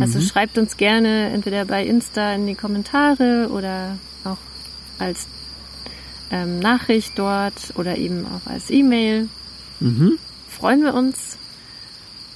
Also 0.00 0.18
mhm. 0.18 0.22
schreibt 0.22 0.58
uns 0.58 0.76
gerne 0.76 1.30
entweder 1.30 1.64
bei 1.64 1.84
Insta 1.84 2.34
in 2.34 2.46
die 2.46 2.54
Kommentare 2.54 3.48
oder 3.52 3.98
als 4.98 5.26
ähm, 6.30 6.58
Nachricht 6.58 7.12
dort 7.16 7.54
oder 7.74 7.96
eben 7.96 8.26
auch 8.26 8.50
als 8.50 8.70
E-Mail. 8.70 9.28
Mhm. 9.80 10.18
Freuen 10.48 10.82
wir 10.82 10.94
uns. 10.94 11.36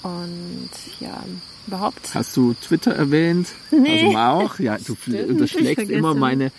Und 0.03 0.71
ja, 1.01 1.23
überhaupt. 1.67 2.15
Hast 2.15 2.37
du 2.37 2.55
Twitter 2.55 2.93
erwähnt? 2.93 3.49
Nee. 3.71 4.07
Also 4.07 4.19
auch? 4.19 4.59
Ja, 4.59 4.79
du 4.79 4.97
Stimmt, 4.97 5.29
unterschlägst 5.29 5.91
immer 5.91 6.15
meine 6.15 6.51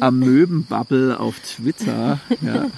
Amöbenbubble 0.00 1.18
auf 1.18 1.38
Twitter. 1.40 2.20
Ja. 2.40 2.70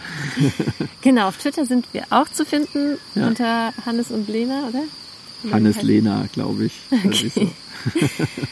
genau, 1.00 1.28
auf 1.28 1.38
Twitter 1.38 1.66
sind 1.66 1.86
wir 1.92 2.04
auch 2.10 2.28
zu 2.28 2.44
finden 2.44 2.98
ja. 3.14 3.28
unter 3.28 3.72
Hannes 3.86 4.10
und 4.10 4.28
Lena, 4.28 4.68
oder? 4.68 4.82
Hannes 5.50 5.82
Lena, 5.82 6.26
glaube 6.32 6.64
ich. 6.66 6.80
Okay. 6.90 7.30
So. 7.34 7.50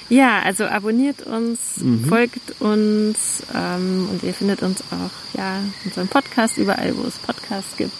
ja, 0.08 0.40
also 0.42 0.64
abonniert 0.64 1.22
uns, 1.22 1.76
mhm. 1.76 2.04
folgt 2.04 2.60
uns 2.60 3.42
ähm, 3.54 4.08
und 4.10 4.22
ihr 4.22 4.34
findet 4.34 4.62
uns 4.62 4.82
auch, 4.90 5.38
ja, 5.38 5.60
unseren 5.84 6.08
Podcast 6.08 6.58
überall, 6.58 6.96
wo 6.96 7.06
es 7.06 7.16
Podcasts 7.16 7.76
gibt. 7.76 7.92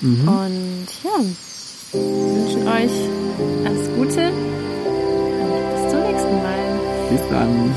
Mhm. 0.00 0.28
Und 0.28 0.86
ja, 1.02 1.18
wünschen 1.92 2.68
euch 2.68 3.66
alles 3.66 3.88
Gute 3.96 4.30
und 4.30 5.72
bis 5.74 5.90
zum 5.90 6.00
nächsten 6.02 6.36
Mal. 6.36 6.80
Bis 7.10 7.20
dann. 7.30 7.74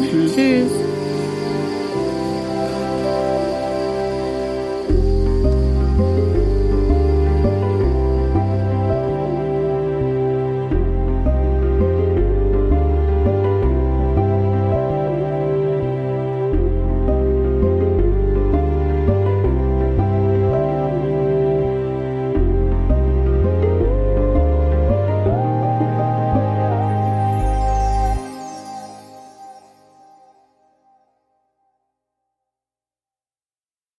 Tschüss. 0.10 0.34
Tschüss. 0.34 0.97